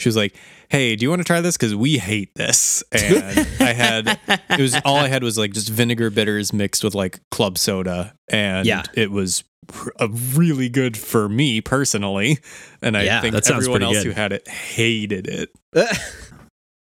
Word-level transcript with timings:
she 0.00 0.08
was 0.08 0.16
like, 0.16 0.34
"Hey, 0.68 0.96
do 0.96 1.04
you 1.04 1.10
want 1.10 1.20
to 1.20 1.24
try 1.24 1.40
this? 1.40 1.56
Because 1.56 1.74
we 1.74 1.98
hate 1.98 2.34
this." 2.34 2.82
And 2.92 3.46
I 3.60 3.72
had 3.72 4.18
it 4.50 4.60
was 4.60 4.76
all 4.84 4.96
I 4.96 5.08
had 5.08 5.22
was 5.22 5.36
like 5.38 5.52
just 5.52 5.68
vinegar 5.68 6.10
bitters 6.10 6.52
mixed 6.52 6.82
with 6.84 6.94
like 6.94 7.20
club 7.30 7.58
soda, 7.58 8.14
and 8.28 8.66
Yeah. 8.66 8.82
it 8.94 9.10
was 9.10 9.44
r- 9.74 9.92
a 9.98 10.08
really 10.08 10.68
good 10.68 10.96
for 10.96 11.28
me 11.28 11.60
personally. 11.60 12.38
And 12.82 12.96
I 12.96 13.02
Yeah, 13.04 13.20
think 13.20 13.34
that 13.34 13.50
everyone 13.50 13.82
else 13.82 13.98
good. 13.98 14.06
who 14.06 14.10
had 14.12 14.32
it 14.32 14.48
hated 14.48 15.26
it. 15.28 15.50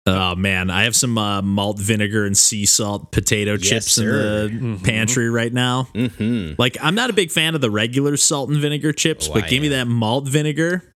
Oh 0.08 0.36
man, 0.36 0.70
I 0.70 0.84
have 0.84 0.94
some 0.94 1.18
uh, 1.18 1.42
malt 1.42 1.80
vinegar 1.80 2.24
and 2.26 2.36
sea 2.36 2.64
salt 2.64 3.10
potato 3.10 3.54
Yes, 3.54 3.60
chips 3.68 3.98
in 3.98 4.04
sir. 4.04 4.46
the 4.46 4.54
Mhm. 4.54 4.84
pantry 4.84 5.28
right 5.28 5.52
now. 5.52 5.88
mm-hmm. 5.92 6.52
Like 6.58 6.76
I'm 6.80 6.94
not 6.94 7.10
a 7.10 7.12
big 7.12 7.32
fan 7.32 7.56
of 7.56 7.60
the 7.60 7.72
regular 7.72 8.16
salt 8.16 8.48
and 8.48 8.60
vinegar 8.60 8.92
chips, 8.92 9.28
Oh, 9.28 9.32
but 9.34 9.44
I 9.44 9.48
give 9.48 9.62
me 9.62 9.68
that 9.70 9.88
malt 9.88 10.28
vinegar. 10.28 10.94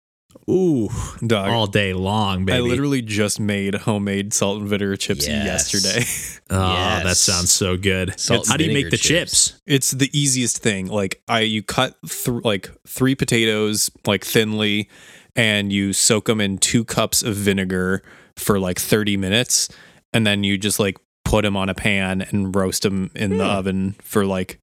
Ooh, 0.50 0.89
Dog. 1.25 1.50
all 1.50 1.68
day 1.68 1.93
long, 1.93 2.45
baby. 2.45 2.57
I 2.57 2.62
literally 2.62 3.02
just 3.02 3.39
made 3.39 3.75
homemade 3.75 4.34
salt 4.34 4.59
and 4.59 4.67
vinegar 4.70 4.95
chips 4.95 5.27
Yes. 5.27 5.73
yesterday. 5.73 6.05
oh, 6.49 6.58
that 7.04 7.17
sounds 7.17 7.52
so 7.52 7.77
good. 7.77 8.20
Salt 8.20 8.48
How 8.48 8.54
and 8.54 8.59
do 8.59 8.66
you 8.66 8.70
make 8.73 8.85
vinegar 8.85 8.90
the 8.91 8.98
chips. 8.98 9.49
chips? 9.49 9.62
It's 9.66 9.91
the 9.91 10.09
easiest 10.18 10.57
thing. 10.59 10.88
Like 10.88 11.21
I, 11.27 11.41
you 11.41 11.62
cut 11.63 11.95
th- 12.07 12.44
like 12.44 12.70
three 12.88 13.16
potatoes 13.16 13.90
like 14.05 14.23
thinly, 14.23 14.90
and 15.35 15.71
you 15.73 15.94
soak 15.94 16.26
them 16.26 16.41
in 16.41 16.57
two 16.57 16.84
cups 16.84 17.21
of 17.23 17.35
vinegar 17.35 18.02
for 18.35 18.59
like 18.59 18.80
thirty 18.80 19.18
minutes, 19.18 19.70
and 20.13 20.26
then 20.26 20.43
you 20.43 20.57
just 20.57 20.80
like 20.80 20.98
put 21.26 21.43
them 21.43 21.55
on 21.57 21.70
a 21.70 21.76
pan 21.76 22.21
and 22.21 22.55
roast 22.55 22.84
them 22.84 23.12
in 23.16 23.38
the 23.38 23.46
Hmm. 23.46 23.57
oven 23.57 23.96
for 24.02 24.26
like 24.26 24.59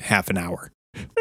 half 0.00 0.30
an 0.30 0.38
hour. 0.38 0.70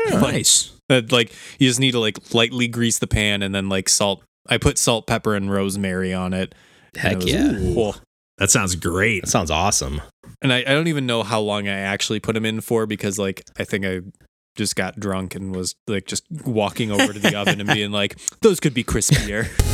Nice. 0.10 0.74
Uh, 0.90 1.02
like 1.12 1.34
you 1.60 1.68
just 1.68 1.80
need 1.80 1.92
to 1.92 2.00
like 2.00 2.34
lightly 2.34 2.68
grease 2.68 3.00
the 3.00 3.08
pan 3.08 3.42
and 3.44 3.54
then 3.54 3.70
like 3.70 3.90
salt. 3.90 4.24
I 4.50 4.58
put 4.58 4.78
salt, 4.78 5.08
pepper, 5.08 5.36
and 5.36 5.52
rosemary 5.52 6.14
on 6.14 6.34
it. 6.34 6.56
Heck 6.96 7.14
it 7.14 7.18
was- 7.18 7.26
yeah. 7.34 7.52
Ooh. 7.52 7.94
That 8.38 8.52
sounds 8.52 8.76
great. 8.76 9.24
That 9.24 9.30
sounds 9.30 9.50
awesome. 9.50 10.00
And 10.44 10.54
I, 10.54 10.60
I 10.60 10.66
don't 10.66 10.88
even 10.88 11.08
know 11.08 11.24
how 11.24 11.40
long 11.42 11.68
I 11.68 11.72
actually 11.74 12.20
put 12.20 12.34
them 12.36 12.46
in 12.46 12.62
for 12.62 12.86
because 12.86 13.18
like 13.18 13.42
I 13.60 13.64
think 13.64 13.84
I 13.86 14.02
just 14.56 14.76
got 14.76 15.00
drunk 15.00 15.34
and 15.36 15.56
was 15.56 15.76
like 15.88 16.06
just 16.06 16.24
walking 16.46 16.92
over 16.92 17.14
to 17.14 17.20
the 17.20 17.36
oven 17.36 17.60
and 17.60 17.68
being 17.70 17.92
like, 17.92 18.18
those 18.42 18.60
could 18.60 18.74
be 18.76 18.84
crispier. 18.84 19.48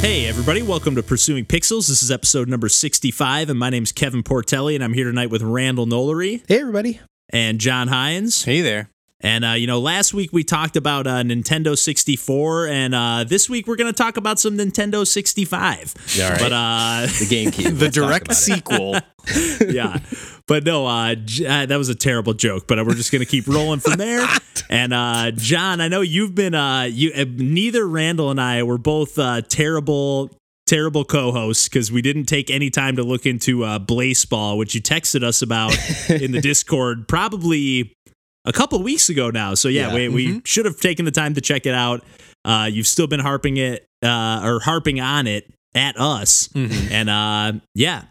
Hey, 0.00 0.26
everybody, 0.26 0.62
welcome 0.62 0.94
to 0.94 1.02
Pursuing 1.02 1.44
Pixels. 1.44 1.88
This 1.88 2.02
is 2.04 2.10
episode 2.10 2.48
number 2.48 2.68
65, 2.68 3.50
and 3.50 3.58
my 3.58 3.68
name's 3.68 3.90
Kevin 3.90 4.22
Portelli, 4.22 4.74
and 4.76 4.84
I'm 4.84 4.92
here 4.94 5.04
tonight 5.04 5.28
with 5.28 5.42
Randall 5.42 5.86
Nolery 5.86 6.42
Hey, 6.48 6.60
everybody. 6.60 7.00
and 7.30 7.58
John 7.58 7.88
Hines. 7.88 8.44
hey 8.44 8.60
there. 8.60 8.90
And, 9.20 9.44
uh, 9.44 9.50
you 9.52 9.66
know, 9.66 9.80
last 9.80 10.14
week 10.14 10.32
we 10.32 10.44
talked 10.44 10.76
about 10.76 11.08
uh, 11.08 11.22
Nintendo 11.22 11.76
64, 11.76 12.68
and 12.68 12.94
uh, 12.94 13.24
this 13.24 13.50
week 13.50 13.66
we're 13.66 13.74
going 13.74 13.92
to 13.92 13.96
talk 13.96 14.16
about 14.16 14.38
some 14.38 14.56
Nintendo 14.56 15.04
65. 15.04 15.94
All 16.22 16.30
right. 16.30 16.38
But, 16.38 16.52
uh, 16.52 17.00
the 17.02 17.26
GameCube. 17.26 17.78
The 17.78 17.88
direct 17.88 18.34
sequel. 18.34 18.96
yeah. 19.68 19.98
But 20.46 20.64
no, 20.64 20.86
uh, 20.86 21.14
uh, 21.14 21.66
that 21.66 21.76
was 21.76 21.88
a 21.88 21.94
terrible 21.94 22.32
joke, 22.32 22.66
but 22.68 22.84
we're 22.86 22.94
just 22.94 23.10
going 23.10 23.20
to 23.20 23.26
keep 23.26 23.46
rolling 23.46 23.80
from 23.80 23.94
there. 23.94 24.26
And 24.70 24.92
uh, 24.92 25.30
John, 25.30 25.80
I 25.80 25.88
know 25.88 26.02
you've 26.02 26.34
been, 26.34 26.54
uh, 26.54 26.82
you 26.82 27.10
uh, 27.16 27.24
neither 27.26 27.88
Randall 27.88 28.30
and 28.30 28.38
I 28.38 28.62
were 28.64 28.76
both 28.76 29.18
uh, 29.18 29.40
terrible. 29.40 30.30
Terrible 30.66 31.06
co-hosts 31.06 31.66
because 31.66 31.90
we 31.90 32.02
didn't 32.02 32.26
take 32.26 32.50
any 32.50 32.68
time 32.68 32.96
to 32.96 33.02
look 33.02 33.24
into 33.24 33.64
uh, 33.64 33.78
Blaseball, 33.78 34.58
which 34.58 34.74
you 34.74 34.82
texted 34.82 35.22
us 35.22 35.40
about 35.40 35.74
in 36.10 36.32
the 36.32 36.42
Discord 36.42 37.08
probably 37.08 37.96
a 38.44 38.52
couple 38.52 38.82
weeks 38.82 39.08
ago 39.08 39.30
now. 39.30 39.54
So 39.54 39.68
yeah, 39.68 39.88
Yeah. 39.88 39.94
we, 39.94 40.08
we 40.08 40.42
should 40.44 40.64
have 40.64 40.78
taken 40.80 41.04
the 41.04 41.10
time 41.10 41.34
to 41.34 41.40
check 41.40 41.66
it 41.66 41.74
out. 41.74 42.02
Uh, 42.44 42.68
you've 42.70 42.86
still 42.86 43.06
been 43.06 43.20
harping 43.20 43.56
it 43.56 43.86
uh, 44.02 44.40
or 44.44 44.60
harping 44.60 45.00
on 45.00 45.26
it 45.26 45.52
at 45.74 45.98
us, 45.98 46.48
Mhm. 46.54 46.90
and 46.90 47.10
uh, 47.10 47.52
yeah, 47.74 48.04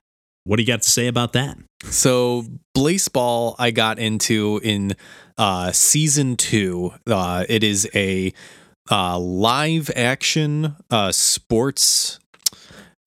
what 0.44 0.58
do 0.58 0.62
you 0.64 0.68
got 0.68 0.82
to 0.84 0.90
say 0.90 1.08
about 1.08 1.34
that? 1.34 1.58
So 1.86 2.46
Blaseball 2.76 3.56
I 3.58 3.72
got 3.72 4.00
into 4.00 4.60
in 4.64 4.96
uh, 5.38 5.72
season 5.72 6.36
two. 6.36 6.94
Uh, 7.08 7.46
it 7.50 7.64
is 7.64 7.90
a 7.96 8.34
uh, 8.92 9.18
live 9.20 9.90
action 9.96 10.76
uh, 10.92 11.12
sports. 11.12 12.20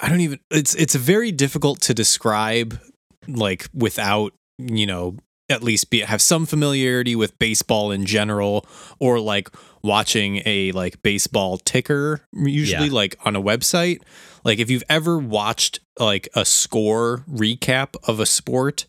I 0.01 0.09
don't 0.09 0.21
even. 0.21 0.41
It's 0.51 0.75
it's 0.75 0.95
very 0.95 1.31
difficult 1.33 1.81
to 1.83 1.95
describe, 1.95 2.81
like 3.29 3.67
without 3.75 4.33
you 4.59 4.87
know 4.87 5.17
at 5.51 5.63
least 5.63 5.91
be 5.91 6.01
have 6.01 6.23
some 6.23 6.47
familiarity 6.47 7.15
with 7.17 7.39
baseball 7.39 7.91
in 7.91 8.07
general, 8.07 8.65
or 8.99 9.21
like 9.21 9.51
watching 9.83 10.43
a 10.47 10.73
like 10.73 11.03
baseball 11.03 11.59
ticker 11.59 12.21
usually 12.33 12.87
Yeah. 12.87 12.93
like 12.93 13.17
on 13.25 13.37
a 13.37 13.43
website. 13.43 14.01
Like 14.45 14.59
if 14.59 14.71
you've 14.71 14.85
ever 14.89 15.19
watched 15.19 15.81
like 15.99 16.29
a 16.35 16.45
score 16.45 17.25
recap 17.31 17.95
of 18.09 18.21
a 18.21 18.27
sport, 18.27 18.87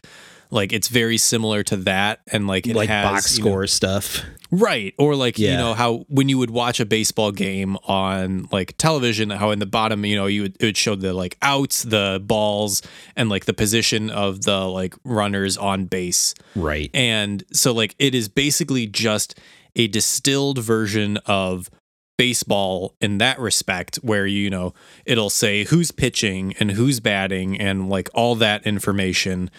like 0.52 0.74
it's 0.74 0.88
very 0.90 1.18
similar 1.18 1.64
to 1.64 1.78
that, 1.78 2.22
and 2.32 2.46
like 2.48 2.68
it 2.68 2.76
like 2.76 2.90
has 2.90 3.06
box 3.06 3.38
you 3.38 3.44
know- 3.44 3.50
score 3.50 3.68
stuff. 3.68 4.24
Right. 4.54 4.94
Or 4.98 5.16
like, 5.16 5.40
you 5.40 5.56
know, 5.56 5.74
how 5.74 6.00
when 6.10 6.28
you 6.28 6.38
would 6.38 6.50
watch 6.50 6.82
a 6.82 6.86
baseball 6.86 7.32
game 7.32 7.78
on 7.86 8.50
like 8.52 8.76
television, 8.78 9.30
how 9.30 9.52
in 9.52 9.60
the 9.60 9.66
bottom, 9.66 10.04
you 10.06 10.18
know, 10.18 10.26
you 10.26 10.42
would 10.42 10.58
it 10.60 10.66
would 10.66 10.78
show 10.78 10.96
the 10.96 11.14
like 11.14 11.38
outs, 11.42 11.84
the 11.84 12.22
balls, 12.22 12.82
and 13.16 13.30
like 13.30 13.46
the 13.46 13.54
position 13.54 14.10
of 14.10 14.42
the 14.44 14.68
like 14.68 14.94
runners 15.06 15.56
on 15.56 15.86
base. 15.86 16.36
Right. 16.54 16.92
And 16.94 17.46
so 17.54 17.72
like 17.72 17.96
it 17.98 18.14
is 18.14 18.28
basically 18.28 18.88
just 18.88 19.40
a 19.78 19.88
distilled 19.88 20.58
version 20.58 21.16
of 21.26 21.70
baseball 22.18 22.96
in 23.00 23.20
that 23.20 23.40
respect 23.40 23.96
where 24.04 24.28
you 24.28 24.50
know 24.50 24.74
it'll 25.06 25.30
say 25.30 25.64
who's 25.64 25.92
pitching 25.92 26.54
and 26.60 26.72
who's 26.72 27.00
batting 27.00 27.60
and 27.60 27.90
like 27.90 28.10
all 28.14 28.36
that 28.36 28.68
information 28.68 29.50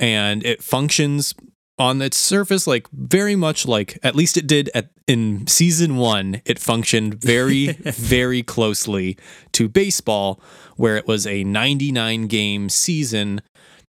and 0.00 0.44
it 0.44 0.64
functions 0.64 1.34
on 1.78 2.02
its 2.02 2.16
surface 2.16 2.66
like 2.66 2.88
very 2.90 3.36
much 3.36 3.66
like 3.66 3.98
at 4.02 4.16
least 4.16 4.36
it 4.36 4.46
did 4.46 4.68
at 4.74 4.90
in 5.06 5.46
season 5.46 5.96
1 5.96 6.42
it 6.44 6.58
functioned 6.58 7.14
very 7.14 7.68
very 7.84 8.42
closely 8.42 9.16
to 9.52 9.68
baseball 9.68 10.40
where 10.76 10.96
it 10.96 11.06
was 11.06 11.26
a 11.26 11.44
99 11.44 12.26
game 12.26 12.68
season 12.68 13.40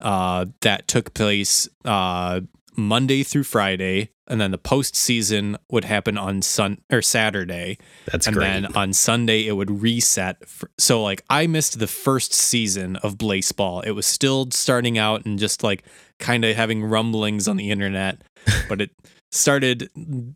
uh, 0.01 0.47
that 0.61 0.89
took 0.89 1.15
place 1.15 1.69
uh, 1.85 2.41
Monday 2.77 3.23
through 3.23 3.45
Friday, 3.45 4.11
and 4.29 4.41
then 4.41 4.51
the 4.51 4.59
postseason 4.59 5.57
would 5.71 5.85
happen 5.85 6.19
on 6.19 6.43
Sun 6.43 6.79
or 6.91 7.03
Saturday, 7.03 7.79
That's 8.11 8.27
and 8.27 8.37
great. 8.37 8.47
then 8.47 8.67
on 8.77 8.93
Sunday 8.93 9.47
it 9.47 9.53
would 9.53 9.83
reset. 9.83 10.47
For, 10.49 10.71
so 10.79 11.03
like 11.03 11.23
I 11.31 11.47
missed 11.47 11.79
the 11.79 11.87
first 11.87 12.33
season 12.33 12.97
of 12.97 13.17
Blaseball. 13.17 13.85
It 13.85 13.93
was 13.93 14.07
still 14.07 14.51
starting 14.51 14.99
out 14.99 15.25
and 15.25 15.39
just 15.39 15.63
like 15.63 15.85
kind 16.19 16.45
of 16.45 16.57
having 16.57 16.85
rumblings 16.85 17.49
on 17.49 17.57
the 17.57 17.71
internet, 17.71 18.23
but 18.69 18.81
it 18.81 18.91
started 19.33 19.91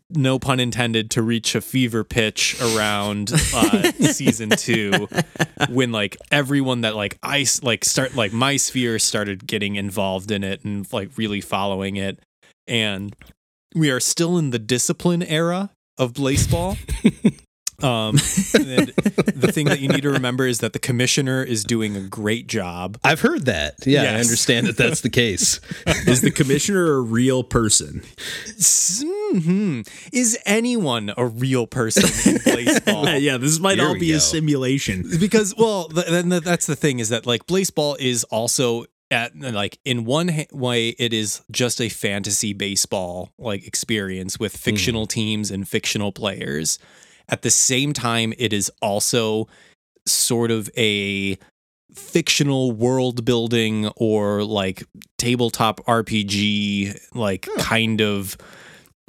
no 0.09 0.37
pun 0.37 0.59
intended 0.59 1.09
to 1.11 1.21
reach 1.21 1.55
a 1.55 1.61
fever 1.61 2.03
pitch 2.03 2.61
around 2.61 3.31
uh, 3.53 3.91
season 4.11 4.49
two 4.49 5.07
when 5.69 5.91
like 5.91 6.17
everyone 6.31 6.81
that 6.81 6.95
like 6.95 7.17
I 7.23 7.45
like 7.63 7.85
start 7.85 8.15
like 8.15 8.33
my 8.33 8.57
sphere 8.57 8.99
started 8.99 9.47
getting 9.47 9.75
involved 9.75 10.29
in 10.29 10.43
it 10.43 10.63
and 10.65 10.85
like 10.93 11.09
really 11.17 11.41
following 11.41 11.95
it 11.95 12.19
and 12.67 13.15
we 13.75 13.89
are 13.91 13.99
still 13.99 14.37
in 14.37 14.49
the 14.51 14.59
discipline 14.59 15.23
era 15.23 15.71
of 15.97 16.13
Blaseball 16.13 16.77
um 17.83 18.15
and 18.53 18.89
the 19.35 19.49
thing 19.51 19.65
that 19.65 19.79
you 19.79 19.87
need 19.87 20.03
to 20.03 20.09
remember 20.11 20.45
is 20.45 20.59
that 20.59 20.71
the 20.73 20.77
commissioner 20.79 21.43
is 21.43 21.63
doing 21.63 21.95
a 21.95 22.01
great 22.01 22.45
job 22.47 22.97
I've 23.03 23.21
heard 23.21 23.45
that. 23.45 23.75
Yeah, 23.87 24.03
I 24.03 24.19
understand 24.19 24.67
that 24.67 24.77
that's 24.77 25.01
the 25.01 25.09
case. 25.09 25.59
Is 26.07 26.21
the 26.21 26.29
commissioner 26.29 26.93
a 26.93 27.01
real 27.01 27.43
person? 27.43 28.03
hmm 28.93 29.81
is 30.13 30.37
anyone 30.45 31.11
a 31.17 31.25
real 31.25 31.65
person 31.67 32.03
in 32.31 32.37
Blaseball 32.41 33.19
yeah, 33.21 33.37
this 33.37 33.59
might 33.59 33.79
Here 33.79 33.87
all 33.87 33.97
be 33.97 34.09
go. 34.11 34.17
a 34.17 34.19
simulation. 34.19 35.03
because 35.19 35.55
well 35.57 35.85
th- 35.85 36.07
then 36.07 36.29
th- 36.29 36.43
that's 36.43 36.67
the 36.67 36.75
thing 36.75 36.99
is 36.99 37.09
that 37.09 37.25
like 37.25 37.47
Blaseball 37.47 37.97
is 37.99 38.23
also 38.25 38.85
at 39.11 39.37
like 39.37 39.77
in 39.85 40.05
one 40.05 40.29
ha- 40.29 40.45
way 40.51 40.89
it 40.89 41.13
is 41.13 41.41
just 41.51 41.81
a 41.81 41.89
fantasy 41.89 42.53
baseball 42.53 43.31
like 43.37 43.67
experience 43.67 44.39
with 44.39 44.53
mm. 44.55 44.59
fictional 44.59 45.05
teams 45.05 45.51
and 45.51 45.67
fictional 45.67 46.11
players. 46.11 46.79
At 47.29 47.43
the 47.43 47.51
same 47.51 47.93
time 47.93 48.33
it 48.37 48.53
is 48.53 48.71
also 48.81 49.47
sort 50.07 50.49
of 50.49 50.69
a 50.77 51.37
fictional 51.93 52.71
world 52.71 53.25
building 53.25 53.87
or 53.97 54.43
like 54.43 54.83
tabletop 55.17 55.85
RPG 55.85 56.97
like 57.13 57.47
hmm. 57.51 57.59
kind 57.59 58.01
of 58.01 58.37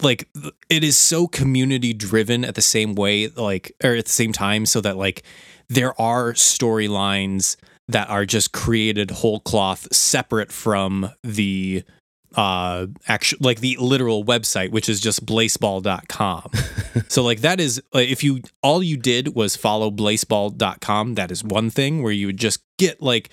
like 0.03 0.29
it 0.69 0.83
is 0.83 0.99
so 0.99 1.29
community 1.29 1.93
driven 1.93 2.45
at 2.45 2.57
the 2.57 2.63
same 2.63 2.95
way 2.95 3.29
like 3.29 3.73
or 3.85 3.95
at 3.95 4.07
the 4.07 4.11
same 4.11 4.33
time 4.33 4.67
so 4.67 4.81
that 4.81 4.97
like 4.97 5.23
there 5.69 5.99
are 6.01 6.33
storylines 6.33 7.57
that 7.89 8.09
are 8.09 8.25
just 8.25 8.53
created 8.53 9.11
whole 9.11 9.41
cloth 9.41 9.93
separate 9.95 10.53
from 10.53 11.11
the 11.23 11.83
uh 12.35 12.87
actual 13.09 13.39
like 13.43 13.61
the 13.61 13.77
literal 13.79 14.25
website 14.25 14.71
which 14.71 14.89
is 14.89 15.01
just 15.01 15.27
blaseball.com 15.27 16.51
so 17.09 17.23
like 17.23 17.43
that 17.43 17.61
is 17.61 17.83
like, 17.93 18.09
if 18.09 18.25
you 18.25 18.41
all 18.63 18.83
you 18.83 18.97
did 18.97 19.35
was 19.35 19.55
follow 19.55 19.91
blaseball.com 19.91 21.15
that 21.15 21.31
is 21.31 21.45
one 21.45 21.69
thing 21.69 22.03
where 22.03 22.13
you 22.13 22.27
would 22.27 22.39
just 22.39 22.63
get 22.79 23.03
like 23.03 23.29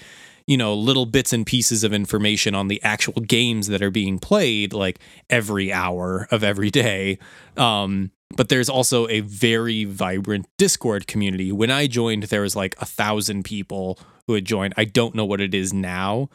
you 0.49 0.57
know 0.57 0.73
little 0.73 1.05
bits 1.05 1.31
and 1.31 1.45
pieces 1.45 1.83
of 1.83 1.93
information 1.93 2.55
on 2.55 2.69
the 2.69 2.81
actual 2.81 3.21
games 3.21 3.67
that 3.67 3.83
are 3.83 3.91
being 3.91 4.17
played 4.17 4.73
like 4.73 4.99
every 5.29 5.71
hour 5.71 6.27
of 6.31 6.43
every 6.43 6.71
day. 6.71 7.19
Um 7.55 8.11
but 8.35 8.49
there's 8.49 8.69
also 8.69 9.07
a 9.09 9.21
very 9.21 9.85
vibrant 9.85 10.47
discord 10.57 11.05
community. 11.05 11.51
When 11.51 11.69
i 11.69 11.85
joined 11.85 12.23
there 12.23 12.41
was 12.41 12.55
like 12.55 12.75
a 12.81 12.85
thousand 12.85 13.45
people 13.45 13.99
who 14.29 14.35
had 14.35 14.45
joined. 14.45 14.75
I 14.77 14.85
don't 14.85 15.15
know 15.15 15.25
what 15.25 15.41
it 15.41 15.53
is 15.55 15.73
now 15.73 16.29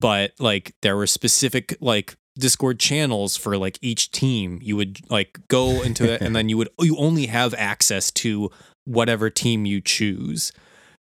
but 0.00 0.32
like 0.38 0.74
there 0.82 0.96
were 0.96 1.06
specific 1.06 1.76
like 1.80 2.16
discord 2.38 2.78
channels 2.78 3.36
for 3.36 3.56
like 3.58 3.78
each 3.82 4.10
team. 4.12 4.60
You 4.62 4.76
would 4.76 5.00
like 5.10 5.40
go 5.48 5.82
into 5.82 6.04
it 6.12 6.20
and 6.20 6.36
then 6.36 6.48
you 6.48 6.56
would 6.56 6.68
you 6.78 6.96
only 6.96 7.26
have 7.26 7.52
access 7.54 8.12
to 8.12 8.50
whatever 8.84 9.28
team 9.28 9.66
you 9.66 9.80
choose. 9.80 10.52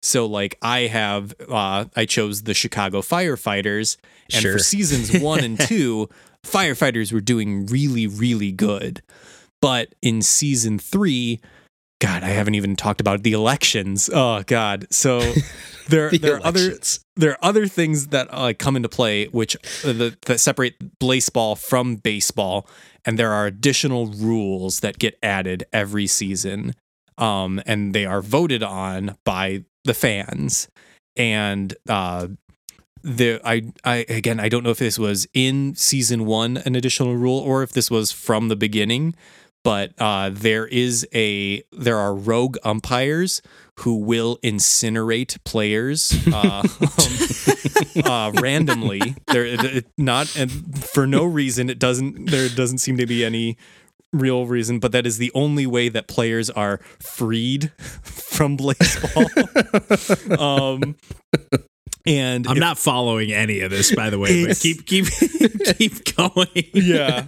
So 0.01 0.25
like 0.25 0.57
i 0.63 0.79
have 0.87 1.35
uh 1.47 1.85
i 1.95 2.05
chose 2.05 2.43
the 2.43 2.53
chicago 2.53 3.01
firefighters 3.01 3.97
and 4.33 4.41
Sure. 4.41 4.53
for 4.53 4.59
seasons 4.59 5.19
one 5.19 5.43
and 5.43 5.59
two 5.73 6.09
firefighters 6.43 7.11
were 7.13 7.21
doing 7.21 7.67
really 7.67 8.07
really 8.07 8.51
good. 8.51 9.03
But 9.61 9.93
in 10.01 10.23
season 10.23 10.79
three 10.79 11.39
god 11.99 12.23
i 12.23 12.29
haven't 12.29 12.55
even 12.55 12.75
talked 12.75 13.01
about 13.01 13.23
the 13.23 13.33
elections. 13.33 14.09
Oh 14.13 14.43
god. 14.45 14.87
So 14.91 15.19
there 15.89 16.09
The 16.09 16.17
there 16.17 16.35
are 16.35 16.45
other 16.45 16.77
there 17.15 17.31
are 17.31 17.39
other 17.41 17.67
things 17.67 18.07
that 18.07 18.27
uh, 18.31 18.53
come 18.57 18.75
into 18.75 18.89
play 18.89 19.25
which 19.27 19.55
uh, 19.83 19.93
the, 19.93 20.17
that 20.25 20.39
separate 20.39 20.99
Blaseball 20.99 21.57
from 21.57 21.95
baseball 21.95 22.67
and 23.05 23.17
there 23.17 23.31
are 23.31 23.45
additional 23.45 24.07
rules 24.07 24.81
that 24.81 24.99
get 24.99 25.17
added 25.23 25.65
every 25.71 26.07
season 26.07 26.73
um, 27.17 27.61
and 27.65 27.93
they 27.93 28.05
are 28.05 28.21
voted 28.21 28.63
on 28.63 29.17
by 29.23 29.63
the 29.83 29.93
fans. 29.93 30.67
And 31.15 31.73
uh, 31.89 32.27
the 33.03 33.39
I 33.43 33.71
I 33.83 34.05
again 34.09 34.39
I 34.39 34.49
don't 34.49 34.63
know 34.63 34.69
if 34.69 34.79
this 34.79 34.99
was 34.99 35.27
in 35.33 35.75
season 35.75 36.25
one 36.25 36.57
an 36.57 36.75
additional 36.75 37.15
rule 37.15 37.39
or 37.39 37.63
if 37.63 37.71
this 37.71 37.89
was 37.89 38.11
from 38.11 38.49
the 38.49 38.55
beginning, 38.55 39.15
but 39.67 39.91
uh, 39.99 40.29
there 40.31 40.65
is 40.65 41.05
a 41.13 41.61
there 41.73 41.97
are 41.97 42.15
rogue 42.15 42.55
umpires 42.63 43.41
who 43.79 43.97
will 43.97 44.37
incinerate 44.37 45.43
players 45.43 46.15
uh, 46.31 46.63
um, 48.05 48.09
uh, 48.09 48.31
randomly. 48.41 49.17
They're 49.27 49.45
it- 49.45 49.85
not 49.97 50.33
and 50.37 50.49
for 50.85 51.05
no 51.05 51.25
reason. 51.25 51.69
It 51.69 51.79
doesn't 51.79 52.29
there 52.29 52.47
doesn't 52.47 52.77
seem 52.77 52.95
to 52.95 53.05
be 53.05 53.25
any 53.25 53.57
real 54.13 54.45
reason, 54.45 54.79
but 54.79 54.93
that 54.93 55.05
is 55.05 55.17
the 55.17 55.33
only 55.35 55.67
way 55.67 55.89
that 55.89 56.07
players 56.07 56.49
are 56.49 56.79
freed 57.01 57.73
from 58.03 58.57
Blaseball. 58.57 59.27
um, 60.39 60.95
and 62.05 62.47
I'm 62.47 62.55
if- 62.55 62.61
not 62.61 62.77
following 62.77 63.33
any 63.33 63.59
of 63.59 63.71
this, 63.71 63.93
by 63.93 64.09
the 64.11 64.17
way. 64.17 64.45
But 64.47 64.59
keep 64.59 64.85
keep 64.85 65.07
keep 65.77 66.15
going. 66.15 66.47
yeah 66.71 67.25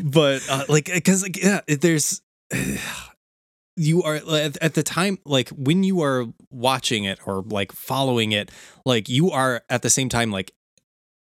but 0.00 0.42
uh, 0.50 0.64
like 0.68 0.86
because 0.86 1.22
like 1.22 1.42
yeah 1.42 1.60
there's 1.66 2.22
you 3.76 4.02
are 4.02 4.16
at, 4.16 4.56
at 4.56 4.74
the 4.74 4.82
time 4.82 5.18
like 5.24 5.50
when 5.50 5.84
you 5.84 6.02
are 6.02 6.26
watching 6.50 7.04
it 7.04 7.18
or 7.26 7.42
like 7.42 7.72
following 7.72 8.32
it 8.32 8.50
like 8.84 9.08
you 9.08 9.30
are 9.30 9.62
at 9.70 9.82
the 9.82 9.90
same 9.90 10.08
time 10.08 10.32
like 10.32 10.52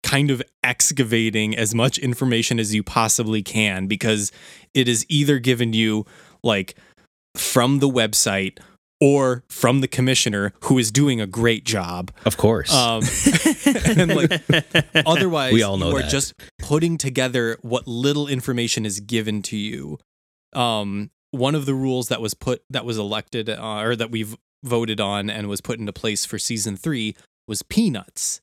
kind 0.03 0.31
of 0.31 0.41
excavating 0.63 1.56
as 1.56 1.75
much 1.75 1.97
information 1.97 2.59
as 2.59 2.74
you 2.74 2.81
possibly 2.81 3.44
can 3.44 3.88
because 3.88 4.31
it 4.74 4.88
is 4.88 5.06
either 5.09 5.38
given 5.38 5.73
you 5.73 6.06
like 6.44 6.75
from 7.35 7.80
the 7.80 7.89
website 7.89 8.59
or 8.99 9.44
from 9.49 9.81
the 9.81 9.88
commissioner 9.88 10.53
who 10.63 10.77
is 10.77 10.91
doing 10.91 11.21
a 11.21 11.27
great 11.27 11.63
job 11.65 12.11
Of 12.25 12.38
course. 12.38 12.73
um 12.73 13.03
and 13.85 14.15
like 14.15 14.41
otherwise 15.05 15.53
We 15.53 15.63
all 15.63 15.77
know 15.77 15.89
you 15.91 15.97
are 15.97 16.01
that. 16.01 16.09
just 16.11 16.33
putting 16.59 16.97
together 16.97 17.57
what 17.61 17.88
little 17.88 18.27
information 18.27 18.85
is 18.85 18.99
given 18.99 19.41
to 19.44 19.57
you 19.57 19.99
um 20.53 21.11
one 21.31 21.55
of 21.55 21.65
the 21.65 21.73
rules 21.73 22.07
that 22.07 22.21
was 22.21 22.33
put 22.33 22.63
that 22.69 22.85
was 22.85 22.97
elected 22.97 23.49
uh, 23.49 23.79
or 23.81 23.95
that 23.95 24.09
we've 24.11 24.35
voted 24.63 24.99
on 24.99 25.29
and 25.29 25.47
was 25.47 25.61
put 25.61 25.77
into 25.79 25.94
place 25.94 26.25
for 26.25 26.39
season 26.39 26.75
3 26.75 27.15
was 27.47 27.61
peanuts 27.63 28.41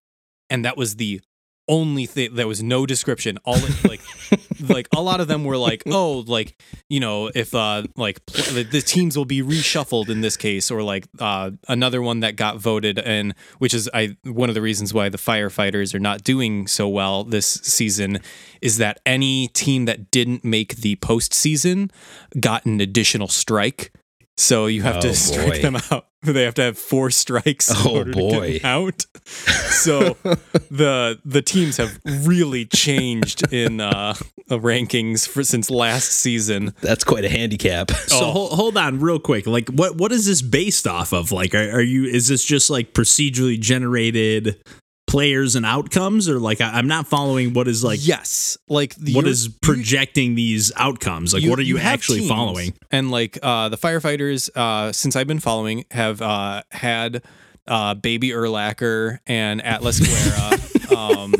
and 0.51 0.65
that 0.65 0.77
was 0.77 0.97
the 0.97 1.21
only 1.69 2.07
thing 2.07 2.35
there 2.35 2.49
was 2.49 2.63
no 2.63 2.87
description. 2.87 3.39
All 3.45 3.57
it, 3.57 3.85
like 3.85 4.01
like 4.69 4.89
a 4.95 5.01
lot 5.01 5.21
of 5.21 5.29
them 5.29 5.45
were 5.45 5.57
like 5.57 5.83
oh 5.87 6.25
like 6.27 6.61
you 6.89 7.01
know 7.01 7.31
if 7.35 7.55
uh 7.55 7.83
like 7.97 8.25
pl- 8.27 8.55
the, 8.55 8.63
the 8.63 8.81
teams 8.81 9.17
will 9.17 9.25
be 9.25 9.43
reshuffled 9.43 10.09
in 10.09 10.21
this 10.21 10.37
case 10.37 10.71
or 10.71 10.83
like 10.83 11.07
uh 11.19 11.51
another 11.69 12.01
one 12.03 12.21
that 12.21 12.37
got 12.37 12.59
voted 12.59 12.99
and 12.99 13.35
which 13.59 13.75
is 13.75 13.89
i 13.95 14.17
one 14.25 14.49
of 14.49 14.55
the 14.55 14.63
reasons 14.63 14.95
why 14.95 15.09
the 15.09 15.19
firefighters 15.19 15.95
are 15.95 16.01
not 16.01 16.23
doing 16.23 16.67
so 16.67 16.89
well 16.89 17.25
this 17.25 17.47
season 17.47 18.19
is 18.61 18.79
that 18.79 19.01
any 19.05 19.49
team 19.49 19.85
that 19.85 20.11
didn't 20.11 20.45
make 20.45 20.77
the 20.77 20.97
postseason 20.97 21.91
got 22.41 22.65
an 22.65 22.81
additional 22.81 23.29
strike 23.29 23.93
so 24.37 24.67
you 24.67 24.83
have 24.83 24.97
Oh, 24.97 25.01
to 25.03 25.15
strike 25.15 25.53
boy. 25.53 25.63
them 25.63 25.77
out 25.91 26.07
they 26.23 26.43
have 26.45 26.55
to 26.55 26.63
have 26.63 26.79
four 26.79 27.11
strikes 27.11 27.71
in 27.71 27.77
Oh, 27.79 27.99
order 27.99 28.13
to 28.13 28.19
boy. 28.19 28.53
get 28.55 28.65
out 28.65 29.07
so 29.27 30.17
the 30.71 31.19
the 31.25 31.43
teams 31.43 31.77
have 31.77 31.99
really 32.05 32.65
changed 32.65 33.53
in 33.53 33.81
uh 33.81 34.15
rankings 34.51 35.29
for 35.29 35.45
since 35.45 35.71
last 35.71 36.11
season 36.13 36.75
That's 36.81 37.05
quite 37.05 37.25
a 37.25 37.29
handicap. 37.29 37.91
So 37.91 38.19
Oh. 38.27 38.31
hold, 38.33 38.53
hold 38.53 38.77
on 38.77 39.01
real 39.01 39.19
quick. 39.19 39.47
Like 39.47 39.69
what 39.71 39.97
what 39.97 40.13
is 40.13 40.27
this 40.27 40.43
based 40.43 40.87
off 40.87 41.13
of? 41.13 41.33
Like 41.33 41.55
are, 41.55 41.71
are 41.71 41.81
you 41.83 42.05
is 42.05 42.29
this 42.29 42.45
just 42.45 42.71
like 42.71 42.93
procedurally 42.93 43.59
generated 43.61 44.63
players 45.15 45.55
and 45.55 45.65
outcomes 45.65 46.29
or 46.29 46.41
like 46.41 46.61
I, 46.61 46.71
I'm 46.73 46.89
not 46.89 47.07
following 47.07 47.53
what 47.55 47.69
is 47.69 47.85
like 47.85 48.01
yes 48.03 48.59
like 48.69 48.97
the, 48.97 49.15
what 49.15 49.27
you're- 49.27 49.55
projecting 49.63 50.35
these 50.35 50.73
outcomes? 50.77 51.33
Like 51.33 51.45
what 51.49 51.57
are 51.61 51.63
you, 51.63 51.77
have 51.77 51.93
actually 51.95 52.27
following? 52.27 52.75
and 52.91 53.13
like 53.13 53.39
uh 53.41 53.69
the 53.69 53.77
firefighters 53.79 54.51
uh 54.57 54.91
since 54.91 55.15
i've 55.15 55.29
been 55.29 55.39
following 55.39 55.85
have 55.93 56.21
uh 56.21 56.63
had 56.73 57.23
uh 57.69 57.95
baby 57.95 58.31
urlacher 58.31 59.19
and 59.27 59.65
atlas 59.65 60.01
guerra 60.01 60.99
um 60.99 61.33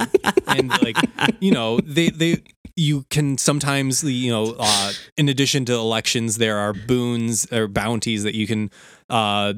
and 0.47 0.69
like 0.81 0.97
you 1.41 1.51
know 1.51 1.81
they 1.81 2.11
they 2.11 2.43
you 2.77 3.03
can 3.11 3.37
sometimes 3.39 4.05
you 4.05 4.31
know 4.31 4.55
uh 4.59 4.93
in 5.17 5.29
addition 5.29 5.65
to 5.65 5.73
elections 5.75 6.37
there 6.37 6.59
are 6.59 6.73
boons 6.73 7.47
or 7.53 7.67
bounties 7.67 8.23
that 8.23 8.35
you 8.37 8.47
can 8.47 8.71
uh 9.11 9.53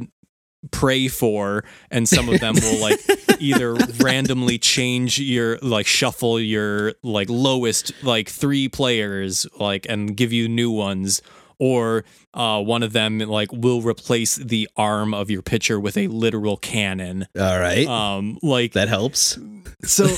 pray 0.71 1.09
for 1.09 1.65
and 1.91 2.09
some 2.09 2.29
of 2.29 2.41
them 2.41 2.55
will 2.55 2.81
like 2.81 2.99
either 3.39 3.75
randomly 3.99 4.59
change 4.59 5.19
your 5.19 5.59
like 5.63 5.87
shuffle 5.87 6.41
your 6.41 6.95
like 7.03 7.29
lowest 7.31 7.93
like 8.03 8.29
three 8.29 8.69
players 8.69 9.47
like 9.59 9.87
and 9.89 10.17
give 10.17 10.33
you 10.33 10.49
new 10.49 10.71
ones 10.71 11.23
or 11.59 12.05
uh 12.35 12.61
one 12.63 12.83
of 12.83 12.93
them 12.93 13.19
like 13.19 13.51
will 13.53 13.81
replace 13.81 14.37
the 14.37 14.69
arm 14.77 15.15
of 15.15 15.31
your 15.31 15.43
pitcher 15.43 15.81
with 15.81 15.97
a 15.97 16.07
literal 16.09 16.57
cannon 16.57 17.27
All 17.39 17.59
right. 17.59 17.87
um 17.87 18.39
like 18.43 18.73
that 18.73 18.89
helps. 18.89 19.39
so 19.85 20.05
uh, 20.05 20.09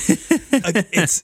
it's, 0.93 1.23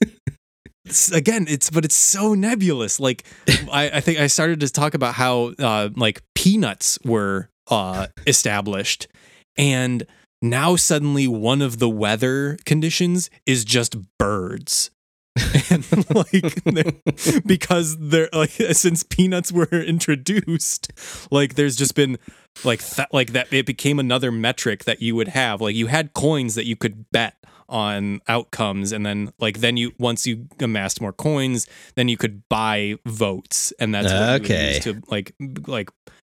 it's 0.85 1.11
again 1.11 1.45
it's 1.49 1.69
but 1.69 1.83
it's 1.83 1.95
so 1.95 2.33
nebulous 2.33 2.99
like 2.99 3.23
I, 3.71 3.89
I 3.95 3.99
think 4.01 4.19
i 4.19 4.27
started 4.27 4.59
to 4.61 4.69
talk 4.69 4.93
about 4.93 5.15
how 5.15 5.53
uh 5.59 5.89
like 5.95 6.21
peanuts 6.35 6.99
were 7.03 7.49
uh 7.67 8.07
established 8.27 9.07
and 9.57 10.05
now 10.41 10.75
suddenly 10.75 11.27
one 11.27 11.61
of 11.61 11.79
the 11.79 11.89
weather 11.89 12.57
conditions 12.65 13.29
is 13.45 13.65
just 13.65 13.95
birds. 14.17 14.91
And 15.69 15.83
like 16.15 16.63
they're- 16.63 17.41
because 17.45 17.97
they're 17.99 18.29
like 18.31 18.51
since 18.51 19.03
peanuts 19.03 19.51
were 19.51 19.65
introduced 19.71 20.91
like 21.31 21.55
there's 21.55 21.75
just 21.75 21.95
been 21.95 22.17
like 22.63 22.81
th- 22.81 23.07
like 23.11 23.33
that 23.33 23.51
it 23.51 23.65
became 23.65 23.99
another 23.99 24.31
metric 24.31 24.85
that 24.85 25.01
you 25.01 25.15
would 25.15 25.29
have. 25.29 25.59
Like 25.61 25.75
you 25.75 25.87
had 25.87 26.13
coins 26.13 26.55
that 26.55 26.65
you 26.65 26.75
could 26.77 27.09
bet 27.11 27.35
on 27.67 28.21
outcomes 28.27 28.91
and 28.91 29.05
then 29.05 29.33
like 29.39 29.59
then 29.59 29.75
you 29.75 29.91
once 29.97 30.25
you 30.27 30.47
amassed 30.61 31.01
more 31.01 31.11
coins 31.11 31.67
then 31.95 32.07
you 32.07 32.15
could 32.15 32.47
buy 32.47 32.95
votes. 33.05 33.73
And 33.79 33.93
that's 33.93 34.13
what 34.13 34.19
you 34.21 34.31
would 34.33 34.41
Okay. 34.43 34.75
use 34.75 34.83
to 34.85 35.01
like 35.09 35.33
like 35.67 35.89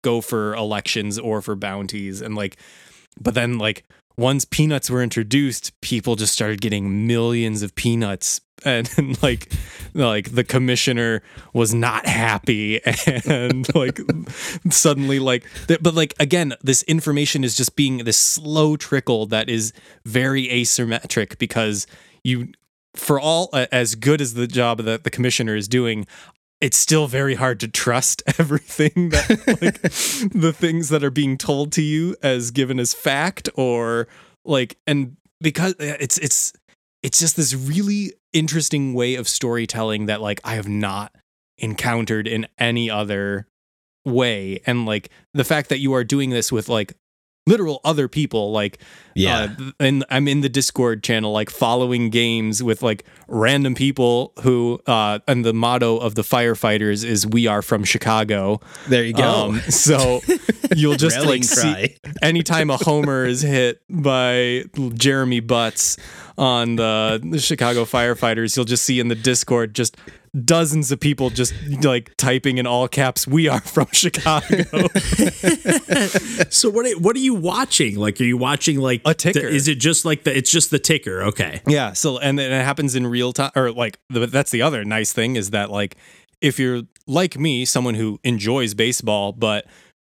go 0.04 0.20
for 0.22 0.56
elections 0.56 1.18
or 1.20 1.42
for 1.42 1.56
bounties. 1.56 2.22
And 2.22 2.36
like 2.36 2.58
but 3.20 3.34
then 3.34 3.58
like 3.58 3.86
once 4.20 4.44
peanuts 4.44 4.90
were 4.90 5.02
introduced 5.02 5.80
people 5.80 6.18
just 6.18 6.34
started 6.34 6.60
getting 6.60 7.08
millions 7.08 7.64
of 7.64 7.74
peanuts. 7.76 8.42
And, 8.66 8.90
and 8.98 9.22
like 9.24 9.52
like 9.94 10.36
the 10.36 10.44
commissioner 10.44 11.22
was 11.54 11.74
not 11.74 12.06
happy. 12.06 12.82
And 13.26 13.74
like 13.74 14.00
suddenly 14.70 15.20
like 15.20 15.46
th- 15.68 15.82
but 15.82 15.96
like 15.96 16.14
again 16.20 16.54
this 16.62 16.84
information 16.84 17.44
is 17.44 17.56
just 17.56 17.76
being 17.76 18.00
this 18.00 18.18
slow 18.18 18.76
trickle 18.76 19.26
that 19.28 19.50
is 19.50 19.72
very 20.06 20.48
asymmetric 20.48 21.38
because 21.38 21.88
you 22.24 22.52
for 22.96 23.20
all 23.20 23.50
uh, 23.54 23.68
as 23.72 23.96
good 23.96 24.20
as 24.20 24.34
the 24.34 24.48
job 24.48 24.80
that 24.80 25.04
the 25.04 25.10
commissioner 25.10 25.56
is 25.56 25.68
doing 25.68 26.06
it's 26.62 26.78
still 26.78 27.08
very 27.08 27.36
hard 27.36 27.60
to 27.62 27.68
trust 27.68 28.22
everything 28.40 29.10
that 29.10 29.30
like 29.62 29.82
the 30.34 30.54
things 30.54 30.90
that 30.90 31.04
are 31.04 31.12
being 31.12 31.38
told 31.38 31.72
to 31.74 31.82
you 31.82 32.16
as 32.22 32.52
given 32.52 32.80
as 32.80 32.94
fact 32.94 33.50
or 33.56 34.08
like 34.46 34.78
and 34.88 35.16
because 35.42 35.76
it's 35.80 36.18
it's 36.18 36.54
it's 37.02 37.20
just 37.20 37.36
this 37.36 37.54
really 37.54 38.14
interesting 38.34 38.94
way 38.94 39.16
of 39.16 39.28
storytelling 39.28 40.08
that 40.08 40.22
like 40.22 40.42
I 40.44 40.56
have 40.56 40.68
not 40.68 41.16
encountered 41.58 42.28
in 42.28 42.48
any 42.58 42.90
other 42.90 43.48
way. 44.06 44.62
And 44.66 44.86
like 44.86 45.10
the 45.34 45.44
fact 45.44 45.70
that 45.70 45.80
you 45.80 45.94
are 45.94 46.04
doing 46.04 46.30
this 46.30 46.52
with 46.52 46.70
like 46.70 46.94
literal 47.50 47.82
other 47.84 48.08
people 48.08 48.52
like 48.52 48.78
Yeah. 49.16 49.56
uh, 49.60 49.72
and 49.80 50.06
i'm 50.10 50.28
in 50.28 50.42
the 50.42 50.50
discord 50.50 51.04
channel 51.04 51.32
like 51.32 51.50
following 51.50 52.10
games 52.10 52.62
with 52.64 52.82
like 52.82 53.04
random 53.28 53.74
people 53.76 54.32
who 54.44 54.80
uh 54.86 55.20
and 55.28 55.44
the 55.44 55.54
motto 55.54 55.98
of 55.98 56.16
the 56.16 56.22
firefighters 56.22 57.04
is 57.04 57.26
we 57.28 57.48
are 57.48 57.62
from 57.62 57.84
chicago 57.84 58.60
there 58.88 59.04
you 59.04 59.14
go. 59.14 59.24
um, 59.50 59.60
so 59.70 60.22
you'll 60.76 60.96
just 60.96 61.20
like 61.26 61.44
see 61.44 61.62
cry. 61.74 61.96
anytime 62.22 62.70
a 62.70 62.78
homer 62.78 63.26
is 63.26 63.42
hit 63.42 63.82
by 63.90 64.64
Jeremy 64.94 65.40
Butts 65.40 65.98
on 66.38 66.76
the, 66.78 67.20
the 67.32 67.40
Chicago 67.40 67.84
firefighters, 67.84 68.56
you'll 68.56 68.66
just 68.66 68.84
see 68.84 69.00
in 69.00 69.10
the 69.10 69.16
Discord 69.16 69.74
just 69.76 69.98
dozens 70.46 70.92
of 70.92 71.00
people 71.00 71.30
just 71.30 71.54
like 71.84 72.16
typing 72.18 72.58
in 72.58 72.68
all 72.68 72.88
caps, 72.88 73.28
"We 73.28 73.48
are 73.48 73.62
from 73.62 73.88
Chicago." 73.94 74.64
So 76.50 76.70
what 76.70 76.86
are, 76.86 76.98
what 77.00 77.16
are 77.16 77.20
you 77.20 77.34
watching? 77.36 77.96
Like, 77.98 78.20
are 78.20 78.24
you 78.26 78.38
watching 78.38 78.80
like 78.80 79.02
A 79.06 79.14
ticker. 79.14 79.42
the- 79.42 79.50
is 79.50 79.68
it 79.68 79.76
just 79.80 80.06
like 80.06 80.24
the? 80.24 80.36
It's 80.36 80.52
just 80.52 80.72
the 80.72 80.80
ticker. 80.80 81.24
Okay. 81.24 81.62
yeah. 81.68 81.94
So 81.94 82.18
and 82.20 82.38
then 82.40 82.52
it 82.52 82.64
happens 82.64 82.96
in 82.96 83.06
real 83.08 83.34
time, 83.34 83.52
or 83.56 83.72
like 83.72 84.00
the, 84.10 84.28
that's 84.28 84.52
the 84.52 84.62
other 84.62 84.84
nice 84.86 85.12
thing 85.14 85.36
is 85.36 85.52
that 85.52 85.70
like 85.72 85.96
if 86.42 86.60
you're 86.60 86.82
like 87.08 87.38
me, 87.38 87.66
someone 87.66 87.96
who 87.96 88.20
enjoys 88.24 88.74
baseball 88.74 89.32
but 89.34 89.66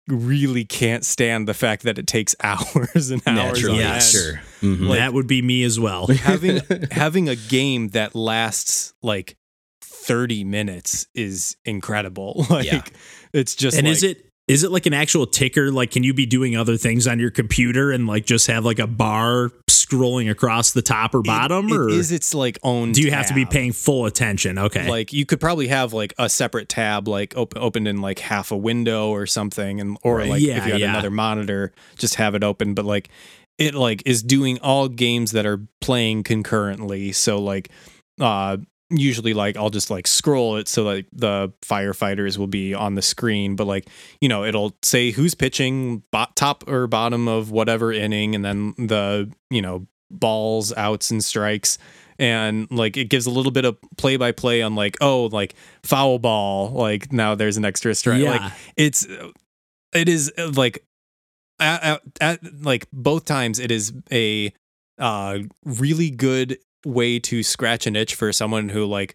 really 0.08 0.64
can't 0.64 1.04
stand 1.04 1.46
the 1.46 1.54
fact 1.54 1.82
that 1.84 1.98
it 1.98 2.06
takes 2.06 2.34
hours 2.42 3.10
and 3.10 3.22
hours 3.26 3.62
Naturally, 3.62 3.74
on 3.74 3.80
Yeah, 3.80 3.94
end. 3.94 4.02
sure. 4.02 4.40
Mhm. 4.60 4.96
that 4.96 5.12
would 5.14 5.26
be 5.26 5.42
me 5.42 5.62
as 5.62 5.78
well. 5.78 6.06
having 6.08 6.60
having 6.90 7.28
a 7.28 7.36
game 7.36 7.88
that 7.90 8.14
lasts 8.14 8.94
like 9.02 9.36
30 10.02 10.44
minutes 10.44 11.06
is 11.14 11.56
incredible 11.64 12.44
like 12.50 12.66
Yeah. 12.66 12.82
it's 13.32 13.54
just 13.54 13.76
and 13.76 13.86
like, 13.86 13.92
is 13.96 14.02
it 14.02 14.26
is 14.48 14.64
it 14.64 14.72
like 14.72 14.86
an 14.86 14.92
actual 14.92 15.24
ticker? 15.26 15.70
Like, 15.70 15.92
can 15.92 16.02
you 16.02 16.12
be 16.12 16.26
doing 16.26 16.56
other 16.56 16.76
things 16.76 17.06
on 17.06 17.20
your 17.20 17.30
computer 17.30 17.92
and 17.92 18.08
like 18.08 18.26
just 18.26 18.48
have 18.48 18.64
like 18.64 18.80
a 18.80 18.88
bar 18.88 19.50
scrolling 19.70 20.28
across 20.28 20.72
the 20.72 20.82
top 20.82 21.14
or 21.14 21.22
bottom, 21.22 21.68
it 21.68 21.76
or 21.76 21.88
is 21.88 22.10
its 22.10 22.34
like 22.34 22.58
own 22.64 22.90
do 22.90 23.02
you 23.02 23.12
have 23.12 23.28
to 23.28 23.34
be 23.34 23.44
paying 23.46 23.72
full 23.72 24.04
attention? 24.04 24.58
Okay. 24.58 24.90
like 24.90 25.12
you 25.12 25.24
could 25.24 25.40
probably 25.40 25.68
have 25.68 25.92
like 25.92 26.12
a 26.18 26.28
separate 26.28 26.68
tab 26.68 27.06
like 27.06 27.36
op- 27.36 27.56
opened 27.56 27.86
in 27.86 28.00
like 28.00 28.18
half 28.18 28.50
a 28.50 28.56
window 28.56 29.10
or 29.10 29.26
something 29.26 29.80
and 29.80 29.96
or 30.02 30.16
Right. 30.18 30.28
like 30.30 30.42
Yeah, 30.42 30.58
if 30.58 30.66
you 30.66 30.72
had 30.72 30.80
yeah. 30.80 30.90
another 30.90 31.10
monitor 31.10 31.72
just 31.96 32.16
have 32.16 32.34
it 32.34 32.42
open 32.42 32.74
but 32.74 32.84
like 32.84 33.10
it 33.58 33.74
like 33.74 34.02
is 34.06 34.22
doing 34.24 34.58
all 34.58 34.88
games 34.88 35.30
that 35.32 35.46
are 35.46 35.60
playing 35.80 36.24
concurrently 36.24 37.12
so 37.12 37.38
like 37.40 37.68
uh 38.20 38.56
usually 38.92 39.34
like 39.34 39.56
I'll 39.56 39.70
just 39.70 39.90
like 39.90 40.06
scroll 40.06 40.56
it 40.56 40.68
so 40.68 40.82
like 40.84 41.06
the 41.12 41.52
firefighters 41.62 42.38
will 42.38 42.46
be 42.46 42.74
on 42.74 42.94
the 42.94 43.02
screen 43.02 43.56
but 43.56 43.66
like 43.66 43.88
you 44.20 44.28
know 44.28 44.44
it'll 44.44 44.76
say 44.82 45.10
who's 45.10 45.34
pitching 45.34 46.02
bo- 46.10 46.26
top 46.34 46.68
or 46.68 46.86
bottom 46.86 47.26
of 47.28 47.50
whatever 47.50 47.92
inning 47.92 48.34
and 48.34 48.44
then 48.44 48.74
the 48.78 49.32
you 49.50 49.62
know 49.62 49.86
balls 50.10 50.72
outs 50.76 51.10
and 51.10 51.24
strikes 51.24 51.78
and 52.18 52.70
like 52.70 52.96
it 52.98 53.06
gives 53.06 53.24
a 53.26 53.30
little 53.30 53.50
bit 53.50 53.64
of 53.64 53.76
play 53.96 54.16
by 54.16 54.30
play 54.30 54.60
on 54.62 54.74
like 54.74 54.96
oh 55.00 55.24
like 55.32 55.54
foul 55.82 56.18
ball 56.18 56.70
like 56.70 57.12
now 57.12 57.34
there's 57.34 57.56
an 57.56 57.64
extra 57.64 57.94
strike 57.94 58.20
Yeah. 58.20 58.30
like 58.32 58.52
it's 58.76 59.06
it 59.94 60.08
is 60.08 60.30
uh, 60.36 60.50
like 60.54 60.84
at, 61.58 61.82
at, 61.82 62.02
at 62.20 62.62
like 62.62 62.86
both 62.92 63.24
times 63.24 63.58
it 63.58 63.70
is 63.70 63.92
a 64.12 64.52
uh 64.98 65.38
really 65.64 66.10
good 66.10 66.58
way 66.84 67.18
to 67.20 67.42
scratch 67.42 67.86
an 67.86 67.96
itch 67.96 68.14
for 68.14 68.32
someone 68.32 68.68
who 68.68 68.84
like 68.86 69.14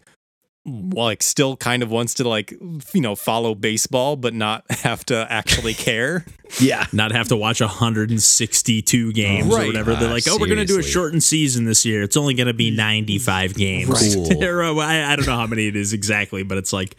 like 0.66 1.22
still 1.22 1.56
kind 1.56 1.82
of 1.82 1.90
wants 1.90 2.12
to 2.14 2.28
like 2.28 2.50
you 2.92 3.00
know 3.00 3.14
follow 3.16 3.54
baseball 3.54 4.16
but 4.16 4.34
not 4.34 4.64
have 4.70 5.02
to 5.06 5.26
actually 5.30 5.72
care 5.72 6.26
Yeah. 6.60 6.84
not 6.92 7.10
have 7.12 7.28
to 7.28 7.36
watch 7.36 7.60
162 7.60 9.12
games 9.12 9.52
or 9.52 9.56
Right. 9.58 9.66
whatever. 9.66 9.94
They're 9.94 10.08
Ah, 10.08 10.12
like, 10.12 10.24
oh, 10.28 10.36
we're 10.38 10.46
going 10.46 10.58
to 10.58 10.64
do 10.64 10.78
a 10.78 10.82
shortened 10.82 11.22
season 11.22 11.64
this 11.64 11.84
year. 11.84 12.02
It's 12.02 12.16
only 12.16 12.34
going 12.34 12.46
to 12.48 12.54
be 12.54 12.70
95 12.70 13.54
games. 13.54 13.88
Right. 13.88 14.14
Cool. 14.38 14.44
Or, 14.44 14.62
uh, 14.62 14.74
I, 14.76 15.12
I 15.12 15.16
don't 15.16 15.26
know 15.26 15.36
how 15.36 15.46
many 15.46 15.66
it 15.68 15.76
is 15.76 15.92
exactly, 15.92 16.42
but 16.42 16.56
it's 16.58 16.72
like, 16.72 16.96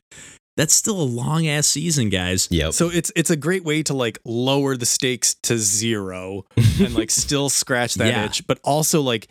that's 0.57 0.73
still 0.73 0.99
a 0.99 1.03
long 1.03 1.47
ass 1.47 1.67
season, 1.67 2.09
guys. 2.09 2.47
Yep. 2.51 2.73
So 2.73 2.89
it's 2.89 3.11
it's 3.15 3.29
a 3.29 3.35
great 3.37 3.63
way 3.63 3.81
to 3.83 3.93
like 3.93 4.19
lower 4.25 4.75
the 4.77 4.85
stakes 4.85 5.35
to 5.43 5.57
zero 5.57 6.45
and 6.79 6.93
like 6.93 7.09
still 7.11 7.49
scratch 7.49 7.95
that 7.95 8.07
Yeah. 8.07 8.25
itch, 8.25 8.45
but 8.45 8.59
also 8.63 9.01
like 9.01 9.27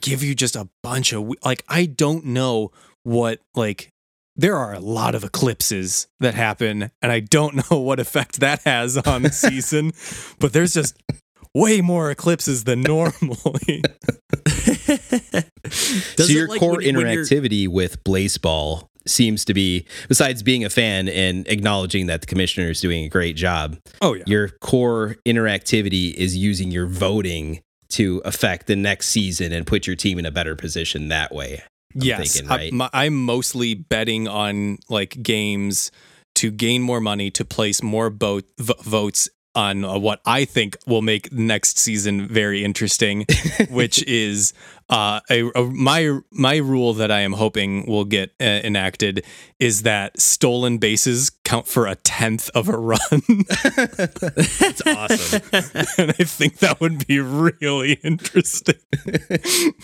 give 0.00 0.22
you 0.22 0.34
just 0.34 0.56
a 0.56 0.68
bunch 0.82 1.12
of 1.12 1.32
like 1.44 1.64
I 1.68 1.86
don't 1.86 2.26
know 2.26 2.72
what 3.02 3.40
like 3.54 3.90
there 4.36 4.56
are 4.56 4.72
a 4.72 4.80
lot 4.80 5.14
of 5.14 5.24
eclipses 5.24 6.08
that 6.20 6.34
happen 6.34 6.90
and 7.02 7.12
I 7.12 7.20
don't 7.20 7.54
know 7.70 7.78
what 7.80 8.00
effect 8.00 8.40
that 8.40 8.62
has 8.62 8.96
on 8.96 9.22
the 9.22 9.32
season, 9.32 9.92
but 10.38 10.52
there's 10.52 10.74
just 10.74 10.96
way 11.54 11.80
more 11.80 12.10
eclipses 12.10 12.64
than 12.64 12.80
normally. 12.82 13.82
Does 15.64 16.16
so 16.16 16.22
it 16.24 16.30
your 16.30 16.48
like 16.48 16.60
core 16.60 16.76
when- 16.76 16.96
when 16.96 17.06
interactivity 17.06 17.68
with 17.68 18.02
Blaseball 18.04 18.86
seems 19.06 19.44
to 19.46 19.54
be, 19.54 19.86
besides 20.08 20.42
being 20.42 20.64
a 20.64 20.70
fan 20.70 21.08
and 21.08 21.48
acknowledging 21.48 22.06
that 22.06 22.20
the 22.20 22.26
commissioner 22.26 22.70
is 22.70 22.80
doing 22.80 23.04
a 23.04 23.08
great 23.08 23.34
job, 23.36 23.78
oh 24.02 24.14
yeah. 24.14 24.24
your 24.26 24.48
core 24.60 25.16
interactivity 25.26 26.14
is 26.14 26.36
using 26.36 26.70
your 26.70 26.86
voting 26.86 27.60
to 27.90 28.22
affect 28.24 28.66
the 28.66 28.76
next 28.76 29.08
season 29.08 29.52
and 29.52 29.66
put 29.66 29.86
your 29.86 29.96
team 29.96 30.18
in 30.18 30.26
a 30.26 30.30
better 30.30 30.56
position 30.56 31.08
that 31.08 31.34
way. 31.34 31.62
I'm 31.94 32.02
yes, 32.02 32.32
thinking, 32.34 32.50
I- 32.50 32.56
right? 32.56 32.72
my- 32.72 32.90
I'm 32.92 33.14
mostly 33.14 33.74
betting 33.74 34.28
on 34.28 34.78
like 34.88 35.22
games 35.22 35.90
to 36.36 36.50
gain 36.50 36.82
more 36.82 37.00
money 37.00 37.30
to 37.32 37.44
place 37.44 37.82
more 37.82 38.08
boat, 38.10 38.44
v- 38.58 38.74
votes 38.82 39.28
on 39.54 39.84
uh, 39.84 39.98
what 39.98 40.20
I 40.24 40.44
think 40.44 40.76
will 40.86 41.02
make 41.02 41.32
next 41.32 41.78
season 41.78 42.28
very 42.28 42.64
interesting, 42.64 43.26
which 43.70 44.02
is 44.04 44.52
uh, 44.88 45.20
a, 45.30 45.42
a- 45.54 45.64
my 45.66 46.20
my 46.30 46.56
rule 46.56 46.94
that 46.94 47.10
I 47.10 47.20
am 47.20 47.32
hoping 47.32 47.86
will 47.86 48.04
get 48.04 48.30
uh, 48.40 48.44
enacted 48.44 49.24
is 49.58 49.82
that 49.82 50.20
stolen 50.20 50.78
bases 50.78 51.30
count 51.44 51.66
for 51.66 51.86
a 51.86 51.96
tenth 51.96 52.48
of 52.54 52.68
a 52.68 52.78
run, 52.78 53.00
That's 53.18 54.82
awesome. 54.86 55.42
and 55.98 56.10
I 56.18 56.24
think 56.24 56.58
that 56.58 56.78
would 56.80 57.06
be 57.06 57.18
really 57.20 57.94
interesting. 58.04 58.76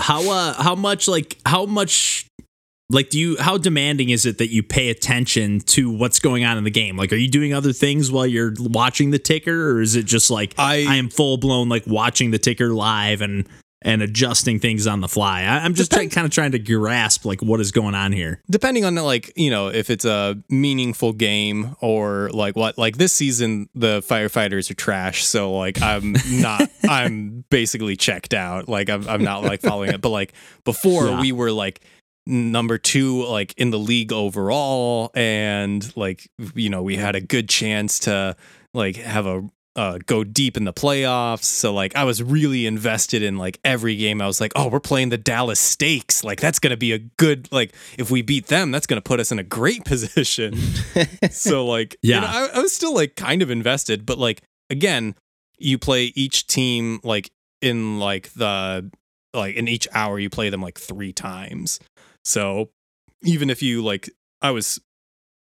how 0.00 0.28
uh 0.30 0.52
how 0.62 0.74
much 0.74 1.06
like 1.06 1.38
how 1.46 1.64
much 1.66 2.26
like 2.92 3.08
do 3.10 3.18
you 3.18 3.36
how 3.40 3.56
demanding 3.58 4.10
is 4.10 4.26
it 4.26 4.38
that 4.38 4.50
you 4.50 4.62
pay 4.62 4.90
attention 4.90 5.60
to 5.60 5.90
what's 5.90 6.18
going 6.20 6.44
on 6.44 6.58
in 6.58 6.64
the 6.64 6.70
game? 6.70 6.96
Like 6.96 7.12
are 7.12 7.16
you 7.16 7.28
doing 7.28 7.52
other 7.54 7.72
things 7.72 8.10
while 8.12 8.26
you're 8.26 8.52
watching 8.58 9.10
the 9.10 9.18
ticker 9.18 9.70
or 9.72 9.80
is 9.80 9.96
it 9.96 10.04
just 10.04 10.30
like 10.30 10.54
I- 10.58 10.86
i 10.88 10.96
am 10.96 11.08
full 11.08 11.36
blown 11.38 11.68
like 11.68 11.84
watching 11.86 12.30
the 12.30 12.38
ticker 12.38 12.68
live 12.68 13.20
and 13.22 13.48
and 13.84 14.00
adjusting 14.00 14.60
things 14.60 14.86
on 14.86 15.00
the 15.00 15.08
fly? 15.08 15.42
I, 15.42 15.58
i'm 15.64 15.74
just 15.74 15.90
trying, 15.90 16.10
kind 16.10 16.24
of 16.24 16.30
trying 16.30 16.52
to 16.52 16.58
grasp 16.60 17.24
like 17.24 17.42
what 17.42 17.60
is 17.60 17.72
going 17.72 17.94
on 17.96 18.12
here. 18.12 18.40
Depending 18.50 18.84
on 18.84 18.94
like 18.96 19.32
you 19.36 19.50
know 19.50 19.68
if 19.68 19.90
it's 19.90 20.04
a 20.04 20.36
meaningful 20.48 21.12
game 21.14 21.74
or 21.80 22.30
like 22.32 22.54
what 22.56 22.78
like 22.78 22.96
this 22.96 23.12
season 23.12 23.68
the 23.74 24.00
firefighters 24.02 24.70
are 24.70 24.74
trash 24.74 25.24
so 25.24 25.52
like 25.52 25.80
i'm 25.82 26.14
not 26.30 26.68
i'm 26.88 27.44
basically 27.50 27.96
checked 27.96 28.34
out. 28.34 28.68
Like 28.68 28.88
i'm, 28.90 29.08
I'm 29.08 29.24
not 29.24 29.42
like 29.42 29.62
following 29.62 29.90
it. 29.90 30.00
But 30.00 30.10
like 30.10 30.32
before 30.64 31.06
Yeah. 31.06 31.20
we 31.20 31.32
were 31.32 31.50
like 31.50 31.80
number 32.26 32.78
two 32.78 33.24
like 33.24 33.52
in 33.56 33.70
the 33.70 33.78
league 33.78 34.12
overall 34.12 35.10
and 35.14 35.94
like 35.96 36.28
you 36.54 36.70
know 36.70 36.82
we 36.82 36.96
had 36.96 37.16
a 37.16 37.20
good 37.20 37.48
chance 37.48 37.98
to 37.98 38.36
like 38.74 38.96
have 38.96 39.26
a 39.26 39.42
uh, 39.74 39.98
go 40.04 40.22
deep 40.22 40.58
in 40.58 40.64
the 40.64 40.72
playoffs. 40.72 41.44
So 41.44 41.72
like 41.72 41.96
I 41.96 42.04
was 42.04 42.22
really 42.22 42.66
invested 42.66 43.22
in 43.22 43.38
like 43.38 43.58
every 43.64 43.96
game. 43.96 44.20
I 44.20 44.26
was 44.26 44.38
like, 44.38 44.52
oh, 44.54 44.68
we're 44.68 44.80
playing 44.80 45.08
the 45.08 45.16
Dallas 45.16 45.58
Steaks. 45.58 46.22
Like 46.22 46.40
that's 46.42 46.58
gonna 46.58 46.76
be 46.76 46.92
a 46.92 46.98
good 46.98 47.50
like 47.50 47.74
if 47.96 48.10
we 48.10 48.20
beat 48.20 48.48
them, 48.48 48.70
that's 48.70 48.86
gonna 48.86 49.00
put 49.00 49.18
us 49.18 49.32
in 49.32 49.38
a 49.38 49.42
great 49.42 49.84
position. 49.86 50.56
so 51.30 51.64
like 51.64 51.96
you 52.02 52.10
Yeah. 52.12 52.20
know, 52.20 52.26
I, 52.26 52.48
I 52.54 52.60
was 52.60 52.74
still 52.74 52.94
like 52.94 53.16
kind 53.16 53.40
of 53.40 53.50
invested, 53.50 54.04
but 54.04 54.18
like 54.18 54.42
again, 54.68 55.14
you 55.58 55.78
play 55.78 56.12
each 56.14 56.46
team 56.46 57.00
like 57.02 57.30
in 57.62 57.98
like 57.98 58.30
the 58.34 58.90
like 59.32 59.54
in 59.56 59.68
each 59.68 59.88
hour 59.94 60.18
you 60.18 60.28
play 60.28 60.50
them 60.50 60.60
like 60.60 60.78
three 60.78 61.12
times. 61.14 61.80
So 62.24 62.70
even 63.22 63.50
if 63.50 63.62
you 63.62 63.82
like, 63.82 64.10
I 64.40 64.50
was 64.50 64.80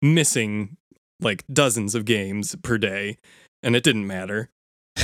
missing 0.01 0.77
like 1.21 1.45
dozens 1.53 1.95
of 1.95 2.05
games 2.05 2.55
per 2.63 2.79
day, 2.79 3.19
and 3.63 3.77
it 3.77 3.85
didn't 3.85 4.07
matter. 4.07 4.51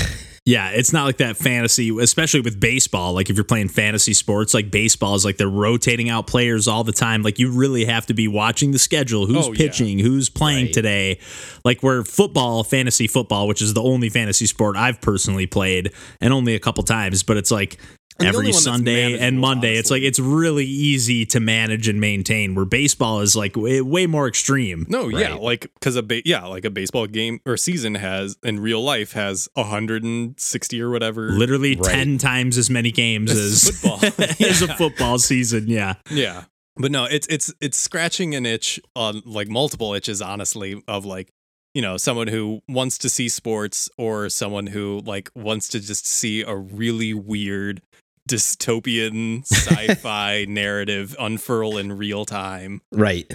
Yeah, 0.46 0.70
it's 0.70 0.94
not 0.94 1.04
like 1.04 1.18
that 1.18 1.36
fantasy, 1.36 1.94
especially 2.00 2.40
with 2.40 2.58
baseball. 2.58 3.12
Like 3.12 3.28
if 3.28 3.36
you're 3.36 3.44
playing 3.44 3.68
fantasy 3.68 4.14
sports, 4.14 4.54
like 4.54 4.70
baseball 4.70 5.14
is 5.14 5.22
like 5.22 5.36
they're 5.36 5.46
rotating 5.46 6.08
out 6.08 6.26
players 6.26 6.66
all 6.66 6.84
the 6.84 6.92
time. 6.92 7.20
Like 7.20 7.38
you 7.38 7.50
really 7.52 7.84
have 7.84 8.06
to 8.06 8.14
be 8.14 8.28
watching 8.28 8.70
the 8.70 8.78
schedule, 8.78 9.26
who's 9.26 9.46
Oh, 9.46 9.52
yeah. 9.52 9.58
pitching, 9.58 9.98
who's 9.98 10.30
playing 10.30 10.66
Right. 10.66 10.72
today. 10.72 11.20
Like 11.66 11.82
where 11.82 12.02
football, 12.02 12.64
fantasy 12.64 13.06
football, 13.06 13.46
which 13.46 13.60
is 13.60 13.74
the 13.74 13.82
only 13.82 14.08
fantasy 14.08 14.46
sport 14.46 14.74
I've 14.74 15.02
personally 15.02 15.46
played, 15.46 15.92
and 16.18 16.32
only 16.32 16.54
a 16.54 16.60
couple 16.60 16.82
times, 16.82 17.22
but 17.22 17.36
it's 17.36 17.50
like 17.50 17.74
And 17.74 17.80
the 17.80 17.97
every 18.26 18.36
only 18.38 18.46
one 18.48 18.52
that's 18.52 18.64
Sunday 18.64 19.04
and 19.12 19.20
manageable, 19.20 19.40
Monday. 19.40 19.76
It's 19.76 19.90
like 19.90 20.02
it's 20.02 20.18
really 20.18 20.64
easy 20.64 21.24
to 21.26 21.40
manage 21.40 21.88
and 21.88 22.00
maintain. 22.00 22.54
Where 22.54 22.64
baseball 22.64 23.20
is 23.20 23.36
like 23.36 23.56
way, 23.56 23.78
eh, 23.78 23.80
way 23.80 24.06
more 24.06 24.26
extreme. 24.28 24.86
No, 24.88 25.08
yeah, 25.08 25.34
like 25.34 25.72
because 25.74 25.96
a 25.96 26.02
ba- 26.02 26.22
yeah, 26.26 26.44
like 26.46 26.64
a 26.64 26.70
baseball 26.70 27.06
game 27.06 27.40
or 27.46 27.56
season 27.56 27.94
has 27.96 28.36
in 28.42 28.60
real 28.60 28.82
life 28.82 29.12
has 29.12 29.48
160 29.54 30.80
or 30.82 30.90
whatever. 30.90 31.30
Literally 31.30 31.76
Right. 31.76 31.84
ten 31.84 32.18
times 32.18 32.58
as 32.58 32.70
many 32.70 32.90
games 32.90 33.30
As 33.30 33.38
as 33.68 33.80
football. 33.80 34.24
as 34.46 34.62
a 34.62 34.68
football 34.76 35.18
season. 35.18 35.68
Yeah. 35.68 35.94
Yeah. 36.10 36.44
But 36.76 36.92
no, 36.92 37.04
it's 37.04 37.26
it's 37.28 37.52
it's 37.60 37.76
scratching 37.78 38.34
an 38.34 38.46
itch 38.46 38.80
on 38.94 39.22
like 39.24 39.48
multiple 39.48 39.94
itches, 39.94 40.22
honestly, 40.22 40.80
of 40.86 41.04
like, 41.04 41.32
you 41.74 41.82
know, 41.82 41.96
someone 41.96 42.28
who 42.28 42.60
wants 42.68 42.98
to 42.98 43.08
see 43.08 43.28
sports 43.28 43.90
or 43.98 44.28
someone 44.28 44.68
who 44.68 45.00
like 45.04 45.30
wants 45.34 45.68
to 45.68 45.80
just 45.80 46.06
see 46.06 46.42
a 46.42 46.54
really 46.54 47.12
weird 47.14 47.82
dystopian 48.28 49.42
sci-fi 49.50 50.44
narrative 50.48 51.16
unfurl 51.18 51.76
in 51.78 51.96
real 51.96 52.24
time. 52.24 52.80
Right. 52.92 53.30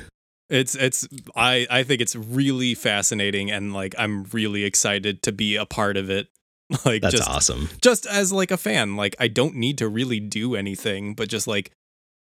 It's 0.50 0.76
it's 0.76 1.08
I 1.36 1.66
I 1.70 1.84
think 1.84 2.00
it's 2.02 2.16
really 2.16 2.76
fascinating 2.76 3.50
and 3.52 3.74
like 3.74 3.96
I'm 3.98 4.24
really 4.26 4.64
excited 4.64 5.24
to 5.24 5.32
be 5.32 5.56
a 5.56 5.66
part 5.66 5.98
of 5.98 6.10
it. 6.10 6.28
Like 6.86 7.02
That's 7.04 7.16
just 7.16 7.30
awesome. 7.30 7.70
just 7.82 8.08
as 8.08 8.32
like 8.34 8.50
a 8.50 8.58
fan 8.58 8.96
like 8.96 9.16
i 9.20 9.28
don't 9.28 9.56
need 9.56 9.78
to 9.78 9.88
really 9.88 10.20
do 10.20 10.56
anything 10.56 11.14
but 11.14 11.30
just 11.30 11.46
like 11.46 11.72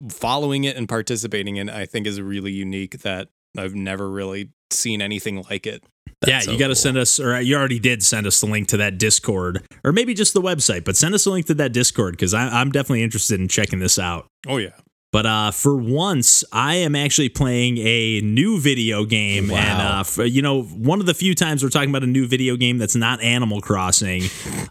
following 0.10 0.66
it 0.66 0.76
and 0.76 0.90
participating 0.90 1.56
in 1.58 1.70
it, 1.70 1.76
i 1.76 1.86
think 1.86 2.06
is 2.08 2.20
really 2.20 2.52
unique 2.52 3.00
that 3.04 3.30
i've 3.58 3.76
never 3.76 4.10
really 4.10 4.50
seen 4.74 5.02
anything 5.02 5.44
like 5.50 5.66
it 5.68 5.84
That's 6.22 6.46
yeah, 6.48 6.52
you 6.54 6.58
got 6.60 6.68
to 6.68 6.74
cool. 6.74 6.76
send 6.76 6.98
us, 6.98 7.20
or 7.20 7.40
you 7.42 7.56
already 7.56 7.80
did 7.80 8.04
send 8.04 8.26
us 8.28 8.40
the 8.40 8.48
link 8.48 8.68
to 8.70 8.78
that 8.78 8.98
Discord, 8.98 9.64
or 9.84 9.92
maybe 9.92 10.14
just 10.14 10.34
the 10.34 10.42
website, 10.42 10.84
but 10.86 10.96
send 10.98 11.14
us 11.16 11.26
a 11.26 11.32
link 11.32 11.46
to 11.48 11.54
that 11.56 11.74
Discord 11.74 12.14
because 12.14 12.34
I'm 12.34 12.72
definitely 12.72 13.04
interested 13.04 13.40
in 13.40 13.48
checking 13.48 13.80
this 13.80 13.98
out. 14.00 14.28
oh 14.48 14.58
yeah 14.58 14.72
But 15.12 15.26
uh, 15.28 15.52
for 15.52 15.76
once, 15.76 16.44
I 16.52 16.76
am 16.78 16.96
actually 16.96 17.30
playing 17.30 17.78
a 17.78 18.22
new 18.22 18.60
video 18.60 19.06
game, 19.06 19.50
Wow. 19.50 19.58
and 19.60 19.82
uh, 19.82 20.00
f- 20.00 20.18
you 20.32 20.42
know, 20.42 20.64
one 20.64 21.00
of 21.00 21.06
the 21.06 21.14
few 21.14 21.36
times 21.36 21.62
we're 21.62 21.70
talking 21.70 21.90
about 21.92 22.02
a 22.04 22.08
new 22.08 22.26
video 22.26 22.56
game 22.58 22.80
that's 22.80 22.96
not 22.96 23.22
Animal 23.22 23.62
Crossing. 23.62 24.24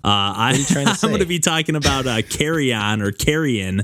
Uh, 0.02 0.34
I, 0.34 0.54
you 0.58 0.64
trying 0.64 0.86
to 0.86 0.98
I'm 1.02 1.10
going 1.10 1.20
to 1.20 1.26
be 1.26 1.38
talking 1.38 1.76
about 1.76 2.06
uh, 2.08 2.22
Carrion 2.22 3.02
or 3.02 3.12
Carrion. 3.12 3.82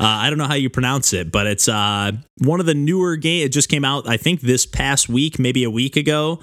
Uh, 0.00 0.06
I 0.06 0.30
don't 0.30 0.38
know 0.38 0.46
how 0.46 0.54
you 0.54 0.70
pronounce 0.70 1.12
it, 1.12 1.30
but 1.30 1.46
it's 1.46 1.68
uh, 1.68 2.12
one 2.38 2.58
of 2.58 2.64
the 2.64 2.74
newer 2.74 3.16
game. 3.16 3.44
It 3.44 3.50
just 3.50 3.68
came 3.68 3.84
out, 3.84 4.08
I 4.08 4.16
think, 4.16 4.40
this 4.40 4.64
past 4.64 5.10
week, 5.10 5.38
maybe 5.38 5.62
a 5.62 5.70
week 5.70 5.94
ago. 5.96 6.40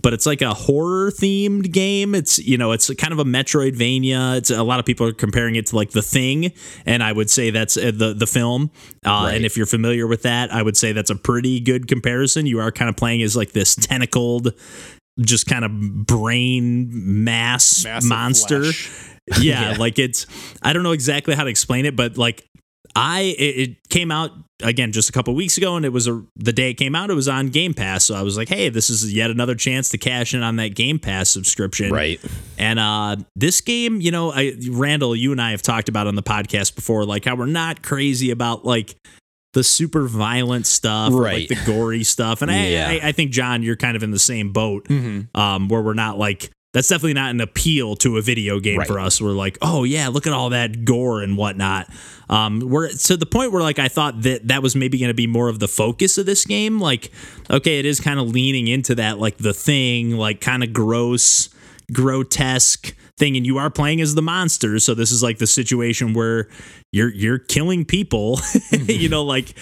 But 0.00 0.12
it's 0.12 0.24
like 0.26 0.40
a 0.42 0.54
horror 0.54 1.10
themed 1.10 1.72
game. 1.72 2.14
It's 2.14 2.38
you 2.38 2.56
know, 2.56 2.70
it's 2.70 2.88
kind 2.94 3.12
of 3.12 3.18
a 3.18 3.24
Metroidvania. 3.24 4.36
It's 4.38 4.50
a 4.50 4.62
lot 4.62 4.78
of 4.78 4.86
people 4.86 5.08
are 5.08 5.12
comparing 5.12 5.56
it 5.56 5.66
to 5.66 5.76
like 5.76 5.90
The 5.90 6.02
Thing, 6.02 6.52
and 6.86 7.02
I 7.02 7.10
would 7.12 7.28
say 7.28 7.50
that's 7.50 7.76
uh, 7.76 7.90
the 7.92 8.14
the 8.14 8.26
film. 8.28 8.70
Uh, 9.04 9.10
Right. 9.24 9.34
And 9.34 9.44
if 9.44 9.56
you're 9.56 9.66
familiar 9.66 10.06
with 10.06 10.22
that, 10.22 10.52
I 10.52 10.62
would 10.62 10.76
say 10.76 10.92
that's 10.92 11.10
a 11.10 11.16
pretty 11.16 11.58
good 11.58 11.88
comparison. 11.88 12.46
You 12.46 12.60
are 12.60 12.70
kind 12.70 12.88
of 12.88 12.96
playing 12.96 13.22
as 13.22 13.34
like 13.36 13.50
this 13.50 13.74
tentacled, 13.74 14.54
just 15.18 15.46
kind 15.48 15.64
of 15.64 16.06
brain 16.06 16.88
mass 17.24 17.84
Massive 17.84 18.08
monster. 18.08 18.64
Yeah, 19.40 19.72
Yeah. 19.72 19.76
like 19.78 19.98
it's 19.98 20.26
I 20.62 20.72
don't 20.72 20.82
know 20.84 20.92
exactly 20.92 21.34
how 21.34 21.42
to 21.44 21.50
explain 21.50 21.86
it, 21.86 21.94
but 21.96 22.16
like 22.16 22.46
I 22.96 23.34
it, 23.38 23.88
came 23.88 24.10
out 24.10 24.32
again 24.62 24.90
just 24.92 25.08
a 25.08 25.12
couple 25.12 25.34
weeks 25.34 25.56
ago, 25.56 25.76
and 25.76 25.84
it 25.84 25.90
was 25.90 26.08
a 26.08 26.22
the 26.36 26.52
day 26.52 26.70
it 26.70 26.74
came 26.74 26.94
out. 26.94 27.08
It 27.10 27.14
was 27.14 27.28
on 27.28 27.48
Game 27.48 27.72
Pass, 27.72 28.04
so 28.04 28.14
I 28.14 28.22
was 28.22 28.36
like, 28.36 28.48
hey, 28.48 28.68
this 28.68 28.90
is 28.90 29.12
yet 29.14 29.30
another 29.30 29.54
chance 29.54 29.88
to 29.90 29.98
cash 29.98 30.34
in 30.34 30.42
on 30.42 30.56
that 30.56 30.74
Game 30.74 30.98
Pass 30.98 31.30
subscription. 31.30 31.92
Right. 31.92 32.20
And 32.58 32.78
uh, 32.78 33.16
this 33.36 33.60
game, 33.60 34.00
you 34.00 34.10
know, 34.10 34.32
I, 34.32 34.54
Randall, 34.70 35.14
you 35.14 35.30
and 35.32 35.40
I 35.40 35.52
have 35.52 35.62
talked 35.62 35.88
about 35.88 36.06
on 36.08 36.14
the 36.16 36.22
podcast 36.22 36.74
before, 36.74 37.04
like 37.04 37.24
how 37.24 37.36
we're 37.36 37.46
not 37.46 37.82
crazy 37.82 38.30
about 38.32 38.64
like 38.64 38.96
the 39.52 39.64
super 39.64 40.06
violent 40.06 40.66
stuff, 40.66 41.12
or, 41.12 41.22
Right. 41.22 41.48
like 41.50 41.58
the 41.58 41.64
gory 41.66 42.04
stuff. 42.04 42.42
And 42.42 42.50
I, 42.50 42.66
Yeah. 42.68 42.88
I, 42.88 43.08
I 43.08 43.12
think 43.12 43.30
John, 43.32 43.62
you're 43.62 43.76
kind 43.76 43.96
of 43.96 44.02
in 44.02 44.10
the 44.10 44.18
same 44.18 44.52
boat, 44.52 44.86
Mm-hmm. 44.88 45.36
um, 45.40 45.68
where 45.68 45.80
we're 45.82 45.94
not 45.94 46.18
like 46.18 46.50
that's 46.72 46.88
definitely 46.88 47.14
not 47.14 47.30
an 47.30 47.40
appeal 47.40 47.96
to 47.96 48.16
a 48.16 48.22
video 48.22 48.60
game 48.60 48.78
Right. 48.78 48.86
for 48.86 49.00
us. 49.00 49.20
We're 49.20 49.30
like, 49.32 49.58
oh 49.60 49.84
yeah, 49.84 50.08
look 50.08 50.26
at 50.26 50.32
all 50.32 50.50
that 50.50 50.84
gore 50.84 51.20
and 51.22 51.36
whatnot. 51.36 51.88
Um, 52.28 52.60
we're 52.60 52.88
to 52.90 53.16
the 53.16 53.26
point 53.26 53.50
where 53.52 53.62
like 53.62 53.78
I 53.80 53.88
thought 53.88 54.22
that 54.22 54.46
that 54.48 54.62
was 54.62 54.76
maybe 54.76 54.98
going 54.98 55.08
to 55.10 55.14
be 55.14 55.26
more 55.26 55.48
of 55.48 55.58
the 55.58 55.66
focus 55.68 56.16
of 56.16 56.26
this 56.26 56.44
game. 56.44 56.78
Like, 56.78 57.10
okay, 57.50 57.80
it 57.80 57.86
is 57.86 57.98
kind 58.00 58.20
of 58.20 58.28
leaning 58.28 58.68
into 58.68 58.94
that, 58.96 59.18
like 59.18 59.38
the 59.38 59.52
thing, 59.52 60.12
like 60.16 60.40
kind 60.40 60.62
of 60.62 60.72
gross, 60.72 61.48
grotesque 61.92 62.94
thing, 63.20 63.36
and 63.36 63.46
you 63.46 63.58
are 63.58 63.70
playing 63.70 64.00
as 64.00 64.16
the 64.16 64.22
monster. 64.22 64.80
So 64.80 64.94
this 64.94 65.12
is 65.12 65.22
like 65.22 65.38
the 65.38 65.46
situation 65.46 66.12
where 66.14 66.48
you're 66.90 67.12
you're 67.14 67.38
killing 67.38 67.84
people, 67.84 68.36
mm-hmm. 68.72 68.90
you 68.90 69.08
know, 69.08 69.22
like 69.22 69.54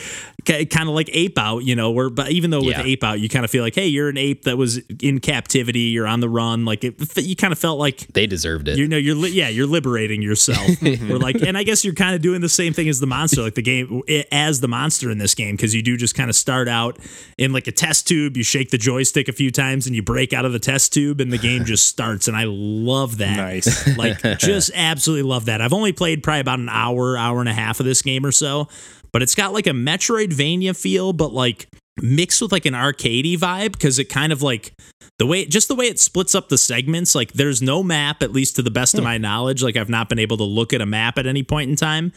kind 0.47 0.89
of 0.89 0.95
like 0.95 1.11
ape 1.13 1.37
out, 1.39 1.59
you 1.59 1.77
know, 1.77 1.91
where 1.91 2.09
but 2.09 2.31
even 2.31 2.51
though 2.51 2.61
with 2.63 2.79
Yeah. 2.79 2.85
ape 2.85 3.05
out, 3.05 3.21
you 3.21 3.29
kind 3.29 3.45
of 3.45 3.51
feel 3.51 3.63
like, 3.63 3.75
hey, 3.75 3.87
you're 3.89 4.09
an 4.09 4.17
ape 4.17 4.45
that 4.45 4.57
was 4.57 4.79
in 5.03 5.21
captivity, 5.21 5.81
you're 5.81 6.07
on 6.07 6.21
the 6.21 6.29
run, 6.29 6.65
like 6.65 6.85
it, 6.85 6.95
you 7.19 7.37
kind 7.37 7.53
of 7.53 7.59
felt 7.59 7.79
like 7.79 8.07
They 8.15 8.27
deserved 8.27 8.67
it. 8.69 8.79
you 8.79 8.89
know 8.89 8.97
you're 8.97 9.15
li- 9.15 9.31
yeah 9.33 9.49
you're 9.51 9.67
liberating 9.67 10.23
yourself 10.23 10.67
we're 10.83 11.19
like 11.19 11.37
and 11.43 11.59
i 11.59 11.63
guess 11.65 11.85
you're 11.85 11.95
kind 11.95 12.15
of 12.15 12.23
doing 12.23 12.41
the 12.41 12.49
same 12.49 12.73
thing 12.73 12.89
as 12.89 12.99
the 13.01 13.07
monster 13.07 13.43
like 13.43 13.55
the 13.57 13.63
game 13.63 14.01
as 14.33 14.61
the 14.61 14.69
monster 14.69 15.11
in 15.11 15.19
this 15.19 15.35
game 15.35 15.55
because 15.57 15.75
you 15.75 15.83
do 15.83 15.97
just 15.97 16.15
kind 16.15 16.31
of 16.31 16.37
start 16.37 16.69
out 16.69 16.99
in 17.37 17.53
like 17.53 17.67
a 17.67 17.73
test 17.73 18.07
tube 18.09 18.37
you 18.37 18.43
shake 18.43 18.71
the 18.71 18.79
joystick 18.79 19.29
a 19.29 19.33
few 19.33 19.51
times 19.51 19.87
and 19.87 19.95
you 19.97 20.03
break 20.03 20.33
out 20.33 20.45
of 20.45 20.53
the 20.53 20.59
test 20.59 20.93
tube 20.93 21.21
and 21.21 21.31
the 21.33 21.39
game 21.39 21.65
just 21.73 21.87
starts 21.87 22.27
and 22.29 22.37
i 22.37 22.45
love 22.47 23.19
that 23.19 23.37
Nice. 23.37 23.48
Like 23.97 24.21
just 24.39 24.71
absolutely 24.75 25.29
love 25.29 25.47
that. 25.47 25.61
I've 25.61 25.73
only 25.73 25.93
played 25.93 26.23
probably 26.23 26.41
about 26.41 26.59
an 26.59 26.69
hour 26.69 27.17
hour 27.17 27.41
and 27.41 27.49
a 27.49 27.55
half 27.55 27.81
of 27.81 27.87
this 27.87 28.03
game 28.03 28.25
or 28.25 28.33
so 28.33 28.69
but 29.13 29.23
it's 29.23 29.35
got 29.35 29.53
like 29.53 29.67
a 29.67 29.71
metroidvania 29.71 30.79
feel 30.79 31.13
but 31.13 31.33
like 31.33 31.69
mixed 32.01 32.41
with 32.41 32.53
like 32.53 32.67
an 32.67 32.75
arcadey 32.75 33.37
vibe 33.37 33.73
because 33.73 33.99
it 33.99 34.05
kind 34.05 34.33
of 34.33 34.43
like 34.43 34.73
the 35.19 35.27
way 35.27 35.45
just 35.45 35.69
the 35.69 35.75
way 35.75 35.87
it 35.87 35.99
splits 35.99 36.35
up 36.35 36.49
the 36.49 36.59
segments 36.59 37.15
like 37.15 37.33
there's 37.33 37.61
no 37.61 37.83
map 37.83 38.23
at 38.23 38.33
least 38.33 38.57
to 38.57 38.63
the 38.63 38.71
best 38.71 38.95
of 38.95 39.01
hmm. 39.01 39.05
my 39.05 39.19
knowledge. 39.19 39.63
Like 39.63 39.77
i've 39.77 39.89
not 39.89 40.09
been 40.09 40.19
able 40.19 40.37
to 40.37 40.45
look 40.45 40.73
at 40.73 40.81
a 40.81 40.87
map 40.87 41.19
at 41.19 41.27
any 41.27 41.43
point 41.43 41.71
in 41.71 41.77
time 41.77 42.13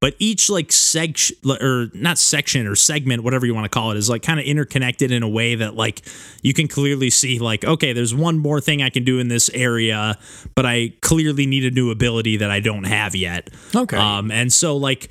but 0.00 0.14
each 0.18 0.50
like 0.50 0.72
section 0.72 1.36
or 1.60 1.88
not 1.94 2.18
section 2.18 2.66
or 2.66 2.74
segment 2.74 3.22
whatever 3.22 3.46
you 3.46 3.54
want 3.54 3.64
to 3.64 3.68
call 3.68 3.90
it 3.90 3.96
is 3.96 4.08
like 4.08 4.22
kind 4.22 4.40
of 4.40 4.46
interconnected 4.46 5.10
in 5.10 5.22
a 5.22 5.28
way 5.28 5.54
that 5.54 5.74
like 5.74 6.02
you 6.42 6.52
can 6.52 6.68
clearly 6.68 7.10
see 7.10 7.38
like 7.38 7.64
okay 7.64 7.92
there's 7.92 8.14
one 8.14 8.38
more 8.38 8.60
thing 8.60 8.82
i 8.82 8.90
can 8.90 9.04
do 9.04 9.18
in 9.18 9.28
this 9.28 9.48
area 9.50 10.18
but 10.54 10.66
i 10.66 10.92
clearly 11.02 11.46
need 11.46 11.64
a 11.64 11.70
new 11.70 11.90
ability 11.90 12.36
that 12.36 12.50
i 12.50 12.60
don't 12.60 12.84
have 12.84 13.14
yet 13.14 13.50
okay 13.74 13.96
um, 13.96 14.30
and 14.30 14.52
so 14.52 14.76
like 14.76 15.10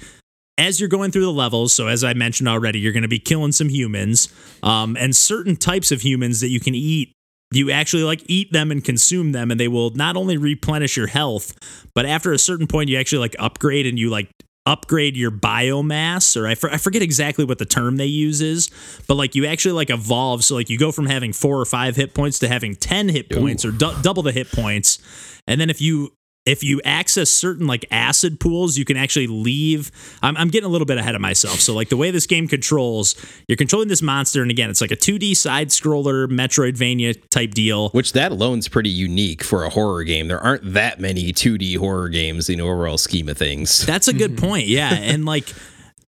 as 0.57 0.79
you're 0.79 0.89
going 0.89 1.11
through 1.11 1.25
the 1.25 1.31
levels, 1.31 1.73
so 1.73 1.87
as 1.87 2.03
I 2.03 2.13
mentioned 2.13 2.47
already, 2.47 2.79
you're 2.79 2.93
going 2.93 3.03
to 3.03 3.09
be 3.09 3.19
killing 3.19 3.51
some 3.51 3.67
humans, 3.69 4.33
um, 4.63 4.95
and 4.97 5.13
certain 5.15 5.55
types 5.57 5.91
of 5.91 6.01
humans 6.01 6.39
that 6.41 6.47
you 6.47 6.59
can 6.59 6.73
eat. 6.73 7.11
You 7.51 7.71
actually 7.71 8.03
like 8.03 8.23
eat 8.27 8.53
them 8.53 8.71
and 8.71 8.83
consume 8.83 9.31
them, 9.31 9.51
and 9.51 9.59
they 9.59 9.67
will 9.67 9.91
not 9.91 10.15
only 10.15 10.37
replenish 10.37 10.97
your 10.97 11.07
health, 11.07 11.53
but 11.93 12.05
after 12.05 12.31
a 12.31 12.39
certain 12.39 12.67
point, 12.67 12.89
you 12.89 12.97
actually 12.97 13.19
like 13.19 13.35
upgrade 13.37 13.85
and 13.85 13.99
you 13.99 14.09
like 14.09 14.29
upgrade 14.65 15.15
your 15.15 15.31
biomass, 15.31 16.35
or 16.39 16.47
I, 16.47 16.55
for, 16.55 16.71
I 16.71 16.77
forget 16.77 17.01
exactly 17.01 17.45
what 17.45 17.59
the 17.59 17.65
term 17.65 17.97
they 17.97 18.05
use 18.05 18.41
is, 18.41 18.69
but 19.07 19.15
like 19.15 19.35
you 19.35 19.45
actually 19.45 19.73
like 19.73 19.89
evolve. 19.89 20.43
So 20.43 20.55
like 20.55 20.69
you 20.69 20.79
go 20.79 20.91
from 20.91 21.05
having 21.05 21.33
four 21.33 21.59
or 21.59 21.65
five 21.65 21.95
hit 21.95 22.13
points 22.13 22.39
to 22.39 22.47
having 22.47 22.75
ten 22.75 23.09
hit 23.09 23.29
points, 23.29 23.63
or 23.63 23.71
du- 23.71 23.95
double 24.01 24.23
the 24.23 24.31
hit 24.31 24.51
points, 24.51 24.99
and 25.47 25.61
then 25.61 25.69
if 25.69 25.81
you 25.81 26.14
if 26.45 26.63
you 26.63 26.79
access 26.85 27.29
certain 27.29 27.65
like 27.67 27.85
acid 27.91 28.39
pools, 28.39 28.77
you 28.77 28.85
can 28.85 28.97
actually 28.97 29.27
leave. 29.27 29.91
I'm, 30.21 30.37
I'm 30.37 30.49
getting 30.49 30.65
a 30.65 30.71
little 30.71 30.85
bit 30.85 30.97
ahead 30.97 31.15
of 31.15 31.21
myself. 31.21 31.59
So, 31.59 31.73
like 31.73 31.89
the 31.89 31.97
way 31.97 32.11
this 32.11 32.27
game 32.27 32.47
controls, 32.47 33.15
you're 33.47 33.57
controlling 33.57 33.87
this 33.87 34.01
monster, 34.01 34.41
and 34.41 34.51
again, 34.51 34.69
it's 34.69 34.81
like 34.81 34.91
a 34.91 34.95
2D 34.95 35.35
side 35.35 35.69
scroller 35.69 36.27
Metroidvania 36.27 37.27
type 37.29 37.51
deal. 37.51 37.89
Which 37.89 38.13
that 38.13 38.31
alone's 38.31 38.67
pretty 38.67 38.89
unique 38.89 39.43
for 39.43 39.63
a 39.63 39.69
horror 39.69 40.03
game. 40.03 40.27
There 40.27 40.39
aren't 40.39 40.73
that 40.73 40.99
many 40.99 41.33
2D 41.33 41.77
horror 41.77 42.09
games 42.09 42.49
in 42.49 42.59
the 42.59 42.63
overall 42.63 42.97
scheme 42.97 43.27
of 43.27 43.37
things. 43.37 43.85
That's 43.85 44.07
a 44.07 44.13
good 44.13 44.31
mm-hmm. 44.31 44.45
point. 44.45 44.67
Yeah. 44.67 44.93
And 45.05 45.23
like 45.23 45.53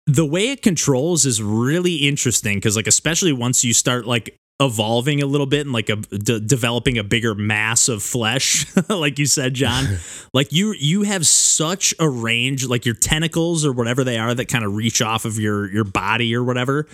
the 0.06 0.26
way 0.26 0.50
it 0.50 0.62
controls 0.62 1.26
is 1.26 1.42
really 1.42 1.96
interesting 1.96 2.58
because, 2.58 2.76
like, 2.76 2.88
especially 2.88 3.34
once 3.34 3.64
you 3.64 3.74
start 3.74 4.06
like 4.06 4.38
evolving 4.62 5.22
a 5.22 5.26
little 5.26 5.46
bit 5.46 5.62
and 5.62 5.74
like 5.74 5.90
a 5.90 5.98
de- 5.98 6.40
developing 6.40 6.98
a 6.98 7.04
bigger 7.04 7.36
mass 7.36 7.90
of 7.90 8.02
flesh 8.02 8.66
like 8.90 9.20
you 9.20 9.26
said 9.26 9.54
John. 9.54 9.86
Like 10.34 10.52
you 10.52 10.74
you 10.74 11.04
have 11.04 11.26
such 11.26 11.94
a 11.98 12.10
range 12.10 12.68
like 12.68 12.86
your 12.86 12.96
tentacles 12.96 13.66
or 13.66 13.72
whatever 13.72 14.04
they 14.04 14.18
are 14.18 14.34
that 14.34 14.50
kind 14.50 14.66
of 14.66 14.76
reach 14.76 15.02
off 15.02 15.24
of 15.24 15.40
your 15.40 15.72
your 15.72 15.86
body 15.86 16.36
or 16.36 16.44
whatever 16.44 16.88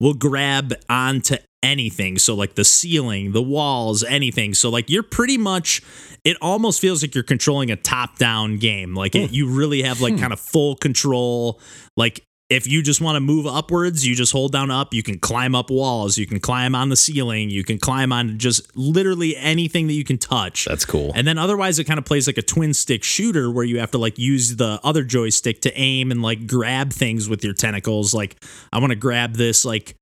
will 0.00 0.14
grab 0.14 0.74
onto 0.88 1.36
anything. 1.62 2.18
So 2.18 2.34
like 2.34 2.56
the 2.56 2.64
ceiling 2.64 3.32
the 3.32 3.42
walls 3.42 4.02
anything. 4.02 4.52
So 4.54 4.68
like 4.68 4.90
you're 4.90 5.04
pretty 5.04 5.38
much 5.38 5.80
it 6.24 6.36
almost 6.42 6.80
feels 6.80 7.02
like 7.02 7.14
you're 7.14 7.24
controlling 7.24 7.70
a 7.70 7.76
top 7.76 8.18
down 8.18 8.58
game. 8.58 8.94
Like 8.94 9.14
it, 9.14 9.28
hmm. 9.28 9.34
you 9.34 9.48
really 9.48 9.82
have 9.82 10.00
like 10.00 10.14
hmm. 10.14 10.20
kind 10.20 10.32
of 10.32 10.40
full 10.40 10.74
control. 10.74 11.60
Like 11.96 12.26
if 12.50 12.66
you 12.66 12.82
just 12.82 13.00
want 13.00 13.16
to 13.16 13.20
move 13.20 13.46
upwards, 13.46 14.06
you 14.06 14.14
just 14.14 14.32
hold 14.32 14.52
down 14.52 14.70
up. 14.70 14.94
You 14.94 15.02
can 15.02 15.18
climb 15.18 15.54
up 15.54 15.70
walls. 15.70 16.16
You 16.16 16.26
can 16.26 16.40
climb 16.40 16.74
on 16.74 16.88
the 16.88 16.96
ceiling. 16.96 17.50
You 17.50 17.62
can 17.62 17.78
climb 17.78 18.10
on 18.10 18.38
just 18.38 18.74
literally 18.74 19.36
anything 19.36 19.86
that 19.88 19.92
you 19.92 20.04
can 20.04 20.16
touch. 20.16 20.64
That's 20.64 20.86
cool. 20.86 21.12
And 21.14 21.26
then 21.26 21.36
otherwise, 21.36 21.78
it 21.78 21.84
kind 21.84 21.98
of 21.98 22.06
plays 22.06 22.26
like 22.26 22.38
a 22.38 22.42
twin 22.42 22.72
stick 22.72 23.04
shooter 23.04 23.50
where 23.50 23.64
you 23.64 23.80
have 23.80 23.90
to 23.90 23.98
like 23.98 24.18
use 24.18 24.56
the 24.56 24.80
other 24.82 25.04
joystick 25.04 25.60
to 25.62 25.78
aim 25.78 26.10
and 26.10 26.22
like 26.22 26.46
grab 26.46 26.92
things 26.92 27.28
with 27.28 27.44
your 27.44 27.52
tentacles. 27.52 28.14
Like, 28.14 28.36
I 28.72 28.78
want 28.78 28.92
to 28.92 28.96
grab 28.96 29.34
this 29.34 29.66
like 29.66 29.94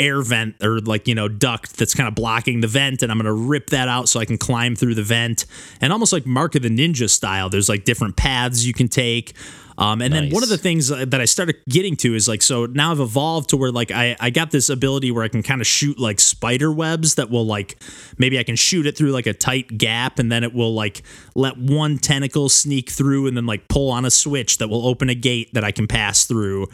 air 0.00 0.22
vent 0.22 0.56
or 0.62 0.80
like 0.80 1.06
you 1.06 1.14
know 1.14 1.28
duct 1.28 1.76
that's 1.76 1.94
kind 1.94 2.08
of 2.08 2.14
blocking 2.14 2.60
the 2.60 2.66
vent 2.66 3.02
and 3.02 3.12
i'm 3.12 3.18
going 3.18 3.26
to 3.26 3.32
rip 3.32 3.68
that 3.70 3.88
out 3.88 4.08
so 4.08 4.18
i 4.18 4.24
can 4.24 4.38
climb 4.38 4.74
through 4.74 4.94
the 4.94 5.02
vent 5.02 5.44
and 5.80 5.92
almost 5.92 6.14
like 6.14 6.24
mark 6.24 6.54
of 6.54 6.62
the 6.62 6.70
ninja 6.70 7.08
style 7.08 7.50
there's 7.50 7.68
like 7.68 7.84
different 7.84 8.16
paths 8.16 8.64
you 8.64 8.72
can 8.72 8.88
take 8.88 9.34
um, 9.78 10.02
and 10.02 10.12
then 10.12 10.30
one 10.30 10.42
of 10.42 10.48
the 10.48 10.58
things 10.58 10.88
that 10.88 11.14
I 11.14 11.24
started 11.24 11.56
getting 11.68 11.96
to 11.96 12.14
is 12.14 12.28
like, 12.28 12.42
so 12.42 12.66
now 12.66 12.90
I've 12.90 13.00
evolved 13.00 13.50
to 13.50 13.56
where 13.56 13.70
like 13.70 13.90
I, 13.90 14.16
I 14.20 14.30
got 14.30 14.50
this 14.50 14.68
ability 14.68 15.10
where 15.10 15.24
I 15.24 15.28
can 15.28 15.42
kind 15.42 15.60
of 15.60 15.66
shoot 15.66 15.98
like 15.98 16.20
spider 16.20 16.70
webs 16.70 17.14
that 17.14 17.30
will 17.30 17.46
like, 17.46 17.82
maybe 18.18 18.38
I 18.38 18.42
can 18.42 18.56
shoot 18.56 18.86
it 18.86 18.96
through 18.96 19.12
like 19.12 19.26
a 19.26 19.32
tight 19.32 19.78
gap 19.78 20.18
and 20.18 20.30
then 20.30 20.44
it 20.44 20.54
will 20.54 20.74
like 20.74 21.02
let 21.34 21.56
one 21.56 21.98
tentacle 21.98 22.48
sneak 22.48 22.90
through 22.90 23.26
and 23.26 23.36
then 23.36 23.46
like 23.46 23.68
pull 23.68 23.90
on 23.90 24.04
a 24.04 24.10
switch 24.10 24.58
that 24.58 24.68
will 24.68 24.86
open 24.86 25.08
a 25.08 25.14
gate 25.14 25.54
that 25.54 25.64
I 25.64 25.72
can 25.72 25.86
pass 25.86 26.24
through 26.24 26.68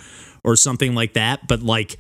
or 0.45 0.57
something 0.57 0.95
like 0.95 1.15
that. 1.15 1.47
But 1.47 1.63
like, 1.63 1.97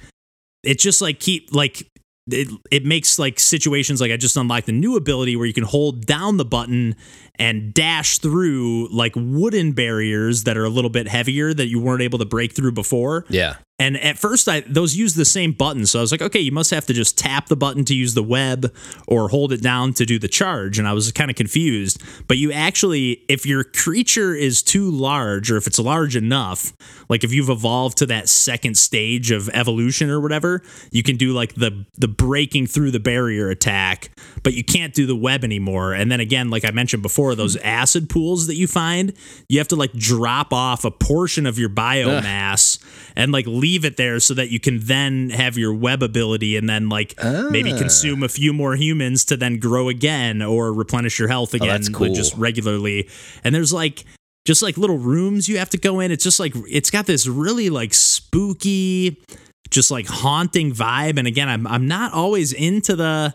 it 0.64 0.78
just 0.78 1.00
like 1.00 1.20
keep 1.20 1.54
like 1.54 1.88
it, 2.30 2.48
it 2.70 2.84
makes 2.84 3.18
like 3.18 3.38
situations 3.40 4.00
like 4.00 4.11
I 4.11 4.16
just 4.16 4.37
unlocked 4.37 4.68
a 4.68 4.72
new 4.72 4.96
ability 4.96 5.37
where 5.37 5.46
you 5.46 5.54
can 5.54 5.64
hold 5.64 6.04
down 6.04 6.37
the 6.37 6.44
button 6.44 6.94
and 7.38 7.72
dash 7.72 8.18
through 8.18 8.88
like 8.88 9.12
wooden 9.16 9.72
barriers 9.72 10.44
that 10.44 10.57
are 10.57 10.64
a 10.64 10.70
little 10.70 10.90
bit 10.90 11.09
heavier 11.09 11.55
that 11.55 11.68
you 11.68 11.81
weren't 11.81 12.03
able 12.03 12.18
to 12.18 12.24
break 12.24 12.53
through 12.55 12.72
before. 12.72 13.24
Yeah. 13.29 13.57
And 13.81 13.96
at 13.98 14.18
first, 14.18 14.48
I 14.48 14.61
those 14.62 14.96
use 14.96 15.14
the 15.14 15.24
same 15.24 15.53
button, 15.53 15.87
so 15.87 16.01
I 16.01 16.03
was 16.03 16.11
like, 16.11 16.20
okay, 16.20 16.40
you 16.40 16.51
must 16.51 16.72
have 16.72 16.85
to 16.87 16.92
just 16.92 17.16
tap 17.16 17.46
the 17.46 17.55
button 17.55 17.85
to 17.85 17.94
use 17.94 18.14
the 18.14 18.24
web 18.24 18.74
or 19.07 19.29
hold 19.29 19.53
it 19.53 19.62
down 19.62 19.92
to 19.94 20.05
do 20.05 20.18
the 20.18 20.27
charge. 20.27 20.81
And 20.81 20.88
I 20.88 20.92
was 20.92 21.12
kind 21.12 21.31
of 21.31 21.37
confused. 21.37 22.03
But 22.27 22.38
you 22.38 22.51
actually, 22.51 23.24
if 23.29 23.46
your 23.46 23.62
creature 23.62 24.35
is 24.35 24.64
too 24.64 24.90
large, 24.90 25.53
or 25.53 25.57
if 25.57 25.68
it's 25.68 25.79
large 25.79 26.16
enough, 26.16 26.72
like 27.09 27.22
if 27.22 27.33
you've 27.33 27.51
evolved 27.51 27.98
to 27.98 28.07
that 28.07 28.29
second 28.29 28.77
stage 28.77 29.31
of 29.31 29.48
evolution 29.51 30.11
or 30.11 30.20
whatever, 30.20 30.61
you 30.90 31.05
can 31.05 31.16
do 31.16 31.33
like 31.33 31.55
the 31.55 31.87
the 31.96 32.09
breaking 32.09 32.66
through 32.66 32.90
the 32.90 33.01
barrier 33.01 33.48
attack, 33.48 34.11
but 34.42 34.55
you 34.55 34.64
can't 34.64 34.92
do 34.92 35.07
the 35.07 35.16
web 35.16 35.44
anymore. 35.44 35.92
And 35.92 36.11
then 36.11 36.18
again, 36.18 36.51
like 36.51 36.64
I 36.64 36.72
mentioned 36.72 37.05
before, 37.05 37.27
those 37.34 37.54
hmm. 37.54 37.66
acid 37.66 38.08
pools 38.08 38.46
that 38.46 38.56
you 38.56 38.66
find, 38.66 39.12
you 39.48 39.58
have 39.58 39.68
to 39.68 39.76
like 39.76 39.92
drop 39.92 40.52
off 40.52 40.84
a 40.84 40.90
portion 40.90 41.46
of 41.46 41.58
your 41.58 41.68
biomass 41.68 42.82
and 43.16 43.32
like 43.32 43.46
leave 43.46 43.84
it 43.84 43.96
there 43.96 44.20
so 44.20 44.34
that 44.34 44.50
you 44.50 44.60
can 44.60 44.80
then 44.80 45.30
have 45.30 45.56
your 45.56 45.74
web 45.74 46.02
ability 46.02 46.56
and 46.56 46.68
then 46.68 46.88
like 46.88 47.14
maybe 47.50 47.72
ah. 47.72 47.78
consume 47.78 48.22
a 48.22 48.28
few 48.28 48.52
more 48.52 48.76
humans 48.76 49.24
to 49.24 49.36
then 49.36 49.58
grow 49.58 49.88
again 49.88 50.42
or 50.42 50.72
replenish 50.72 51.18
your 51.18 51.28
health 51.28 51.54
oh, 51.54 51.56
again 51.56 51.68
that's 51.68 51.88
like, 51.88 51.96
cool. 51.96 52.14
just 52.14 52.34
regularly. 52.36 53.08
And 53.44 53.54
there's 53.54 53.72
like 53.72 54.04
just 54.44 54.62
like 54.62 54.78
little 54.78 54.98
rooms 54.98 55.48
you 55.48 55.58
have 55.58 55.70
to 55.70 55.78
go 55.78 56.00
in. 56.00 56.10
It's 56.10 56.24
just 56.24 56.40
like 56.40 56.54
it's 56.68 56.90
got 56.90 57.06
this 57.06 57.26
really 57.26 57.70
like 57.70 57.92
spooky, 57.92 59.22
just 59.70 59.90
like 59.90 60.06
haunting 60.06 60.72
vibe. 60.72 61.18
And 61.18 61.28
again, 61.28 61.48
I'm 61.48 61.66
I'm 61.66 61.86
not 61.86 62.12
always 62.12 62.52
into 62.52 62.96
the 62.96 63.34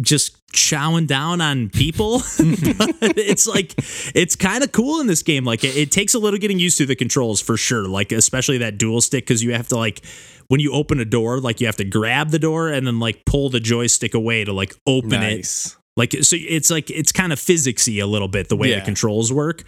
just 0.00 0.36
chowing 0.52 1.06
down 1.06 1.40
on 1.40 1.70
people. 1.70 2.16
it's 2.38 3.46
like 3.46 3.74
it's 4.14 4.36
kind 4.36 4.62
of 4.62 4.72
cool 4.72 5.00
in 5.00 5.06
this 5.06 5.22
game. 5.22 5.44
Like 5.44 5.64
it, 5.64 5.76
it 5.76 5.90
takes 5.90 6.14
a 6.14 6.18
little 6.18 6.38
getting 6.38 6.58
used 6.58 6.78
to 6.78 6.86
the 6.86 6.96
controls 6.96 7.40
for 7.40 7.56
sure. 7.56 7.86
Like 7.86 8.12
especially 8.12 8.58
that 8.58 8.78
dual 8.78 9.00
stick 9.00 9.24
because 9.24 9.42
you 9.42 9.52
have 9.52 9.68
to 9.68 9.76
like 9.76 10.04
when 10.48 10.60
you 10.60 10.72
open 10.72 11.00
a 11.00 11.04
door, 11.04 11.40
like 11.40 11.60
you 11.60 11.66
have 11.66 11.76
to 11.76 11.84
grab 11.84 12.30
the 12.30 12.38
door 12.38 12.68
and 12.68 12.86
then 12.86 12.98
like 12.98 13.24
pull 13.24 13.50
the 13.50 13.60
joystick 13.60 14.14
away 14.14 14.44
to 14.44 14.52
like 14.52 14.74
open 14.86 15.22
it 15.22 15.76
like 15.98 16.12
so 16.22 16.36
it's 16.38 16.70
like 16.70 16.90
it's 16.90 17.10
kind 17.10 17.32
of 17.32 17.40
physicsy 17.40 18.00
a 18.00 18.06
little 18.06 18.28
bit 18.28 18.48
the 18.48 18.56
way 18.56 18.72
the 18.72 18.80
controls 18.84 19.32
work. 19.32 19.64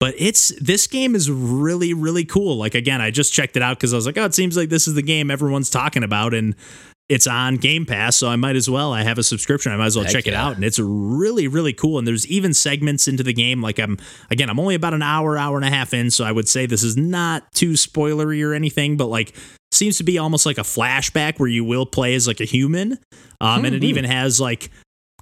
But 0.00 0.14
it's 0.18 0.48
this 0.60 0.86
game 0.86 1.14
is 1.14 1.30
really 1.30 1.92
really 1.92 2.24
cool. 2.24 2.56
Like 2.56 2.74
again, 2.74 3.02
I 3.02 3.10
just 3.10 3.32
checked 3.34 3.56
it 3.56 3.62
out 3.62 3.76
because 3.76 3.92
I 3.92 3.96
was 3.96 4.06
like, 4.06 4.16
oh, 4.16 4.24
it 4.24 4.34
seems 4.34 4.56
like 4.56 4.70
this 4.70 4.88
is 4.88 4.94
the 4.94 5.02
game 5.02 5.30
everyone's 5.30 5.68
talking 5.68 6.02
about, 6.02 6.32
and 6.32 6.56
it's 7.08 7.26
on 7.26 7.56
Game 7.56 7.84
Pass, 7.84 8.16
so 8.16 8.28
I 8.28 8.36
might 8.36 8.56
as 8.56 8.68
well. 8.70 8.92
I 8.92 9.02
have 9.02 9.18
a 9.18 9.22
subscription. 9.22 9.72
I 9.72 9.76
might 9.76 9.86
as 9.86 9.96
well 9.96 10.04
Heck 10.04 10.12
check 10.14 10.26
it 10.26 10.34
out, 10.34 10.54
and 10.56 10.64
it's 10.64 10.78
really 10.78 11.48
really 11.48 11.72
cool. 11.72 11.98
And 11.98 12.06
there's 12.06 12.26
even 12.26 12.54
segments 12.54 13.06
into 13.08 13.22
the 13.22 13.32
game. 13.34 13.60
Like 13.60 13.78
I'm 13.78 13.98
again, 14.30 14.48
I'm 14.48 14.58
only 14.58 14.74
about 14.74 14.94
an 14.94 15.02
hour 15.02 15.36
hour 15.36 15.56
and 15.56 15.64
a 15.66 15.70
half 15.70 15.92
in, 15.92 16.10
so 16.10 16.24
I 16.24 16.32
would 16.32 16.48
say 16.48 16.66
this 16.66 16.82
is 16.82 16.96
not 16.96 17.52
too 17.52 17.72
spoilery 17.72 18.46
or 18.46 18.54
anything, 18.54 18.96
but 18.96 19.06
like 19.06 19.34
seems 19.70 19.98
to 19.98 20.04
be 20.04 20.18
almost 20.18 20.46
like 20.46 20.56
a 20.58 20.62
flashback 20.62 21.38
where 21.38 21.48
you 21.48 21.64
will 21.64 21.84
play 21.84 22.14
as 22.14 22.26
like 22.26 22.40
a 22.40 22.44
human, 22.44 22.98
um, 23.40 23.64
and 23.64 23.74
it 23.74 23.84
even 23.84 24.04
has 24.04 24.40
like 24.40 24.70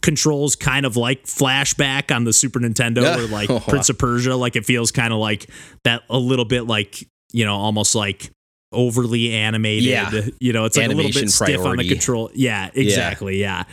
controls 0.03 0.57
kind 0.57 0.85
of 0.85 0.97
like 0.97 1.25
flashback 1.25 2.14
on 2.14 2.25
the 2.25 2.33
Super 2.33 2.59
Nintendo 2.61 3.03
Yeah. 3.03 3.18
or 3.18 3.27
like 3.29 3.49
Oh. 3.51 3.61
Prince 3.68 3.88
of 3.88 3.99
Persia. 3.99 4.35
Like 4.37 4.57
it 4.57 4.64
feels 4.66 4.90
kind 4.90 5.12
of 5.12 5.18
like 5.21 5.49
that 5.85 6.03
a 6.11 6.18
little 6.18 6.45
bit 6.45 6.62
like, 6.66 7.07
you 7.33 7.45
know, 7.45 7.55
almost 7.55 7.95
like 7.95 8.31
overly 8.72 9.32
animated. 9.32 9.85
Yeah. 9.85 10.22
You 10.40 10.52
know, 10.52 10.64
it's 10.64 10.76
like 10.76 10.87
a 10.87 10.94
little 10.94 11.12
bit 11.12 11.30
stiff 11.30 11.61
on 11.61 11.76
the 11.76 11.88
control. 11.88 12.30
Yeah, 12.35 12.70
exactly. 12.74 13.40
Yeah. 13.40 13.64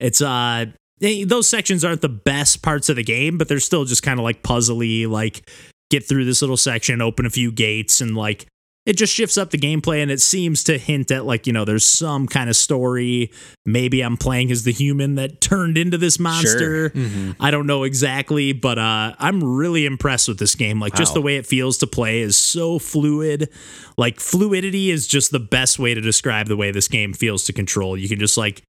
It's 0.00 0.20
uh 0.20 0.66
those 1.00 1.48
sections 1.48 1.84
aren't 1.84 2.00
the 2.00 2.08
best 2.08 2.62
parts 2.62 2.88
of 2.88 2.96
the 2.96 3.02
game, 3.02 3.36
but 3.38 3.48
they're 3.48 3.60
still 3.60 3.84
just 3.84 4.02
kind 4.02 4.20
of 4.20 4.24
like 4.24 4.42
puzzly, 4.42 5.08
like 5.08 5.48
get 5.90 6.08
through 6.08 6.24
this 6.24 6.40
little 6.42 6.56
section, 6.56 7.02
open 7.02 7.26
a 7.26 7.30
few 7.30 7.50
gates, 7.50 8.00
and 8.00 8.16
like 8.16 8.46
it 8.84 8.96
just 8.96 9.14
shifts 9.14 9.38
up 9.38 9.50
the 9.50 9.58
gameplay 9.58 10.02
and 10.02 10.10
it 10.10 10.20
seems 10.20 10.64
to 10.64 10.76
hint 10.76 11.10
at 11.10 11.24
like 11.24 11.46
you 11.46 11.52
know 11.52 11.64
there's 11.64 11.86
some 11.86 12.26
kind 12.26 12.50
of 12.50 12.56
story. 12.56 13.30
Maybe 13.64 14.00
i'm 14.00 14.16
playing 14.16 14.50
as 14.50 14.64
the 14.64 14.72
human 14.72 15.14
that 15.16 15.40
turned 15.40 15.78
into 15.78 15.98
this 15.98 16.18
monster. 16.18 16.92
I 17.38 17.50
don't 17.50 17.66
know 17.66 17.84
exactly 17.84 18.52
but 18.52 18.78
uh 18.78 19.14
i'm 19.18 19.42
really 19.42 19.86
impressed 19.86 20.28
with 20.28 20.38
this 20.38 20.54
game. 20.54 20.80
Like 20.80 20.94
just 20.94 21.14
the 21.14 21.22
way 21.22 21.36
it 21.36 21.46
feels 21.46 21.78
to 21.78 21.86
play 21.86 22.20
is 22.20 22.36
so 22.36 22.78
fluid. 22.78 23.48
Like 23.96 24.18
fluidity 24.20 24.90
is 24.90 25.06
just 25.06 25.30
the 25.30 25.40
best 25.40 25.78
way 25.78 25.94
to 25.94 26.00
describe 26.00 26.48
the 26.48 26.56
way 26.56 26.70
this 26.70 26.88
game 26.88 27.12
feels 27.12 27.44
to 27.44 27.52
control. 27.52 27.96
You 27.96 28.08
can 28.08 28.18
just 28.18 28.36
like 28.36 28.62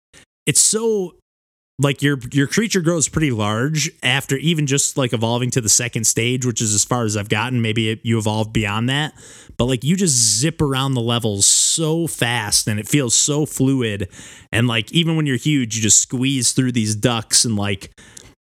it's 0.46 0.62
so 0.62 1.16
like 1.80 2.02
your 2.02 2.20
your 2.32 2.48
creature 2.48 2.82
grows 2.82 3.10
pretty 3.10 3.32
large 3.32 3.90
after 4.04 4.38
even 4.38 4.68
just 4.68 4.96
like 4.96 5.12
evolving 5.12 5.50
to 5.50 5.60
the 5.60 5.70
second 5.70 6.06
stage 6.06 6.46
which 6.46 6.62
is 6.62 6.74
as 6.74 6.86
far 6.86 7.04
as 7.04 7.18
i've 7.18 7.30
gotten 7.30 7.62
maybe 7.64 7.90
it, 7.90 8.00
you 8.04 8.18
evolve 8.18 8.54
beyond 8.54 8.88
that 8.88 9.12
but 9.58 9.66
like 9.66 9.84
you 9.84 9.96
just 9.96 10.14
zip 10.14 10.62
around 10.62 10.94
the 10.94 11.02
levels 11.02 11.48
so 11.48 12.06
fast 12.06 12.68
and 12.68 12.80
it 12.80 12.88
feels 12.88 13.16
so 13.16 13.46
fluid 13.46 14.08
and 14.52 14.68
like 14.68 14.92
even 14.92 15.16
when 15.16 15.26
you're 15.26 15.36
huge 15.36 15.76
you 15.76 15.82
just 15.82 16.00
squeeze 16.00 16.52
through 16.52 16.72
these 16.72 16.96
ducts 16.96 17.44
and 17.44 17.56
like 17.56 17.92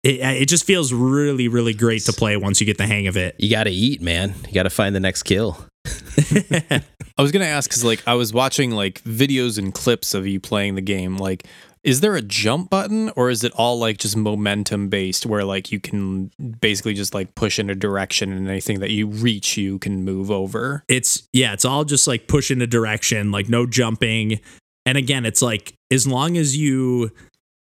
it, 0.03 0.21
it 0.21 0.47
just 0.47 0.65
feels 0.65 0.93
really 0.93 1.49
really 1.49 1.73
great 1.73 2.03
to 2.03 2.13
play 2.13 2.37
once 2.37 2.61
you 2.61 2.67
get 2.67 2.77
the 2.77 2.87
hang 2.87 3.07
of 3.07 3.17
it 3.17 3.35
You 3.39 3.51
got 3.51 3.65
to 3.65 3.71
eat, 3.71 4.03
man. 4.03 4.35
You 4.49 4.55
got 4.55 4.65
to 4.65 4.71
find 4.71 4.95
the 4.95 5.01
next 5.01 5.23
kill. 5.23 5.65
I 5.87 7.23
was 7.23 7.31
gonna 7.31 7.45
ask 7.45 7.71
because 7.71 7.85
like 7.85 8.03
I 8.07 8.15
was 8.15 8.33
watching 8.33 8.73
like 8.73 9.03
videos 9.05 9.57
and 9.59 9.73
clips 9.73 10.15
of 10.15 10.27
you 10.27 10.41
playing 10.41 10.75
the 10.75 10.83
game. 10.83 11.17
Like, 11.17 11.47
is 11.87 12.01
there 12.01 12.17
a 12.17 12.21
jump 12.21 12.69
button 12.69 13.11
or 13.15 13.31
is 13.31 13.45
it 13.45 13.53
all 13.55 13.79
like 13.79 13.99
just 13.99 14.17
momentum 14.17 14.89
based, 14.89 15.25
where 15.25 15.45
like 15.45 15.71
you 15.71 15.79
can 15.79 16.33
basically 16.61 16.93
just 16.93 17.15
like 17.15 17.35
push 17.37 17.61
in 17.61 17.71
a 17.71 17.75
direction 17.77 18.33
and 18.33 18.49
anything 18.49 18.81
that 18.81 18.91
you 18.91 19.07
reach 19.07 19.57
you 19.57 19.79
can 19.79 20.05
move 20.05 20.31
over? 20.31 20.85
it's 20.89 21.29
yeah 21.33 21.53
it's 21.53 21.65
all 21.65 21.85
just 21.85 22.07
like 22.09 22.27
push 22.27 22.51
in 22.51 22.61
a 22.61 22.67
direction 22.67 23.31
like 23.31 23.49
no 23.49 23.67
jumping 23.67 24.41
and 24.85 24.99
again 24.99 25.25
it's 25.25 25.41
like 25.41 25.75
as 25.91 26.07
long 26.07 26.37
as 26.37 26.57
you 26.57 27.11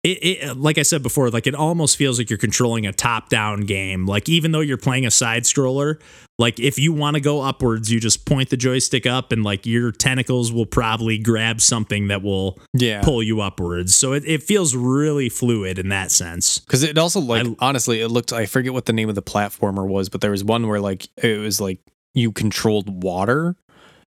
it, 0.05 0.19
it 0.23 0.57
like 0.57 0.79
i 0.79 0.83
said 0.83 1.03
before 1.03 1.31
like 1.31 1.47
it 1.47 1.55
almost 1.55 1.97
feels 1.97 2.19
like 2.19 2.31
you're 2.31 2.39
controlling 2.39 2.87
a 2.87 2.93
top 2.93 3.29
down 3.29 3.63
game 3.63 4.07
like 4.07 4.29
even 4.29 4.53
though 4.53 4.61
you're 4.61 4.77
playing 4.77 5.05
a 5.07 5.11
side 5.11 5.43
scroller 5.45 6.01
like 6.39 6.59
if 6.61 6.79
you 6.79 6.93
want 6.93 7.15
to 7.15 7.21
go 7.21 7.41
upwards 7.41 7.91
you 7.91 7.99
just 7.99 8.27
point 8.27 8.51
the 8.51 8.57
joystick 8.57 9.07
up 9.07 9.33
and 9.33 9.43
like 9.43 9.67
your 9.67 9.91
tentacles 9.91 10.53
will 10.53 10.67
probably 10.67 11.17
grab 11.19 11.61
something 11.61 12.09
that 12.09 12.23
will 12.23 12.59
Yeah, 12.73 13.03
pull 13.03 13.23
you 13.23 13.41
upwards 13.41 13.95
so 13.95 14.13
it, 14.13 14.25
it 14.27 14.43
feels 14.43 14.77
really 14.77 15.29
fluid 15.29 15.79
in 15.79 15.89
that 15.89 16.11
sense 16.11 16.59
because 16.59 16.83
it 16.83 16.99
also 16.99 17.21
like 17.21 17.47
I- 17.47 17.55
honestly 17.61 18.01
it 18.01 18.09
looked. 18.09 18.33
I 18.33 18.47
forget 18.47 18.73
what 18.73 18.87
the 18.87 18.93
name 18.93 19.09
of 19.09 19.15
the 19.15 19.23
platformer 19.23 19.87
was, 19.87 20.09
but 20.09 20.21
there 20.21 20.31
was 20.31 20.45
one 20.45 20.67
where 20.69 20.81
like 20.81 21.09
it 21.23 21.39
was 21.39 21.61
like 21.61 21.79
you 22.15 22.31
controlled 22.33 23.03
water. 23.03 23.57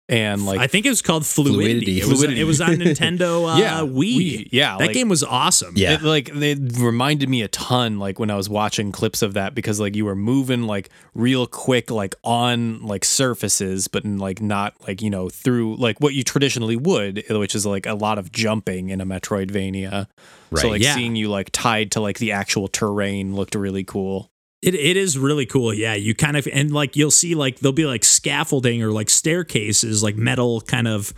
And 0.09 0.45
like 0.45 0.61
I 0.61 0.67
think 0.67 0.85
it 0.85 0.91
was 0.91 1.01
called 1.01 1.25
Fluidity. 1.25 2.01
Fluidity. 2.01 2.01
It, 2.01 2.07
was, 2.07 2.19
Fluidity. 2.19 2.41
it 2.41 2.45
was 2.45 2.61
on 2.61 2.71
Nintendo 2.77 3.51
uh, 3.55 3.59
Yeah, 3.59 3.81
Wii. 3.81 4.17
Wii. 4.17 4.49
Yeah, 4.53 4.77
that 4.77 4.87
like- 4.87 4.95
game 4.95 5.09
was 5.09 5.25
awesome. 5.25 5.73
Yeah. 5.77 5.95
It, 5.95 6.03
like 6.03 6.29
it 6.33 6.59
reminded 6.79 7.29
me 7.29 7.43
a 7.43 7.49
ton 7.49 7.99
like 7.99 8.19
when 8.19 8.31
I 8.31 8.37
was 8.37 8.49
watching 8.49 8.93
clips 8.93 9.23
of 9.23 9.35
that 9.35 9.55
because 9.55 9.81
like 9.81 9.97
you 9.97 10.05
were 10.05 10.15
moving 10.15 10.65
like 10.65 10.91
real 11.15 11.47
quick 11.47 11.91
like 11.91 12.15
on 12.23 12.83
like 12.83 13.05
surfaces 13.05 13.89
but 13.89 14.05
in, 14.05 14.19
like 14.19 14.43
not 14.43 14.75
like 14.87 15.01
you 15.01 15.09
know 15.09 15.31
through 15.31 15.77
like 15.77 16.01
what 16.01 16.13
you 16.13 16.23
traditionally 16.23 16.77
would 16.77 17.25
which 17.31 17.55
is 17.55 17.65
like 17.65 17.87
a 17.87 17.95
lot 17.95 18.19
of 18.19 18.31
jumping 18.31 18.91
in 18.91 19.01
a 19.01 19.07
Metroidvania. 19.07 20.07
Right. 20.51 20.61
So 20.61 20.69
like 20.69 20.83
yeah. 20.83 20.95
seeing 20.95 21.17
you 21.17 21.31
like 21.31 21.49
tied 21.51 21.93
to 21.93 22.01
like 22.01 22.19
the 22.19 22.33
actual 22.33 22.69
terrain 22.69 23.35
looked 23.35 23.55
really 23.55 23.85
cool. 23.85 24.31
It 24.65 24.75
it 24.75 24.97
is 24.97 25.19
really 25.19 25.47
cool. 25.47 25.75
Yeah, 25.75 25.95
you 25.95 26.15
kind 26.15 26.37
of 26.37 26.49
and 26.53 26.73
like 26.73 26.97
you'll 26.97 27.11
see 27.11 27.35
like 27.35 27.61
there'll 27.61 27.73
be 27.73 27.87
like 27.87 28.05
scaffolding 28.05 28.83
or 28.83 28.91
like 28.91 29.11
staircases, 29.11 30.03
like 30.03 30.17
metal 30.17 30.61
kind 30.63 30.89
of 30.89 31.13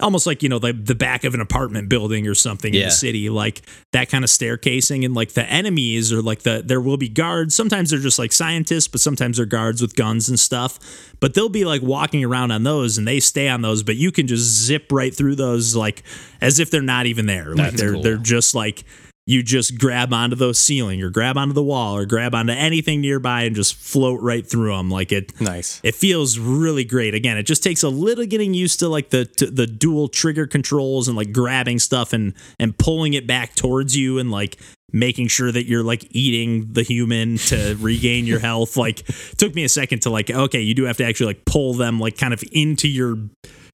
almost 0.00 0.26
like 0.26 0.42
you 0.42 0.48
know 0.48 0.58
the 0.58 0.72
the 0.72 0.94
back 0.94 1.24
of 1.24 1.34
an 1.34 1.40
apartment 1.40 1.88
building 1.88 2.26
or 2.26 2.34
something 2.34 2.74
in 2.74 2.80
the 2.86 2.90
city, 2.90 3.28
like 3.30 3.62
that 3.92 4.08
kind 4.08 4.24
of 4.24 4.30
staircasing 4.30 5.04
and 5.04 5.14
like 5.14 5.32
the 5.32 5.44
enemies 5.44 6.12
or 6.12 6.22
like 6.22 6.40
the 6.40 6.62
there 6.64 6.80
will 6.80 6.96
be 6.96 7.08
guards. 7.08 7.54
Sometimes 7.54 7.90
they're 7.90 7.98
just 8.00 8.18
like 8.18 8.32
scientists, 8.32 8.88
but 8.88 9.00
sometimes 9.00 9.36
they're 9.36 9.46
guards 9.46 9.80
with 9.82 9.94
guns 9.96 10.28
and 10.28 10.38
stuff. 10.38 10.78
But 11.20 11.34
they'll 11.34 11.48
be 11.48 11.64
like 11.64 11.82
walking 11.82 12.24
around 12.24 12.50
on 12.50 12.62
those 12.62 12.98
and 12.98 13.06
they 13.06 13.20
stay 13.20 13.48
on 13.48 13.62
those, 13.62 13.82
but 13.82 13.96
you 13.96 14.12
can 14.12 14.26
just 14.26 14.44
zip 14.64 14.92
right 14.92 15.14
through 15.14 15.36
those 15.36 15.74
like 15.74 16.02
as 16.40 16.58
if 16.60 16.70
they're 16.70 16.82
not 16.82 17.06
even 17.06 17.26
there. 17.26 17.54
Like 17.54 17.72
That's 17.72 17.80
they're 17.80 17.92
cool. 17.92 18.02
they're 18.02 18.16
just 18.16 18.54
like 18.54 18.84
you 19.28 19.42
just 19.42 19.76
grab 19.78 20.12
onto 20.12 20.36
the 20.36 20.52
ceiling 20.54 21.02
or 21.02 21.10
grab 21.10 21.36
onto 21.36 21.52
the 21.52 21.62
wall 21.62 21.96
or 21.96 22.06
grab 22.06 22.32
onto 22.34 22.52
anything 22.52 23.00
nearby 23.00 23.42
and 23.42 23.56
just 23.56 23.74
float 23.74 24.20
right 24.20 24.46
through 24.48 24.76
them 24.76 24.88
like 24.88 25.10
it 25.10 25.38
Nice. 25.40 25.80
it 25.82 25.94
feels 25.96 26.38
really 26.38 26.84
great. 26.84 27.12
Again 27.14 27.36
it 27.36 27.42
just 27.42 27.62
takes 27.62 27.82
a 27.82 27.88
little 27.88 28.24
getting 28.26 28.54
used 28.54 28.78
to 28.80 28.88
like 28.88 29.10
the 29.10 29.24
to 29.24 29.50
the 29.50 29.66
dual 29.66 30.08
trigger 30.08 30.46
controls 30.46 31.08
and 31.08 31.16
like 31.16 31.32
grabbing 31.32 31.78
stuff 31.80 32.12
and 32.12 32.34
and 32.60 32.78
pulling 32.78 33.14
it 33.14 33.26
back 33.26 33.54
towards 33.56 33.96
you 33.96 34.18
and 34.18 34.30
like 34.30 34.58
making 34.92 35.26
sure 35.26 35.50
that 35.50 35.66
you're 35.66 35.82
like 35.82 36.06
eating 36.12 36.72
the 36.72 36.82
human 36.84 37.36
to 37.36 37.76
regain 37.80 38.24
your 38.26 38.38
health. 38.38 38.76
Like 38.76 39.04
took 39.36 39.54
me 39.56 39.64
a 39.64 39.68
second 39.68 40.02
to 40.02 40.10
like 40.10 40.30
okay 40.30 40.60
you 40.60 40.74
do 40.74 40.84
have 40.84 40.98
to 40.98 41.04
actually 41.04 41.26
like 41.26 41.44
pull 41.44 41.74
them 41.74 41.98
like 41.98 42.16
kind 42.16 42.32
of 42.32 42.44
into 42.52 42.86
your 42.88 43.18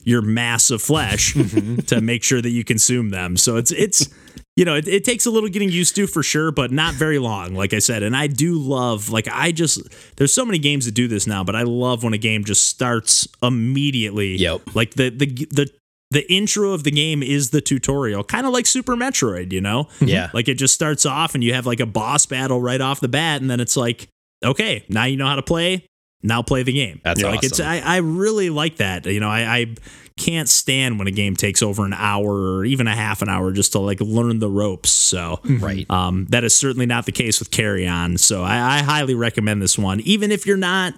your 0.04 0.22
mass 0.22 0.70
of 0.70 0.82
flesh 0.82 1.34
mm-hmm. 1.34 1.76
to 1.76 2.00
make 2.00 2.22
sure 2.22 2.40
that 2.42 2.50
you 2.50 2.64
consume 2.64 3.10
them 3.10 3.36
so 3.36 3.56
it's 3.56 3.72
it's 3.72 4.08
you 4.56 4.66
know, 4.66 4.74
it, 4.74 4.86
it 4.86 5.04
takes 5.04 5.24
a 5.24 5.30
little 5.30 5.48
getting 5.48 5.70
used 5.70 5.96
to 5.96 6.06
for 6.06 6.22
sure, 6.22 6.52
but 6.52 6.70
not 6.70 6.94
very 6.94 7.18
long, 7.18 7.54
like 7.54 7.72
I 7.72 7.78
said. 7.78 8.02
And 8.02 8.14
I 8.14 8.26
do 8.26 8.58
love, 8.58 9.08
like, 9.08 9.26
I 9.28 9.50
just, 9.50 9.80
there's 10.16 10.32
so 10.32 10.44
many 10.44 10.58
games 10.58 10.84
that 10.84 10.92
do 10.92 11.08
this 11.08 11.26
now, 11.26 11.42
but 11.42 11.56
I 11.56 11.62
love 11.62 12.04
when 12.04 12.12
a 12.12 12.18
game 12.18 12.44
just 12.44 12.66
starts 12.66 13.26
immediately. 13.42 14.36
Yep. 14.36 14.74
Like 14.74 14.94
the, 14.94 15.08
the, 15.08 15.26
the, 15.26 15.70
the 16.10 16.30
intro 16.30 16.72
of 16.72 16.84
the 16.84 16.90
game 16.90 17.22
is 17.22 17.48
the 17.48 17.62
tutorial, 17.62 18.24
kind 18.24 18.46
of 18.46 18.52
like 18.52 18.66
Super 18.66 18.94
Metroid, 18.94 19.52
you 19.52 19.62
know? 19.62 19.88
Yeah. 20.02 20.28
Like 20.34 20.48
it 20.48 20.54
just 20.58 20.74
starts 20.74 21.06
off 21.06 21.34
and 21.34 21.42
you 21.42 21.54
have 21.54 21.64
like 21.64 21.80
a 21.80 21.86
boss 21.86 22.26
battle 22.26 22.60
right 22.60 22.80
off 22.80 23.00
the 23.00 23.08
bat, 23.08 23.40
and 23.40 23.50
then 23.50 23.60
it's 23.60 23.76
like, 23.76 24.08
okay, 24.44 24.84
now 24.90 25.04
you 25.04 25.16
know 25.16 25.26
how 25.26 25.36
to 25.36 25.42
play. 25.42 25.86
Now 26.22 26.42
play 26.42 26.62
the 26.62 26.72
game. 26.72 27.00
That's 27.04 27.20
You 27.20 27.26
know, 27.26 27.32
like 27.32 27.42
it's 27.44 27.58
awesome. 27.60 27.66
I, 27.66 27.80
I 27.80 27.96
really 27.98 28.48
like 28.50 28.76
that. 28.76 29.06
You 29.06 29.18
know, 29.20 29.28
I, 29.28 29.40
I 29.58 29.74
can't 30.16 30.48
stand 30.48 30.98
when 30.98 31.08
a 31.08 31.10
game 31.10 31.34
takes 31.34 31.62
over 31.62 31.84
an 31.84 31.94
hour 31.94 32.56
or 32.58 32.64
even 32.64 32.86
a 32.86 32.94
half 32.94 33.22
an 33.22 33.28
hour 33.28 33.50
just 33.50 33.72
to 33.72 33.78
like 33.80 34.00
learn 34.00 34.38
the 34.38 34.48
ropes. 34.48 34.90
So 34.90 35.40
Right. 35.44 35.84
um, 35.90 36.26
that 36.30 36.44
is 36.44 36.54
certainly 36.54 36.86
not 36.86 37.06
the 37.06 37.12
case 37.12 37.40
with 37.40 37.50
Carrion. 37.50 38.18
So 38.18 38.42
I, 38.44 38.78
I 38.78 38.82
highly 38.82 39.14
recommend 39.14 39.60
this 39.62 39.76
one, 39.78 40.00
even 40.00 40.30
if 40.30 40.46
you're 40.46 40.56
not 40.56 40.94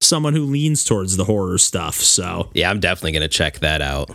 someone 0.00 0.34
who 0.34 0.44
leans 0.44 0.82
towards 0.84 1.16
the 1.16 1.24
horror 1.24 1.56
stuff. 1.58 1.94
So 1.96 2.50
Yeah, 2.54 2.68
I'm 2.70 2.80
definitely 2.80 3.12
gonna 3.12 3.28
check 3.28 3.60
that 3.60 3.80
out. 3.80 4.10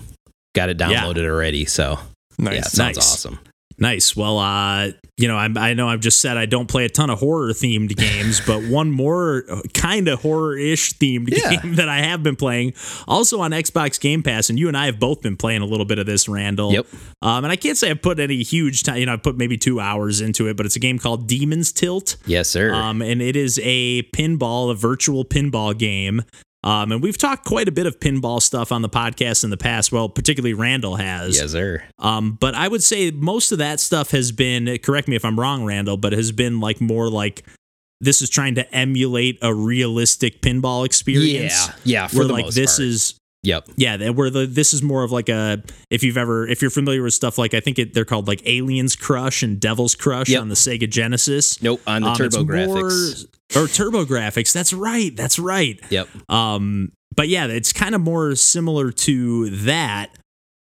Got 0.56 0.70
it 0.70 0.80
Yeah. 0.80 1.04
downloaded 1.06 1.26
already, 1.26 1.66
so 1.66 2.00
Nice. 2.38 2.56
yeah, 2.56 2.62
sounds 2.64 2.98
Nice. 2.98 3.14
awesome. 3.14 3.40
Nice. 3.80 4.16
Well, 4.16 4.38
uh, 4.38 4.92
you 5.18 5.28
know, 5.28 5.36
I'm, 5.38 5.58
I 5.58 5.74
know 5.74 5.88
I've 5.90 6.00
just 6.00 6.22
said 6.22 6.38
I 6.38 6.46
don't 6.46 6.68
play 6.68 6.86
a 6.86 6.90
ton 6.90 7.10
of 7.10 7.20
horror 7.20 7.50
themed 7.52 7.96
games, 7.96 8.42
but 8.48 8.64
one 8.64 8.92
more 8.92 9.44
kind 9.74 10.08
of 10.08 10.22
horror 10.22 10.58
ish 10.58 10.94
themed 10.94 11.30
Yeah. 11.30 11.56
game 11.62 11.76
that 11.76 11.90
I 11.90 12.00
have 12.02 12.24
been 12.24 12.36
playing, 12.36 12.74
also 13.08 13.42
on 13.42 13.52
Xbox 13.52 14.00
Game 14.00 14.24
Pass, 14.24 14.50
and 14.50 14.58
you 14.60 14.68
and 14.68 14.78
I 14.78 14.86
have 14.86 15.00
both 15.00 15.22
been 15.22 15.38
playing 15.38 15.62
a 15.62 15.66
little 15.66 15.86
bit 15.86 16.00
of 16.00 16.06
this, 16.06 16.28
Randall. 16.30 16.72
Yep. 16.74 16.88
Um, 17.22 17.44
and 17.44 17.52
I 17.52 17.56
can't 17.56 17.78
say 17.78 17.90
I've 17.90 18.02
put 18.02 18.20
any 18.20 18.44
huge 18.44 18.84
time. 18.84 18.98
You 18.98 19.06
know, 19.06 19.14
I 19.14 19.18
put 19.18 19.38
maybe 19.38 19.58
two 19.58 19.80
hours 19.80 20.22
into 20.22 20.48
it, 20.48 20.56
but 20.58 20.66
it's 20.66 20.76
a 20.76 20.80
game 20.80 21.00
called 21.00 21.28
Demon's 21.28 21.72
Tilt. 21.72 22.16
Yes, 22.26 22.50
sir. 22.50 22.74
Um, 22.74 23.02
and 23.02 23.22
it 23.22 23.36
is 23.36 23.60
a 23.64 24.04
pinball, 24.14 24.72
a 24.72 24.76
virtual 24.76 25.26
pinball 25.26 25.78
game. 25.78 26.22
Um, 26.64 26.92
and 26.92 27.02
we've 27.02 27.18
talked 27.18 27.46
quite 27.46 27.68
a 27.68 27.72
bit 27.72 27.86
of 27.86 28.00
pinball 28.00 28.42
stuff 28.42 28.72
on 28.72 28.82
the 28.82 28.90
podcast 28.90 29.44
in 29.44 29.50
the 29.50 29.58
past. 29.58 29.92
Well, 29.92 30.10
particularly 30.10 30.54
Randall 30.54 30.98
has. 30.98 31.38
yes, 31.38 31.52
sir. 31.52 31.84
Um, 31.98 32.34
but 32.40 32.54
I 32.54 32.68
would 32.68 32.84
say 32.84 33.12
most 33.12 33.52
of 33.52 33.60
that 33.60 33.80
stuff 33.80 34.12
has 34.12 34.32
been, 34.32 34.78
correct 34.80 35.08
me 35.08 35.16
if 35.16 35.24
I'm 35.24 35.40
wrong, 35.40 35.64
Randall, 35.64 35.98
but 35.98 36.12
has 36.14 36.32
been 36.32 36.60
like 36.60 36.82
more 36.82 37.10
like 37.10 37.46
this 38.02 38.22
is 38.22 38.30
trying 38.30 38.56
to 38.56 38.76
emulate 38.76 39.38
a 39.42 39.54
realistic 39.54 40.42
pinball 40.42 40.86
experience. 40.86 41.68
Yeah, 41.68 41.74
yeah. 41.84 42.08
For 42.08 42.20
where 42.20 42.28
like 42.28 42.48
this 42.48 42.78
part. 42.78 42.88
is 42.88 43.19
Yep. 43.44 43.70
yeah, 43.78 43.96
that- 43.98 44.16
where 44.16 44.30
the 44.30 44.46
this 44.46 44.74
is 44.74 44.84
more 44.84 45.04
of 45.04 45.12
like 45.12 45.30
a 45.30 45.64
if 45.90 46.04
you've 46.04 46.18
ever 46.18 46.46
if 46.48 46.62
you're 46.62 46.72
familiar 46.72 47.02
with 47.04 47.14
stuff 47.14 47.38
like 47.38 47.54
I 47.54 47.60
think 47.62 47.80
it, 47.80 47.94
they're 47.94 48.04
called 48.06 48.28
like 48.28 48.42
Aliens 48.46 48.96
Crush 48.98 49.44
and 49.44 49.60
Devil's 49.60 49.96
Crush 49.96 50.28
Yep. 50.30 50.42
on 50.42 50.50
the 50.50 50.56
Sega 50.56 50.90
Genesis. 50.90 51.62
Nope. 51.62 51.82
On 51.88 52.02
the 52.02 52.10
Um, 52.10 52.16
TurboGrafx. 52.18 53.26
or 53.56 53.68
TurboGrafx. 53.68 54.52
That's 54.54 54.74
right. 54.74 55.16
That's 55.16 55.40
right. 55.40 55.80
Yep. 55.90 56.10
Um, 56.30 56.92
but 57.16 57.28
yeah, 57.30 57.48
it's 57.48 57.72
kind 57.74 57.96
of 57.96 58.02
more 58.02 58.36
similar 58.36 58.92
to 58.92 59.50
that. 59.52 60.10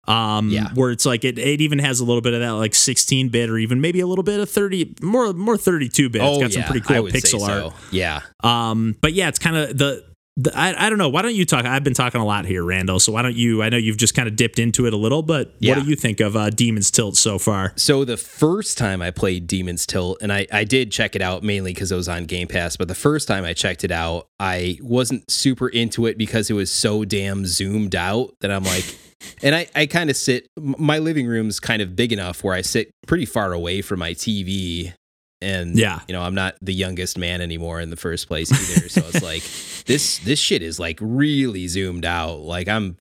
Um, 0.08 0.48
Yeah. 0.50 0.70
where 0.74 0.90
it's 0.90 1.06
like 1.06 1.24
it, 1.24 1.38
it 1.38 1.60
even 1.60 1.78
has 1.78 2.00
a 2.00 2.04
little 2.04 2.22
bit 2.22 2.34
of 2.34 2.40
that 2.40 2.50
like 2.54 2.74
16 2.74 3.28
bit 3.28 3.48
or 3.48 3.56
even 3.58 3.80
maybe 3.80 4.00
a 4.00 4.06
little 4.06 4.24
bit 4.24 4.40
of 4.40 4.50
30 4.50 4.96
more 5.00 5.32
more 5.32 5.56
32 5.56 6.08
bit. 6.08 6.20
oh, 6.22 6.34
it's 6.34 6.38
got 6.42 6.52
yeah. 6.52 6.64
some 6.66 6.70
pretty 6.72 6.86
cool 6.86 7.04
pixel 7.06 7.40
art. 7.48 7.72
so. 7.72 7.74
Yeah. 7.92 8.20
Um, 8.42 8.96
but 9.00 9.12
yeah, 9.12 9.28
it's 9.28 9.38
kind 9.38 9.56
of 9.56 9.78
the, 9.78 10.04
the 10.36 10.50
I, 10.58 10.86
I 10.86 10.88
don't 10.88 10.98
know. 10.98 11.08
Why 11.10 11.22
don't 11.22 11.34
you 11.34 11.44
talk? 11.44 11.64
I've 11.66 11.84
been 11.84 11.94
talking 11.94 12.20
a 12.20 12.24
lot 12.24 12.46
here, 12.46 12.64
Randall. 12.64 12.98
So 13.00 13.12
why 13.12 13.22
don't 13.22 13.36
you? 13.36 13.62
I 13.62 13.68
know 13.68 13.76
you've 13.76 13.98
just 13.98 14.14
kind 14.14 14.26
of 14.28 14.34
dipped 14.36 14.58
into 14.58 14.86
it 14.86 14.92
a 14.94 14.96
little, 14.96 15.22
but 15.22 15.54
Yeah. 15.58 15.74
what 15.76 15.84
do 15.84 15.90
you 15.90 15.96
think 15.96 16.20
of 16.20 16.34
uh, 16.36 16.48
Demon's 16.50 16.90
Tilt 16.90 17.16
so 17.16 17.38
far? 17.38 17.72
So 17.76 18.04
the 18.04 18.16
first 18.16 18.78
time 18.78 19.02
I 19.02 19.10
played 19.10 19.46
Demon's 19.46 19.84
Tilt, 19.86 20.18
and 20.22 20.32
I, 20.32 20.46
I 20.50 20.64
did 20.64 20.90
check 20.90 21.14
it 21.14 21.22
out 21.22 21.42
mainly 21.42 21.74
because 21.74 21.92
it 21.92 21.96
was 21.96 22.08
on 22.08 22.24
Game 22.24 22.48
Pass, 22.48 22.76
but 22.76 22.88
the 22.88 22.94
first 22.94 23.28
time 23.28 23.44
I 23.44 23.52
checked 23.52 23.84
it 23.84 23.90
out, 23.90 24.26
I 24.40 24.78
wasn't 24.80 25.30
super 25.30 25.68
into 25.68 26.06
it 26.06 26.16
because 26.16 26.48
it 26.50 26.54
was 26.54 26.70
so 26.70 27.04
damn 27.04 27.44
zoomed 27.44 27.94
out 27.94 28.34
that 28.40 28.50
I'm 28.50 28.64
like, 28.64 28.84
and 29.42 29.54
I, 29.54 29.68
I 29.74 29.86
kind 29.86 30.08
of 30.08 30.16
sit, 30.16 30.48
my 30.56 30.98
living 30.98 31.26
room's 31.26 31.60
kind 31.60 31.82
of 31.82 31.94
big 31.94 32.10
enough 32.12 32.42
where 32.42 32.54
I 32.54 32.62
sit 32.62 32.90
pretty 33.06 33.26
far 33.26 33.52
away 33.52 33.82
from 33.82 33.98
my 34.00 34.12
TV. 34.14 34.94
And 35.42 35.76
Yeah. 35.76 36.00
you 36.08 36.12
know, 36.12 36.22
I'm 36.22 36.34
not 36.34 36.54
the 36.62 36.72
youngest 36.72 37.18
man 37.18 37.40
anymore 37.40 37.80
in 37.80 37.90
the 37.90 37.96
first 37.96 38.28
place 38.28 38.50
either. 38.52 38.88
so 38.88 39.02
it's 39.08 39.22
like 39.22 39.42
this 39.86 40.18
this 40.18 40.38
shit 40.38 40.62
is 40.62 40.78
like 40.78 40.98
really 41.00 41.66
zoomed 41.68 42.04
out. 42.04 42.40
Like 42.40 42.68
I'm 42.68 42.96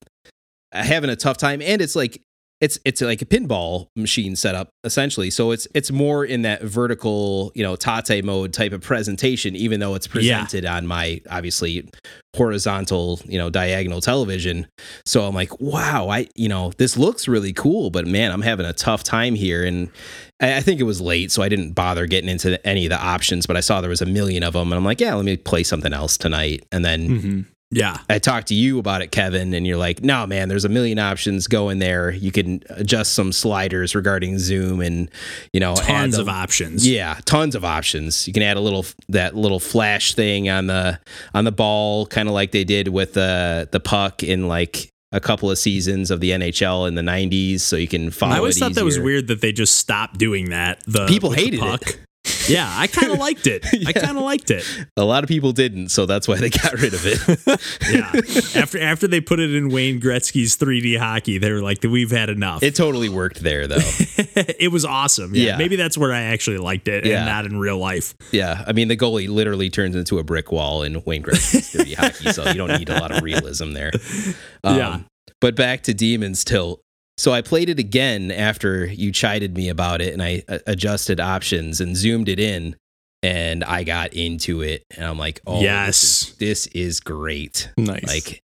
having 0.72 1.10
a 1.10 1.16
tough 1.16 1.36
time. 1.38 1.62
And 1.62 1.80
it's 1.80 1.94
like 1.96 2.20
it's 2.62 2.78
it's 2.84 3.00
like 3.02 3.20
a 3.20 3.24
pinball 3.26 3.88
machine 3.96 4.36
setup 4.36 4.68
essentially. 4.84 5.30
So 5.30 5.50
it's 5.50 5.66
it's 5.74 5.90
more 5.90 6.24
in 6.24 6.42
that 6.42 6.62
vertical, 6.62 7.50
you 7.54 7.62
know, 7.64 7.74
tate 7.76 8.24
mode 8.24 8.52
type 8.54 8.72
of 8.72 8.80
presentation, 8.82 9.56
even 9.56 9.80
though 9.80 9.94
it's 9.96 10.06
Yeah. 10.06 10.12
presented 10.44 10.64
on 10.64 10.86
my 10.86 11.20
obviously 11.28 11.88
horizontal, 12.36 13.20
you 13.26 13.36
know, 13.38 13.50
diagonal 13.50 14.00
television. 14.00 14.66
So 15.04 15.24
I'm 15.24 15.34
like, 15.34 15.60
wow, 15.60 16.08
I 16.08 16.28
you 16.34 16.48
know, 16.48 16.72
this 16.78 16.96
looks 16.96 17.28
really 17.28 17.52
cool, 17.52 17.90
but 17.90 18.06
man, 18.06 18.30
I'm 18.32 18.42
having 18.42 18.66
a 18.66 18.72
tough 18.72 19.02
time 19.04 19.34
here. 19.34 19.64
And 19.64 19.90
I, 20.40 20.56
I 20.58 20.60
think 20.60 20.80
it 20.80 20.84
was 20.84 21.00
late, 21.00 21.30
so 21.32 21.42
I 21.42 21.48
didn't 21.48 21.72
bother 21.72 22.06
getting 22.06 22.30
into 22.30 22.64
any 22.66 22.86
of 22.86 22.90
the 22.90 23.00
options, 23.00 23.46
but 23.46 23.56
I 23.56 23.60
saw 23.60 23.80
there 23.80 23.90
was 23.90 24.02
a 24.02 24.06
million 24.06 24.42
of 24.42 24.52
them, 24.54 24.70
and 24.72 24.74
I'm 24.74 24.84
like, 24.84 25.00
yeah, 25.00 25.14
let 25.14 25.24
me 25.24 25.36
play 25.36 25.62
something 25.62 25.92
else 25.92 26.16
tonight. 26.16 26.64
And 26.72 26.84
then 26.84 27.08
Mm-hmm. 27.08 27.40
Yeah. 27.72 27.98
I 28.08 28.18
talked 28.18 28.48
to 28.48 28.54
you 28.54 28.78
about 28.78 29.00
it, 29.02 29.10
Kevin, 29.10 29.54
and 29.54 29.66
you're 29.66 29.78
like, 29.78 30.02
no, 30.02 30.26
man, 30.26 30.48
there's 30.48 30.64
a 30.66 30.68
million 30.68 30.98
options. 30.98 31.48
Go 31.48 31.70
in 31.70 31.78
there. 31.78 32.10
You 32.10 32.30
can 32.30 32.62
adjust 32.68 33.14
some 33.14 33.32
sliders 33.32 33.94
regarding 33.94 34.38
zoom 34.38 34.80
and, 34.80 35.10
you 35.52 35.58
know, 35.60 35.74
Tons 35.74 36.16
the- 36.16 36.22
of 36.22 36.28
options. 36.28 36.86
Yeah, 36.86 37.18
tons 37.24 37.54
of 37.54 37.64
options. 37.64 38.26
You 38.28 38.34
can 38.34 38.42
add 38.42 38.56
a 38.56 38.60
little 38.60 38.84
that 39.08 39.34
little 39.34 39.58
flash 39.60 40.14
thing 40.14 40.48
on 40.50 40.66
the 40.66 41.00
on 41.34 41.44
the 41.44 41.52
ball, 41.52 42.06
kind 42.06 42.28
of 42.28 42.34
like 42.34 42.52
they 42.52 42.64
did 42.64 42.88
with 42.88 43.14
the 43.14 43.68
the 43.72 43.80
puck 43.80 44.22
in 44.22 44.48
like 44.48 44.90
a 45.10 45.20
couple 45.20 45.50
of 45.50 45.58
seasons 45.58 46.10
of 46.10 46.20
the 46.20 46.30
NHL 46.30 46.88
in 46.88 46.94
the 46.94 47.02
90s, 47.02 47.60
so 47.60 47.76
you 47.76 47.88
can 47.88 48.10
follow. 48.10 48.32
I 48.34 48.38
always 48.38 48.58
thought 48.58 48.74
that 48.74 48.84
was 48.84 48.98
weird 48.98 49.28
that 49.28 49.40
they 49.40 49.52
just 49.52 49.76
stopped 49.76 50.18
doing 50.18 50.50
that. 50.50 50.82
The 50.86 51.06
People 51.06 51.30
hated 51.32 51.60
it. 51.62 51.98
Yeah, 52.48 52.68
I 52.76 52.86
kind 52.86 53.12
of 53.12 53.18
liked 53.18 53.46
it. 53.46 53.64
I 53.86 53.92
kind 53.92 54.16
of 54.16 54.24
liked 54.24 54.50
it. 54.50 54.64
A 54.96 55.04
lot 55.04 55.22
of 55.24 55.28
people 55.28 55.52
didn't, 55.52 55.88
so 55.90 56.06
that's 56.06 56.26
why 56.26 56.36
they 56.38 56.50
got 56.50 56.72
rid 56.74 56.92
of 56.94 57.02
it. 57.06 57.18
Yeah. 57.92 58.60
after 58.60 58.80
after 58.80 59.06
they 59.08 59.20
put 59.20 59.38
it 59.40 59.54
in 59.54 59.68
Wayne 59.70 60.00
Gretzky's 60.00 60.56
3D 60.56 60.98
hockey, 60.98 61.38
they 61.38 61.50
were 61.52 61.60
like, 61.62 61.82
"We've 61.82 62.10
had 62.10 62.28
enough." 62.30 62.62
it 62.62 62.74
totally 62.74 63.08
worked 63.08 63.40
there, 63.42 63.66
though. 63.66 63.76
it 63.78 64.70
was 64.72 64.84
awesome. 64.84 65.34
Yeah. 65.34 65.42
Yeah. 65.52 65.56
Maybe 65.58 65.76
that's 65.76 65.96
where 65.98 66.12
I 66.12 66.22
actually 66.22 66.58
liked 66.58 66.88
it, 66.88 67.04
Yeah. 67.04 67.18
and 67.18 67.26
not 67.26 67.46
in 67.46 67.58
real 67.58 67.78
life. 67.78 68.14
Yeah, 68.32 68.64
I 68.66 68.72
mean 68.72 68.88
the 68.88 68.96
goalie 68.96 69.28
literally 69.28 69.70
turns 69.70 69.94
into 69.96 70.18
a 70.18 70.24
brick 70.24 70.50
wall 70.52 70.82
in 70.82 71.02
Wayne 71.04 71.22
Gretzky's 71.22 71.72
3D 71.74 71.94
hockey, 71.94 72.32
so 72.32 72.44
you 72.48 72.54
don't 72.54 72.78
need 72.78 72.88
a 72.90 72.98
lot 73.00 73.10
of 73.10 73.22
realism 73.22 73.72
there. 73.72 73.92
Um, 74.64 74.76
Yeah. 74.76 75.00
But 75.40 75.56
back 75.56 75.82
to 75.84 75.94
Demons 75.94 76.44
Tilt. 76.44 76.81
So 77.18 77.32
I 77.32 77.42
played 77.42 77.68
it 77.68 77.78
again 77.78 78.30
after 78.30 78.86
you 78.86 79.12
chided 79.12 79.56
me 79.56 79.68
about 79.68 80.00
it, 80.00 80.12
and 80.12 80.22
I 80.22 80.42
uh, 80.48 80.58
adjusted 80.66 81.20
options 81.20 81.80
and 81.80 81.96
zoomed 81.96 82.28
it 82.28 82.40
in, 82.40 82.74
and 83.22 83.62
I 83.64 83.84
got 83.84 84.14
into 84.14 84.62
it, 84.62 84.84
and 84.96 85.04
I'm 85.06 85.18
like, 85.18 85.40
oh, 85.46 85.60
Yes. 85.60 86.00
this 86.00 86.12
is, 86.32 86.36
this 86.38 86.66
is 86.68 87.00
great. 87.00 87.70
Nice. 87.76 88.06
Like 88.06 88.42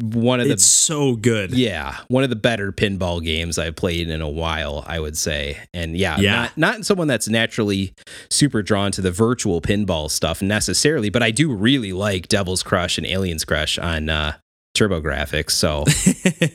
one 0.00 0.38
of 0.40 0.46
the 0.46 0.52
It's 0.52 0.64
so 0.64 1.16
good. 1.16 1.50
yeah, 1.52 1.96
one 2.08 2.22
of 2.22 2.30
the 2.30 2.36
better 2.36 2.70
pinball 2.72 3.22
games 3.22 3.58
I've 3.58 3.74
played 3.76 4.08
in 4.08 4.20
a 4.22 4.28
while, 4.28 4.84
I 4.86 5.00
would 5.00 5.16
say. 5.16 5.58
And 5.74 5.96
yeah, 5.96 6.18
Yeah. 6.20 6.32
not 6.42 6.56
not 6.56 6.86
someone 6.86 7.08
that's 7.08 7.28
naturally 7.28 7.94
super 8.30 8.62
drawn 8.62 8.92
to 8.92 9.00
the 9.02 9.10
virtual 9.10 9.60
pinball 9.60 10.08
stuff 10.10 10.40
necessarily, 10.40 11.10
but 11.10 11.22
I 11.22 11.30
do 11.32 11.52
really 11.52 11.92
like 11.92 12.28
Devil's 12.28 12.62
Crush 12.62 12.96
and 12.96 13.06
Aliens 13.06 13.44
Crush 13.44 13.76
on 13.78 14.08
uh 14.08 14.34
TurboGrafx. 14.78 15.50
So 15.50 15.84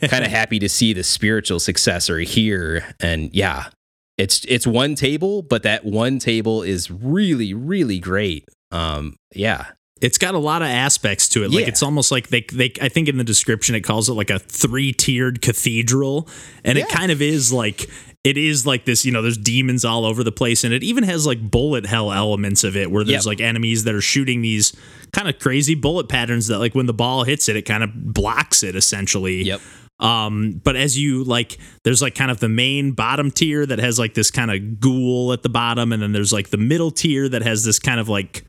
kind 0.07 0.23
of 0.23 0.31
happy 0.31 0.59
to 0.59 0.69
see 0.69 0.93
the 0.93 1.03
spiritual 1.03 1.59
successor 1.59 2.19
here. 2.19 2.95
And 2.99 3.33
yeah, 3.33 3.65
it's 4.17 4.45
it's 4.47 4.65
one 4.67 4.95
table, 4.95 5.41
but 5.41 5.63
that 5.63 5.85
one 5.85 6.19
table 6.19 6.61
is 6.63 6.89
really, 6.89 7.53
really 7.53 7.99
great. 7.99 8.47
Um, 8.71 9.17
yeah. 9.35 9.65
it's 10.01 10.17
got 10.17 10.33
a 10.35 10.39
lot 10.39 10.61
of 10.61 10.67
aspects 10.67 11.27
to 11.29 11.43
it. 11.43 11.49
Like 11.51 11.61
Yeah. 11.61 11.67
it's 11.67 11.83
almost 11.83 12.11
like 12.11 12.29
they 12.29 12.41
they 12.51 12.73
I 12.81 12.89
think 12.89 13.07
in 13.07 13.17
the 13.17 13.23
description 13.23 13.75
it 13.75 13.81
calls 13.81 14.09
it 14.09 14.13
like 14.13 14.29
a 14.29 14.39
three-tiered 14.39 15.41
cathedral 15.41 16.27
and 16.63 16.77
it 16.77 16.89
kind 16.89 17.11
of 17.11 17.21
is 17.21 17.53
like 17.53 17.89
it 18.23 18.37
is 18.37 18.65
like 18.65 18.85
this, 18.85 19.03
you 19.05 19.11
know, 19.11 19.21
there's 19.21 19.37
demons 19.37 19.83
all 19.83 20.05
over 20.05 20.23
the 20.23 20.31
place 20.31 20.63
and 20.63 20.73
it 20.73 20.81
even 20.83 21.03
has 21.03 21.25
like 21.27 21.51
bullet 21.51 21.85
hell 21.85 22.11
elements 22.11 22.63
of 22.63 22.77
it 22.77 22.89
where 22.89 23.03
there's 23.03 23.25
Yep. 23.25 23.31
like 23.31 23.41
enemies 23.41 23.83
that 23.83 23.93
are 23.93 24.01
shooting 24.01 24.41
these 24.41 24.73
kind 25.11 25.27
of 25.27 25.39
crazy 25.39 25.75
bullet 25.75 26.07
patterns 26.07 26.47
that 26.47 26.59
like 26.59 26.73
when 26.73 26.85
the 26.85 26.93
ball 26.93 27.25
hits 27.25 27.49
it 27.49 27.55
it 27.57 27.63
kind 27.63 27.83
of 27.83 27.89
blocks 27.93 28.63
it 28.63 28.75
essentially. 28.75 29.43
Yep. 29.43 29.59
Um, 29.99 30.59
but 30.63 30.75
as 30.75 30.97
you 30.97 31.23
like, 31.23 31.57
there's 31.83 32.01
like 32.01 32.15
kind 32.15 32.31
of 32.31 32.39
the 32.39 32.49
main 32.49 32.91
bottom 32.91 33.29
tier 33.31 33.65
that 33.65 33.79
has 33.79 33.99
like 33.99 34.13
this 34.15 34.31
kind 34.31 34.51
of 34.51 34.79
ghoul 34.79 35.31
at 35.31 35.43
the 35.43 35.49
bottom, 35.49 35.93
and 35.93 36.01
then 36.01 36.11
there's 36.11 36.33
like 36.33 36.49
the 36.49 36.57
middle 36.57 36.91
tier 36.91 37.29
that 37.29 37.41
has 37.43 37.63
this 37.63 37.79
kind 37.79 37.99
of 38.01 38.09
like, 38.09 38.43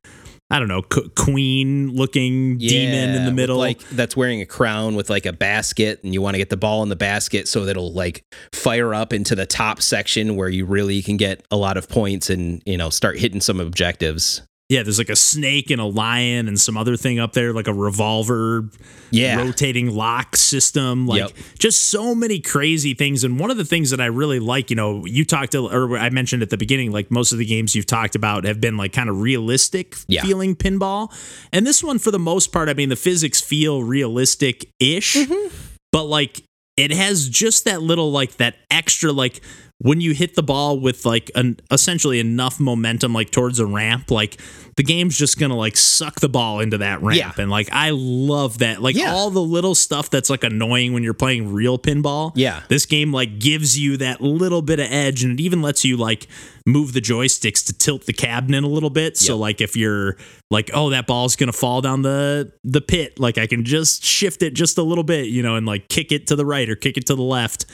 I 0.55 0.61
don't 0.61 0.69
know, 0.69 0.83
qu- 0.83 1.09
queen 1.17 1.90
looking 1.97 2.59
demon 2.59 3.11
in 3.11 3.25
the 3.25 3.33
middle. 3.33 3.59
like 3.59 3.81
that's 3.88 4.17
wearing 4.17 4.40
a 4.40 4.47
crown 4.47 4.95
with 4.95 5.11
like 5.11 5.27
a 5.27 5.33
basket, 5.33 5.99
and 6.05 6.14
you 6.14 6.23
want 6.23 6.35
to 6.35 6.38
get 6.38 6.49
the 6.49 6.57
ball 6.57 6.85
in 6.85 6.90
the 6.90 6.95
basket 6.95 7.49
so 7.49 7.64
that 7.64 7.73
it'll 7.73 7.93
like 7.93 8.25
fire 8.53 8.95
up 8.95 9.12
into 9.12 9.35
the 9.35 9.47
top 9.47 9.83
section 9.83 10.37
where 10.37 10.49
you 10.49 10.64
really 10.64 11.03
can 11.03 11.17
get 11.17 11.45
a 11.51 11.57
lot 11.57 11.77
of 11.77 11.88
points 11.88 12.31
and 12.31 12.62
you 12.67 12.77
know 12.77 12.88
start 12.88 13.19
hitting 13.19 13.40
some 13.40 13.59
objectives. 13.59 14.43
Yeah, 14.70 14.83
there's 14.83 14.98
like 14.98 15.11
a 15.11 15.16
snake 15.16 15.70
and 15.70 15.81
a 15.81 15.85
lion 15.85 16.48
and 16.48 16.59
some 16.59 16.77
other 16.77 16.96
thing 16.96 17.18
up 17.18 17.35
there, 17.35 17.53
like 17.53 17.68
a 17.68 17.72
revolver 17.74 18.68
Yeah, 19.11 19.37
rotating 19.37 19.94
lock 19.94 20.37
system 20.37 21.07
like 21.07 21.20
Yep. 21.20 21.31
just 21.59 21.88
so 21.88 22.14
many 22.14 22.40
crazy 22.40 22.94
things 22.94 23.22
and 23.24 23.38
one 23.38 23.50
of 23.50 23.57
the 23.57 23.64
things 23.64 23.90
that 23.90 24.00
i 24.00 24.07
really 24.07 24.40
like 24.40 24.70
you 24.70 24.77
know 24.77 25.05
you 25.07 25.24
talked 25.24 25.53
to, 25.53 25.68
or 25.68 25.96
i 25.98 26.11
mentioned 26.11 26.42
at 26.42 26.50
the 26.50 26.57
beginning 26.57 26.90
like 26.90 27.11
most 27.11 27.31
of 27.33 27.38
the 27.38 27.44
games 27.44 27.74
you've 27.77 27.87
talked 27.87 28.14
about 28.16 28.44
have 28.44 28.61
been 28.61 28.77
like 28.77 28.92
kind 28.92 29.09
of 29.09 29.20
realistic 29.20 29.94
Yeah. 30.09 30.22
feeling 30.22 30.57
pinball 30.57 31.12
and 31.53 31.64
this 31.66 31.83
one 31.85 31.98
for 32.00 32.11
the 32.11 32.18
most 32.18 32.50
part 32.53 32.68
i 32.68 32.74
mean 32.74 32.88
the 32.88 32.96
physics 32.96 33.40
feel 33.40 33.83
realistic 33.85 34.68
ish 34.81 35.14
Mm-hmm. 35.16 35.55
but 35.92 36.05
like 36.05 36.42
it 36.77 36.90
has 36.90 37.29
just 37.29 37.66
that 37.66 37.83
little 37.83 38.11
like 38.11 38.38
that 38.38 38.57
extra 38.70 39.12
like 39.12 39.40
when 39.85 40.01
you 40.01 40.14
hit 40.14 40.35
the 40.35 40.42
ball 40.42 40.81
with 40.81 41.05
like 41.05 41.31
an 41.35 41.61
essentially 41.70 42.18
enough 42.18 42.59
momentum 42.59 43.12
like 43.12 43.31
towards 43.31 43.59
a 43.59 43.66
ramp 43.66 44.11
like 44.11 44.40
the 44.77 44.83
game's 44.83 45.16
just 45.16 45.38
gonna 45.38 45.55
like 45.55 45.77
suck 45.77 46.20
the 46.20 46.29
ball 46.29 46.61
into 46.61 46.79
that 46.79 47.03
ramp 47.03 47.18
Yeah. 47.37 47.42
and 47.42 47.51
like 47.51 47.68
i 47.70 47.90
love 47.92 48.59
that 48.61 48.81
like 48.81 48.97
Yeah. 48.97 49.12
all 49.12 49.29
the 49.29 49.42
little 49.42 49.75
stuff 49.75 50.09
that's 50.09 50.31
like 50.31 50.42
annoying 50.42 50.94
when 50.94 51.03
you're 51.03 51.12
playing 51.12 51.53
real 51.53 51.79
pinball 51.79 52.33
Yeah. 52.35 52.62
this 52.68 52.87
game 52.87 53.12
like 53.12 53.38
gives 53.38 53.79
you 53.79 53.99
that 53.99 54.23
little 54.23 54.62
bit 54.62 54.81
of 54.81 54.87
edge 54.90 55.23
and 55.23 55.38
it 55.38 55.42
even 55.42 55.61
lets 55.61 55.85
you 55.85 55.99
like 55.99 56.29
move 56.66 56.94
the 56.94 57.01
joysticks 57.03 57.64
to 57.66 57.75
tilt 57.75 58.07
the 58.07 58.14
cabinet 58.14 58.64
a 58.64 58.68
little 58.68 58.88
bit 58.90 59.18
so 59.18 59.37
like 59.37 59.61
if 59.61 59.77
you're 59.77 60.16
like 60.51 60.70
oh 60.73 60.88
that 60.90 61.07
ball's 61.07 61.37
gonna 61.37 61.53
fall 61.53 61.83
down 61.83 62.01
the 62.01 62.51
the 62.64 62.81
pit 62.81 63.20
like 63.20 63.37
i 63.37 63.47
can 63.47 63.64
just 63.64 64.03
shift 64.03 64.42
it 64.42 64.55
just 64.55 64.79
a 64.79 64.83
little 64.83 65.05
bit 65.05 65.27
you 65.27 65.42
know 65.42 65.57
and 65.57 65.66
like 65.66 65.88
kick 65.90 66.11
it 66.11 66.27
to 66.29 66.35
the 66.37 66.47
right 66.47 66.70
or 66.70 66.75
kick 66.75 66.97
it 66.97 67.05
to 67.05 67.14
the 67.14 67.23
left 67.23 67.66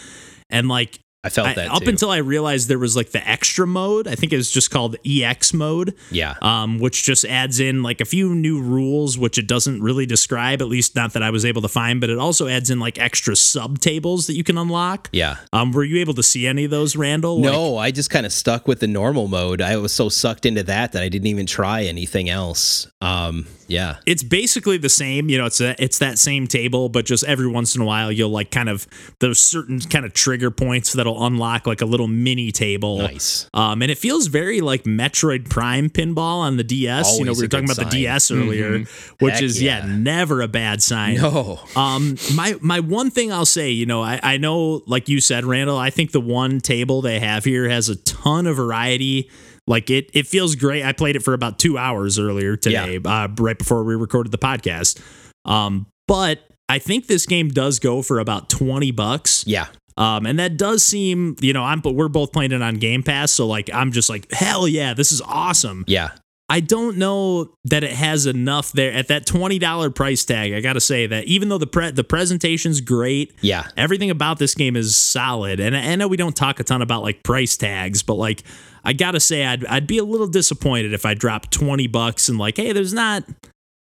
and 0.51 0.67
like 0.69 0.99
I 1.23 1.29
felt 1.29 1.49
I- 1.49 1.55
that 1.55 1.71
up 1.71 1.83
too. 1.83 1.91
until 1.91 2.11
I 2.11 2.17
realized 2.19 2.69
there 2.69 2.79
was 2.79 2.97
like 2.97 3.11
the 3.11 3.27
extra 3.29 3.67
mode. 3.67 4.09
I 4.09 4.15
think 4.15 4.33
it 4.33 4.37
was 4.39 4.51
just 4.51 4.71
called 4.71 4.97
EX 5.05 5.53
mode. 5.53 5.95
yeah, 6.11 6.35
Um, 6.41 6.79
which 6.79 7.05
just 7.05 7.27
adds 7.27 7.61
in 7.61 7.83
like 7.83 8.01
a 8.01 8.07
few 8.07 8.35
new 8.35 8.61
rules, 8.61 9.19
which 9.19 9.37
it 9.37 9.47
doesn't 9.47 9.83
really 9.83 10.07
describe, 10.07 10.63
at 10.63 10.69
least 10.69 10.97
not 10.97 11.13
that 11.13 11.23
I 11.23 11.29
was 11.31 11.45
able 11.45 11.61
to 11.63 11.69
find, 11.69 12.01
but 12.01 12.09
it 12.09 12.19
also 12.19 12.49
adds 12.49 12.71
in 12.71 12.81
like 12.81 12.99
extra 12.99 13.37
sub 13.37 13.81
tables 13.81 14.27
that 14.29 14.35
you 14.35 14.45
can 14.45 14.57
unlock. 14.57 15.11
yeah. 15.13 15.37
Um, 15.53 15.73
were 15.73 15.85
you 15.85 15.99
able 16.01 16.15
to 16.15 16.23
see 16.23 16.47
any 16.47 16.65
of 16.65 16.71
those, 16.71 16.97
Randall? 16.97 17.41
Like- 17.43 17.53
No, 17.53 17.77
I 17.77 17.91
just 17.91 18.09
kind 18.09 18.25
of 18.25 18.33
stuck 18.33 18.67
with 18.67 18.81
the 18.81 18.87
normal 18.87 19.29
mode. 19.29 19.61
I 19.61 19.77
was 19.77 19.93
so 19.93 20.09
sucked 20.09 20.47
into 20.47 20.63
that 20.63 20.93
that 20.93 21.03
I 21.03 21.09
didn't 21.11 21.27
even 21.29 21.45
try 21.47 21.85
anything 21.85 22.31
else. 22.31 22.87
Um, 23.03 23.47
yeah, 23.71 23.97
it's 24.07 24.23
basically 24.23 24.79
the 24.79 24.89
same 24.89 25.29
you 25.29 25.39
know 25.39 25.47
it's 25.47 25.61
a, 25.61 25.81
it's 25.83 25.99
that 25.99 26.19
same 26.19 26.47
table 26.47 26.89
but 26.89 27.05
just 27.05 27.25
every 27.25 27.47
once 27.47 27.77
in 27.77 27.83
a 27.83 27.85
while 27.85 28.11
you'll 28.11 28.31
like 28.31 28.51
kind 28.51 28.69
of 28.69 28.87
there's 29.21 29.39
certain 29.39 29.81
kind 29.81 30.05
of 30.05 30.13
trigger 30.13 30.51
points 30.51 30.93
that'll 30.93 31.25
unlock 31.25 31.67
like 31.67 31.81
a 31.81 31.87
little 31.87 32.09
mini 32.09 32.51
table 32.51 32.99
nice. 32.99 33.49
um 33.55 33.83
and 33.83 33.91
it 33.91 33.99
feels 33.99 34.27
very 34.27 34.61
like 34.61 34.85
metroid 34.85 35.49
prime 35.49 35.89
pinball 35.89 36.41
on 36.41 36.57
the 36.57 36.65
ds 36.65 37.19
you 37.19 37.25
know 37.25 37.33
we 37.33 37.43
were 37.43 37.49
talking 37.49 37.65
about 37.65 37.77
the 37.77 37.91
ds 37.91 38.31
earlier 38.31 38.85
which 39.21 39.35
Heck 39.35 39.43
is 39.43 39.63
yeah. 39.63 39.87
yeah. 39.87 39.97
never 39.97 40.43
a 40.43 40.49
bad 40.49 40.83
sign 40.83 41.21
No, 41.21 41.61
um, 41.77 42.17
my 42.35 42.57
my 42.61 42.81
one 42.81 43.11
thing 43.11 43.33
I'll 43.33 43.47
say, 43.47 43.71
you 43.71 43.87
know, 43.87 44.03
I, 44.03 44.21
I 44.23 44.37
know, 44.37 44.83
like 44.87 45.09
you 45.09 45.21
said, 45.21 45.45
Randall, 45.45 45.77
I 45.77 45.91
think 45.91 46.13
the 46.13 46.21
one 46.21 46.61
table 46.61 47.03
they 47.03 47.21
have 47.21 47.45
here 47.45 47.69
has 47.69 47.89
a 47.89 47.97
ton 47.97 48.47
of 48.47 48.57
variety. 48.57 49.31
Like 49.71 49.89
it, 49.89 50.11
it 50.13 50.27
feels 50.27 50.57
great. 50.57 50.83
I 50.85 50.93
played 50.93 51.15
it 51.17 51.21
for 51.23 51.33
about 51.33 51.59
two 51.59 51.79
hours 51.79 52.19
earlier 52.19 52.57
today, 52.57 52.99
uh, 53.05 53.29
right 53.39 53.57
before 53.57 53.85
we 53.85 53.95
recorded 53.95 54.33
the 54.33 54.39
podcast. 54.39 55.01
Um, 55.45 55.87
but 56.09 56.41
I 56.69 56.79
think 56.81 57.07
this 57.07 57.25
game 57.25 57.49
does 57.49 57.79
go 57.79 58.03
for 58.03 58.19
about 58.19 58.51
twenty 58.51 58.91
bucks. 58.91 59.45
yeah, 59.47 59.69
Um, 59.97 60.27
and 60.27 60.39
that 60.39 60.57
does 60.57 60.83
seem, 60.85 61.37
you 61.41 61.53
know, 61.53 61.63
I'm 61.65 61.81
but 61.81 61.93
we're 61.93 62.09
both 62.09 62.33
playing 62.33 62.53
it 62.53 62.61
on 62.63 62.75
Game 62.77 63.03
Pass, 63.03 63.33
so 63.33 63.47
like 63.47 63.71
I'm 63.73 63.93
just 63.93 64.11
like, 64.11 64.31
hell 64.33 64.67
yeah, 64.69 64.93
this 64.93 65.13
is 65.13 65.23
awesome. 65.23 65.85
yeah, 65.87 66.11
I 66.51 66.59
don't 66.61 66.97
know 66.99 67.55
that 67.67 67.85
it 67.85 67.93
has 67.93 68.27
enough 68.27 68.73
there 68.73 68.93
at 68.93 69.07
that 69.09 69.25
twenty 69.25 69.61
dollar 69.61 69.89
price 69.89 70.25
tag. 70.25 70.53
I 70.53 70.61
got 70.61 70.73
to 70.73 70.81
say 70.81 71.07
that 71.07 71.25
even 71.25 71.49
though 71.49 71.59
the 71.59 71.67
pre- 71.69 71.93
the 71.93 72.03
presentation's 72.05 72.81
great, 72.81 73.33
yeah. 73.41 73.69
everything 73.77 74.11
about 74.11 74.39
this 74.41 74.55
game 74.57 74.75
is 74.75 74.97
solid. 74.97 75.61
And 75.61 75.77
I 75.77 75.95
know 75.95 76.09
we 76.09 76.17
don't 76.17 76.35
talk 76.37 76.59
a 76.59 76.65
ton 76.65 76.83
about 76.83 77.03
like 77.03 77.23
price 77.23 77.57
tags, 77.57 78.03
but 78.03 78.15
like 78.15 78.43
I 78.85 78.93
got 78.93 79.13
to 79.13 79.21
say 79.21 79.47
I'd 79.47 79.65
I'd 79.67 79.87
be 79.87 79.99
a 79.99 80.05
little 80.05 80.27
disappointed 80.27 80.93
if 80.93 81.07
I 81.07 81.15
dropped 81.15 81.53
twenty 81.53 81.87
bucks 81.87 82.29
and 82.29 82.37
like, 82.37 82.57
hey, 82.57 82.73
there's 82.73 82.93
not 82.93 83.23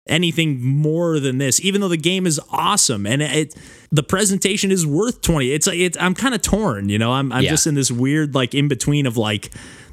anything 0.09 0.61
more 0.65 1.21
than 1.21 1.39
this 1.39 1.61
even 1.61 1.81
though 1.81 1.89
the 1.89 1.97
game 1.97 2.27
is 2.27 2.41
awesome 2.51 3.07
and 3.07 3.23
it 3.23 3.55
the 3.93 4.03
presentation 4.03 4.73
is 4.73 4.85
worth 4.85 5.21
20 5.21 5.53
it's 5.53 5.67
like 5.69 5.77
it's 5.79 5.97
i'm 6.01 6.15
kind 6.15 6.35
of 6.35 6.43
torn 6.43 6.89
you 6.89 6.99
know 6.99 7.13
i'm, 7.13 7.31
I'm 7.31 7.45
Yeah. 7.45 7.51
just 7.51 7.67
in 7.67 7.75
this 7.77 7.93
weird 7.93 8.35
like 8.35 8.53
in 8.55 8.67
between 8.67 9.07
of 9.07 9.17
like 9.19 9.51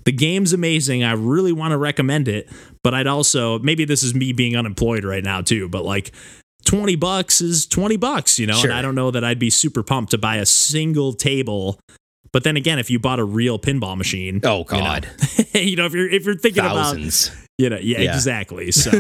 the 0.08 0.12
game's 0.14 0.54
amazing 0.54 1.04
i 1.04 1.12
really 1.12 1.52
want 1.52 1.72
to 1.72 1.78
recommend 1.78 2.30
it 2.30 2.50
but 2.82 2.94
i'd 2.94 3.08
also 3.08 3.60
maybe 3.60 3.84
this 3.84 4.02
is 4.04 4.16
me 4.16 4.32
being 4.32 4.56
unemployed 4.56 5.04
right 5.04 5.24
now 5.24 5.42
too 5.42 5.68
but 5.68 5.84
like 5.84 6.12
20 6.66 6.96
bucks 6.96 7.42
is 7.42 7.68
20 7.68 7.98
bucks 7.98 8.40
you 8.40 8.48
know 8.48 8.56
Sure. 8.56 8.70
and 8.72 8.80
i 8.80 8.82
don't 8.82 8.96
know 8.96 9.12
that 9.12 9.24
i'd 9.26 9.38
be 9.40 9.50
super 9.50 9.84
pumped 9.84 10.12
to 10.12 10.18
buy 10.18 10.38
a 10.38 10.46
single 10.46 11.12
table 11.14 11.78
but 12.32 12.44
then 12.46 12.56
again 12.58 12.80
if 12.80 12.90
you 12.90 13.00
bought 13.00 13.20
a 13.20 13.24
real 13.26 13.60
pinball 13.60 13.98
machine 13.98 14.40
Oh 14.44 14.60
you 14.72 14.78
know, 14.78 14.84
God, 14.84 15.08
you 15.54 15.76
know 15.76 15.86
if 15.86 15.94
you're 15.94 16.10
if 16.10 16.26
you're 16.26 16.36
thinking 16.38 16.64
about 16.64 16.76
thousands. 16.76 17.32
you 17.58 17.70
know, 17.70 17.78
yeah, 17.78 18.00
Yeah. 18.02 18.14
exactly. 18.14 18.72
So, 18.84 18.92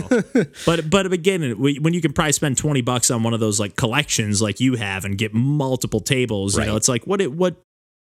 but 0.65 0.89
but 0.89 1.11
again, 1.13 1.59
when 1.59 1.93
you 1.93 2.01
can 2.01 2.13
probably 2.13 2.31
spend 2.31 2.57
twenty 2.57 2.81
bucks 2.81 3.11
on 3.11 3.21
one 3.23 3.33
of 3.35 3.39
those 3.39 3.59
like 3.59 3.75
collections 3.75 4.41
like 4.41 4.59
you 4.59 4.75
have 4.75 5.05
and 5.05 5.17
get 5.17 5.33
multiple 5.33 5.99
tables, 5.99 6.57
you 6.57 6.65
know, 6.65 6.75
it's 6.75 6.87
like 6.89 7.05
what 7.05 7.21
it 7.21 7.31
what. 7.31 7.55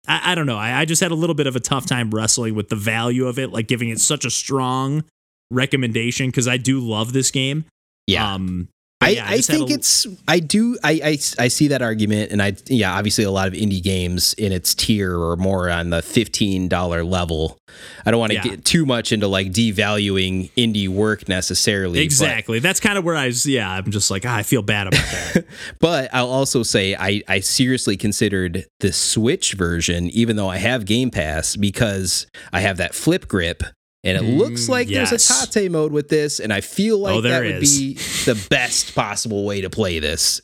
I, 0.07 0.31
I 0.31 0.35
don't 0.35 0.45
know. 0.45 0.57
I, 0.57 0.81
I 0.81 0.85
just 0.85 1.01
had 1.01 1.11
a 1.11 1.15
little 1.15 1.35
bit 1.35 1.47
of 1.47 1.55
a 1.55 1.59
tough 1.59 1.85
time 1.85 2.11
wrestling 2.11 2.55
with 2.55 2.69
the 2.69 2.75
value 2.75 3.27
of 3.27 3.39
it, 3.39 3.51
like 3.51 3.67
giving 3.67 3.89
it 3.89 3.99
such 3.99 4.25
a 4.25 4.29
strong 4.29 5.03
recommendation 5.51 6.27
because 6.27 6.47
I 6.47 6.57
do 6.57 6.79
love 6.79 7.13
this 7.13 7.31
game. 7.31 7.65
Yeah. 8.07 8.33
Um, 8.33 8.67
I, 9.03 9.09
yeah, 9.09 9.25
I 9.27 9.35
had 9.37 9.45
think 9.45 9.69
a- 9.69 9.73
it's 9.73 10.07
I 10.27 10.39
do 10.39 10.77
I, 10.83 10.91
I 11.03 11.17
I 11.39 11.47
see 11.47 11.67
that 11.69 11.81
argument 11.81 12.31
and 12.31 12.41
I 12.41 12.53
yeah 12.67 12.93
obviously 12.97 13.23
a 13.23 13.31
lot 13.31 13.47
of 13.47 13.53
indie 13.53 13.81
games 13.83 14.33
in 14.35 14.51
its 14.51 14.73
tier 14.75 15.15
or 15.17 15.35
more 15.37 15.69
on 15.69 15.89
the 15.89 16.01
fifteen 16.01 16.67
dollar 16.67 17.03
level. 17.03 17.57
I 18.05 18.11
don't 18.11 18.19
want 18.19 18.31
to 18.31 18.35
Yeah. 18.37 18.43
get 18.43 18.65
too 18.65 18.85
much 18.85 19.11
into 19.11 19.27
like 19.27 19.47
devaluing 19.51 20.51
indie 20.57 20.87
work 20.87 21.27
necessarily. 21.27 21.99
but- 21.99 22.03
exactly. 22.03 22.59
That's 22.59 22.79
kind 22.79 22.97
of 22.97 23.03
where 23.03 23.15
I 23.15 23.27
was. 23.27 23.45
Yeah, 23.45 23.69
I'm 23.71 23.91
just 23.91 24.09
like 24.11 24.25
ah, 24.25 24.35
I 24.35 24.43
feel 24.43 24.61
bad 24.61 24.87
about 24.87 25.01
that. 25.01 25.45
But 25.79 26.09
I'll 26.13 26.29
also 26.29 26.63
say 26.63 26.95
I, 26.95 27.21
I 27.27 27.39
seriously 27.39 27.97
considered 27.97 28.65
the 28.79 28.91
Switch 28.93 29.53
version, 29.53 30.09
even 30.11 30.35
though 30.35 30.49
I 30.49 30.57
have 30.57 30.85
Game 30.85 31.09
Pass, 31.11 31.55
because 31.55 32.27
I 32.51 32.59
have 32.61 32.77
that 32.77 32.93
flip 32.95 33.27
grip. 33.27 33.63
And 34.05 34.17
it 34.17 34.21
looks 34.23 34.67
like 34.67 34.89
yes. 34.89 35.09
there's 35.11 35.43
a 35.43 35.47
tate 35.47 35.71
mode 35.71 35.93
with 35.93 36.09
this, 36.09 36.39
and 36.41 36.51
I 36.51 36.59
feel 36.61 36.97
like 36.99 37.15
Oh, 37.15 37.21
that 37.21 37.39
would 37.41 37.63
is. 37.63 37.77
be 37.79 37.93
the 38.25 38.47
best 38.49 38.93
possible 38.95 39.45
way 39.45 39.61
to 39.61 39.69
play 39.69 39.99
this. 39.99 40.41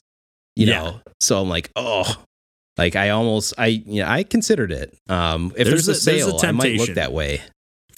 You 0.55 0.67
Yeah. 0.67 0.79
know, 0.83 1.01
so 1.19 1.41
I'm 1.41 1.49
like, 1.49 1.69
oh, 1.75 2.23
like 2.77 2.95
I 2.95 3.09
almost, 3.09 3.53
I, 3.57 3.67
you 3.67 4.01
know, 4.01 4.07
I 4.07 4.23
considered 4.23 4.71
it. 4.71 4.97
Um, 5.09 5.53
if 5.57 5.67
There's 5.67 5.85
there's, 5.85 6.07
a 6.07 6.11
a- 6.11 6.13
there's 6.15 6.25
a 6.25 6.39
sale, 6.39 6.49
I 6.49 6.51
might 6.53 6.77
look 6.77 6.95
that 6.95 7.11
way. 7.11 7.41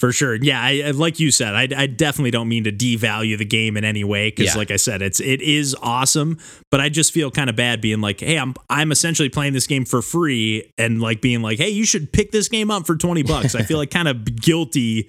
For 0.02 0.10
sure. 0.10 0.34
Yeah, 0.34 0.60
I, 0.60 0.90
like 0.90 1.20
you 1.20 1.30
said, 1.30 1.54
I, 1.54 1.68
I 1.76 1.86
definitely 1.86 2.32
don't 2.32 2.48
mean 2.48 2.64
to 2.64 2.72
devalue 2.72 3.38
the 3.38 3.44
game 3.44 3.76
in 3.76 3.84
any 3.84 4.02
way 4.02 4.30
because, 4.30 4.46
Yeah. 4.46 4.56
like 4.56 4.72
I 4.72 4.76
said, 4.76 5.00
it's 5.00 5.20
it 5.20 5.40
is 5.40 5.76
awesome. 5.80 6.38
But 6.72 6.80
I 6.80 6.88
just 6.88 7.12
feel 7.12 7.30
kind 7.30 7.48
of 7.48 7.54
bad 7.54 7.80
being 7.80 8.00
like, 8.00 8.18
hey, 8.18 8.36
I'm 8.36 8.56
I'm 8.68 8.90
essentially 8.90 9.28
playing 9.28 9.52
this 9.52 9.68
game 9.68 9.84
for 9.84 10.02
free 10.02 10.72
and 10.76 11.00
like 11.00 11.20
being 11.20 11.40
like, 11.40 11.58
hey, 11.58 11.68
you 11.68 11.84
should 11.86 12.12
pick 12.12 12.32
this 12.32 12.48
game 12.48 12.68
up 12.68 12.84
for 12.84 12.96
twenty 12.96 13.22
bucks. 13.22 13.54
I 13.54 13.62
feel 13.62 13.78
like 13.78 13.92
kind 13.92 14.08
of 14.08 14.24
guilty 14.40 15.08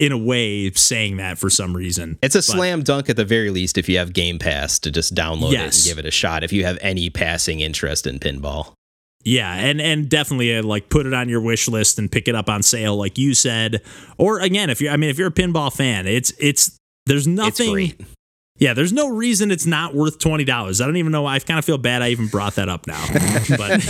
in 0.00 0.10
a 0.10 0.18
way 0.18 0.72
saying 0.72 1.18
that 1.18 1.38
for 1.38 1.48
some 1.48 1.76
reason. 1.76 2.18
It's 2.20 2.34
a 2.34 2.38
But- 2.38 2.44
slam 2.44 2.82
dunk 2.82 3.08
at 3.10 3.14
the 3.16 3.24
very 3.24 3.50
least 3.50 3.78
if 3.78 3.88
you 3.88 3.98
have 3.98 4.12
Game 4.12 4.40
Pass 4.40 4.80
to 4.80 4.90
just 4.90 5.14
download 5.14 5.52
it 5.52 5.60
and 5.60 5.84
give 5.84 5.98
it 5.98 6.04
a 6.06 6.10
shot. 6.10 6.42
If 6.42 6.52
you 6.52 6.64
have 6.64 6.78
any 6.80 7.10
passing 7.10 7.60
interest 7.60 8.08
in 8.08 8.18
pinball, 8.18 8.72
Yeah, 9.24 9.54
and 9.54 9.80
and 9.80 10.08
definitely 10.08 10.56
uh, 10.56 10.62
like 10.62 10.88
put 10.88 11.06
it 11.06 11.14
on 11.14 11.28
your 11.28 11.40
wish 11.40 11.68
list 11.68 11.98
and 11.98 12.10
pick 12.10 12.28
it 12.28 12.34
up 12.34 12.48
on 12.48 12.62
sale, 12.62 12.96
like 12.96 13.18
you 13.18 13.34
said. 13.34 13.82
Or 14.18 14.40
again, 14.40 14.68
if 14.68 14.80
you're, 14.80 14.92
I 14.92 14.96
mean, 14.96 15.10
if 15.10 15.18
you're 15.18 15.28
a 15.28 15.32
pinball 15.32 15.72
fan, 15.72 16.06
it's 16.06 16.32
it's 16.40 16.76
there's 17.06 17.26
it's 17.26 17.36
nothing. 17.36 17.72
great. 17.72 18.00
Yeah, 18.58 18.74
there's 18.74 18.92
no 18.92 19.08
reason 19.08 19.50
it's 19.50 19.66
not 19.66 19.94
worth 19.94 20.18
twenty 20.18 20.44
dollars. 20.44 20.80
I 20.80 20.86
don't 20.86 20.96
even 20.96 21.12
know. 21.12 21.26
I 21.26 21.38
kind 21.38 21.58
of 21.58 21.64
feel 21.64 21.78
bad. 21.78 22.02
I 22.02 22.10
even 22.10 22.28
brought 22.28 22.56
that 22.56 22.68
up 22.68 22.86
now, 22.86 23.04
but 23.56 23.80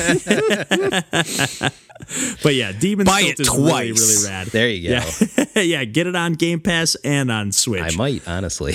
but 2.42 2.54
yeah, 2.54 2.72
Demon 2.72 3.06
Buy 3.06 3.22
Tilt 3.22 3.32
it 3.32 3.40
is 3.40 3.48
really 3.50 3.70
twice. 3.70 4.22
really 4.24 4.32
rad. 4.32 4.46
There 4.48 4.68
you 4.68 4.88
go. 4.90 5.00
Yeah, 5.54 5.62
yeah, 5.62 5.84
get 5.84 6.06
it 6.06 6.16
on 6.16 6.32
Game 6.32 6.60
Pass 6.60 6.94
and 7.04 7.30
on 7.30 7.52
Switch. 7.52 7.82
I 7.82 7.94
might 7.96 8.26
honestly. 8.26 8.74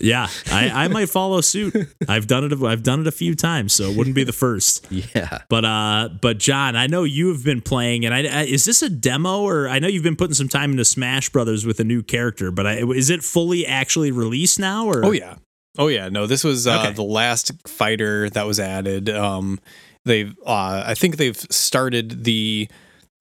Yeah, 0.00 0.28
I, 0.50 0.84
I 0.84 0.88
might 0.88 1.08
follow 1.08 1.40
suit. 1.40 1.74
I've 2.08 2.26
done 2.26 2.44
it. 2.44 2.62
I've 2.62 2.82
done 2.82 3.00
it 3.00 3.06
a 3.06 3.12
few 3.12 3.34
times, 3.34 3.72
so 3.74 3.84
it 3.90 3.96
wouldn't 3.96 4.16
be 4.16 4.24
the 4.24 4.32
first. 4.32 4.86
yeah. 5.14 5.38
But 5.48 5.64
uh, 5.64 6.08
but 6.20 6.38
John, 6.38 6.76
I 6.76 6.86
know 6.86 7.04
you 7.04 7.28
have 7.28 7.44
been 7.44 7.60
playing, 7.60 8.04
and 8.04 8.14
I, 8.14 8.24
I 8.24 8.42
is 8.44 8.64
this 8.64 8.82
a 8.82 8.88
demo 8.90 9.42
or 9.42 9.68
I 9.68 9.78
know 9.78 9.88
you've 9.88 10.02
been 10.02 10.16
putting 10.16 10.34
some 10.34 10.48
time 10.48 10.72
into 10.72 10.84
Smash 10.84 11.28
Brothers 11.30 11.64
with 11.66 11.80
a 11.80 11.84
new 11.84 12.02
character, 12.02 12.50
but 12.50 12.66
I, 12.66 12.78
is 12.78 13.10
it 13.10 13.22
fully 13.22 13.66
actually 13.66 14.10
released 14.12 14.58
now? 14.58 14.86
Or 14.86 15.04
Oh 15.04 15.10
yeah. 15.12 15.36
Oh 15.78 15.88
yeah. 15.88 16.08
No, 16.08 16.26
this 16.26 16.44
was 16.44 16.66
uh, 16.66 16.80
Okay. 16.80 16.92
the 16.92 17.02
last 17.02 17.50
fighter 17.66 18.28
that 18.30 18.46
was 18.46 18.60
added. 18.60 19.08
Um, 19.08 19.58
they've 20.04 20.34
uh, 20.46 20.84
I 20.86 20.94
think 20.94 21.16
they've 21.16 21.36
started 21.36 22.24
the 22.24 22.68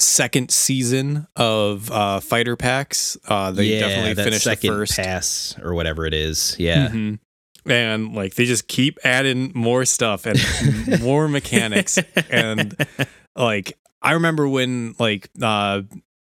second 0.02 0.52
season 0.52 1.28
of 1.36 1.90
uh, 1.92 2.20
fighter 2.20 2.56
packs. 2.56 3.18
Uh, 3.28 3.52
they 3.52 3.66
yeah, 3.66 3.80
definitely 3.88 4.24
finished 4.24 4.46
the 4.62 4.68
first. 4.68 4.96
pass 4.98 5.56
or 5.62 5.74
whatever 5.74 6.06
it 6.06 6.14
is. 6.14 6.56
Yeah. 6.60 6.90
Mhm. 6.90 7.20
And 7.68 8.16
like 8.16 8.34
they 8.36 8.46
just 8.46 8.68
keep 8.68 8.98
adding 9.04 9.52
more 9.54 9.86
stuff 9.86 10.26
and 10.26 10.40
more 11.02 11.28
mechanics 11.28 12.00
and 12.32 12.76
like 13.36 13.78
I 14.02 14.14
remember 14.14 14.48
when 14.48 14.96
like 14.98 15.30
uh 15.42 15.84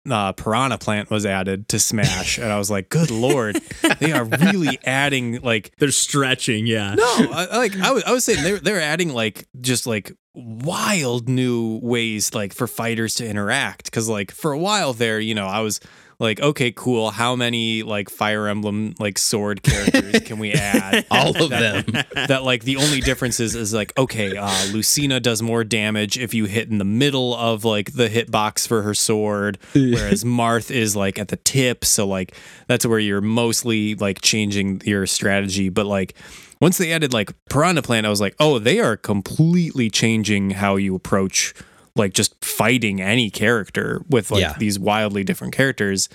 uh, 0.08 0.30
Piranha 0.32 0.78
Plant 0.78 1.10
was 1.10 1.26
added 1.26 1.68
to 1.70 1.80
Smash, 1.80 2.38
and 2.38 2.52
I 2.52 2.58
was 2.58 2.70
like, 2.70 2.90
"Good 2.90 3.10
lord, 3.10 3.56
they 3.98 4.12
are 4.12 4.24
really 4.24 4.78
adding 4.84 5.40
like 5.42 5.74
they're 5.78 5.90
stretching? 5.90 6.64
Yeah. 6.64 6.94
no, 6.94 7.04
I, 7.04 7.48
I- 7.50 7.56
like 7.56 7.76
I 7.76 7.90
was, 7.90 8.04
I 8.04 8.12
was 8.12 8.24
saying 8.24 8.44
they're 8.44 8.60
they're 8.60 8.80
adding 8.80 9.12
like 9.12 9.48
just 9.60 9.84
like 9.84 10.12
wild 10.36 11.28
new 11.28 11.80
ways 11.82 12.34
like 12.34 12.52
for 12.52 12.66
fighters 12.66 13.14
to 13.16 13.26
interact 13.26 13.86
because 13.86 14.08
like 14.08 14.30
for 14.30 14.52
a 14.52 14.58
while 14.58 14.92
there, 14.92 15.18
you 15.18 15.34
know, 15.34 15.46
I 15.46 15.60
was 15.60 15.80
like, 16.18 16.40
okay, 16.40 16.72
cool. 16.72 17.10
How 17.10 17.36
many 17.36 17.82
like 17.82 18.08
Fire 18.08 18.46
Emblem 18.48 18.94
like 18.98 19.18
sword 19.18 19.62
characters 19.62 20.20
can 20.24 20.38
we 20.38 20.52
add? 20.52 21.04
All 21.10 21.30
of 21.42 21.50
That- 21.50 21.86
them. 21.86 22.04
that 22.28 22.42
like 22.42 22.64
the 22.64 22.76
only 22.76 23.00
difference 23.00 23.40
is 23.40 23.54
is 23.54 23.72
like 23.74 23.96
okay, 23.98 24.36
uh, 24.36 24.66
Lucina 24.72 25.20
does 25.20 25.40
more 25.42 25.64
damage 25.64 26.18
if 26.18 26.32
you 26.34 26.44
hit 26.46 26.70
in 26.70 26.78
the 26.78 26.84
middle 26.86 27.34
of 27.34 27.64
like 27.64 27.92
the 27.94 28.08
hitbox 28.08 28.66
for 28.68 28.82
her 28.82 28.94
sword, 28.94 29.58
whereas 29.74 30.22
Marth 30.24 30.70
is 30.70 30.94
like 30.96 31.18
at 31.18 31.28
the 31.28 31.36
tip. 31.36 31.84
So 31.84 32.06
like 32.06 32.34
that's 32.66 32.84
where 32.86 32.98
you're 32.98 33.20
mostly 33.20 33.94
like 33.94 34.20
changing 34.22 34.80
your 34.84 35.06
strategy. 35.06 35.68
But 35.70 35.84
like 35.86 36.14
once 36.60 36.78
they 36.78 36.92
added 36.92 37.12
like 37.12 37.32
Piranha 37.50 37.82
Plant, 37.82 38.06
I 38.06 38.10
was 38.10 38.20
like, 38.20 38.34
oh, 38.40 38.58
they 38.58 38.80
are 38.80 38.96
completely 38.96 39.90
changing 39.90 40.50
how 40.50 40.76
you 40.76 40.94
approach 40.94 41.54
like 41.94 42.12
just 42.12 42.44
fighting 42.44 43.00
any 43.00 43.30
character 43.30 44.02
with 44.10 44.30
like 44.30 44.40
Yeah. 44.42 44.54
these 44.58 44.78
wildly 44.78 45.24
different 45.24 45.54
characters. 45.54 46.08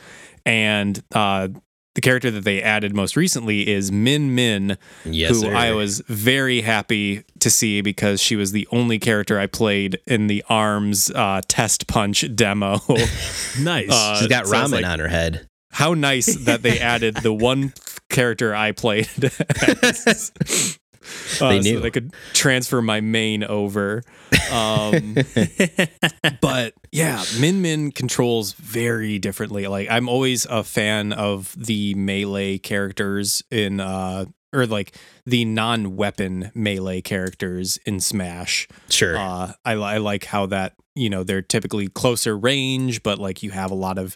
And 0.45 1.03
uh 1.13 1.49
the 1.93 1.99
character 2.01 2.31
that 2.31 2.45
they 2.45 2.61
added 2.61 2.95
most 2.95 3.17
recently 3.17 3.67
is 3.67 3.91
Min 3.91 4.33
Min, 4.33 4.77
Yes, 5.03 5.31
who 5.31 5.39
sir. 5.41 5.53
I 5.53 5.73
was 5.73 5.99
very 6.07 6.61
happy 6.61 7.23
to 7.39 7.49
see 7.49 7.81
because 7.81 8.21
she 8.21 8.37
was 8.37 8.53
the 8.53 8.65
only 8.71 8.97
character 8.97 9.37
I 9.37 9.47
played 9.47 9.99
in 10.07 10.27
the 10.27 10.41
Arms 10.47 11.11
uh, 11.13 11.41
Test 11.49 11.87
Punch 11.87 12.23
demo. 12.33 12.79
nice. 13.59 13.89
Uh, 13.91 14.15
She's 14.19 14.29
got 14.29 14.47
so 14.47 14.53
ramen 14.53 14.71
like, 14.71 14.85
on 14.85 14.99
her 14.99 15.09
head. 15.09 15.49
How 15.71 15.93
nice 15.93 16.35
that 16.45 16.61
they 16.61 16.79
added 16.79 17.15
the 17.17 17.33
one 17.33 17.73
character 18.09 18.53
I 18.55 18.71
played. 18.73 19.07
as. 19.83 20.31
Uh, 21.41 21.49
They 21.49 21.57
So 21.57 21.59
knew. 21.59 21.79
they 21.79 21.89
could 21.89 22.13
transfer 22.33 22.81
my 22.81 23.01
main 23.01 23.43
over. 23.43 24.03
Um, 24.51 25.15
but 26.41 26.73
yeah, 26.91 27.23
Min 27.39 27.61
Min 27.61 27.91
controls 27.91 28.53
very 28.53 29.17
differently. 29.19 29.67
Like 29.67 29.89
I'm 29.89 30.07
always 30.07 30.45
a 30.45 30.63
fan 30.63 31.11
of 31.13 31.53
the 31.57 31.95
melee 31.95 32.57
characters 32.59 33.43
in 33.49 33.79
uh 33.79 34.25
or 34.53 34.67
like 34.67 34.95
the 35.25 35.45
non-weapon 35.45 36.51
melee 36.53 37.01
characters 37.01 37.79
in 37.85 37.99
Smash. 38.01 38.67
Sure. 38.89 39.17
Uh, 39.17 39.53
I, 39.65 39.73
I 39.73 39.97
like 39.97 40.25
how 40.25 40.45
that 40.47 40.73
you 40.93 41.09
know 41.09 41.23
they're 41.23 41.41
typically 41.41 41.87
closer 41.87 42.37
range, 42.37 43.01
but 43.01 43.17
like 43.17 43.41
you 43.43 43.51
have 43.51 43.71
a 43.71 43.75
lot 43.75 43.97
of 43.97 44.15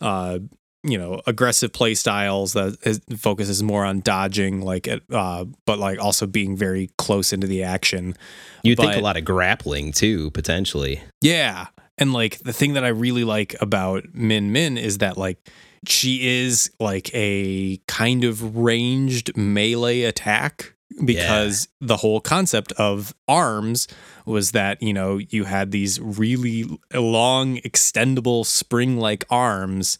uh, 0.00 0.40
you 0.86 0.98
know 0.98 1.20
aggressive 1.26 1.72
play 1.72 1.94
styles 1.94 2.52
that 2.54 2.76
is, 2.82 3.00
focuses 3.18 3.62
more 3.62 3.84
on 3.84 4.00
dodging, 4.00 4.60
like 4.60 4.88
uh, 5.10 5.44
but 5.64 5.78
like 5.78 5.98
also 5.98 6.26
being 6.26 6.56
very 6.56 6.90
close 6.98 7.32
into 7.32 7.46
the 7.46 7.62
action. 7.62 8.14
you 8.62 8.76
think 8.76 8.94
a 8.94 9.00
lot 9.00 9.16
of 9.16 9.24
grappling 9.24 9.92
too, 9.92 10.30
potentially. 10.32 11.02
Yeah. 11.20 11.66
And 11.98 12.12
like 12.12 12.38
the 12.40 12.52
thing 12.52 12.74
that 12.74 12.84
I 12.84 12.88
really 12.88 13.24
like 13.24 13.54
about 13.60 14.04
Min 14.14 14.52
Min 14.52 14.76
is 14.76 14.98
that 14.98 15.16
like 15.16 15.38
she 15.86 16.44
is 16.44 16.70
like 16.78 17.10
a 17.14 17.78
kind 17.86 18.24
of 18.24 18.56
ranged 18.56 19.36
melee 19.36 20.02
attack 20.02 20.74
because 21.04 21.68
the 21.80 21.98
whole 21.98 22.20
concept 22.20 22.72
of 22.72 23.14
arms 23.28 23.86
was 24.24 24.52
that, 24.52 24.82
you 24.82 24.92
know, 24.92 25.18
you 25.18 25.44
had 25.44 25.70
these 25.70 26.00
really 26.00 26.64
long 26.94 27.56
extendable 27.58 28.46
spring-like 28.46 29.24
arms. 29.30 29.98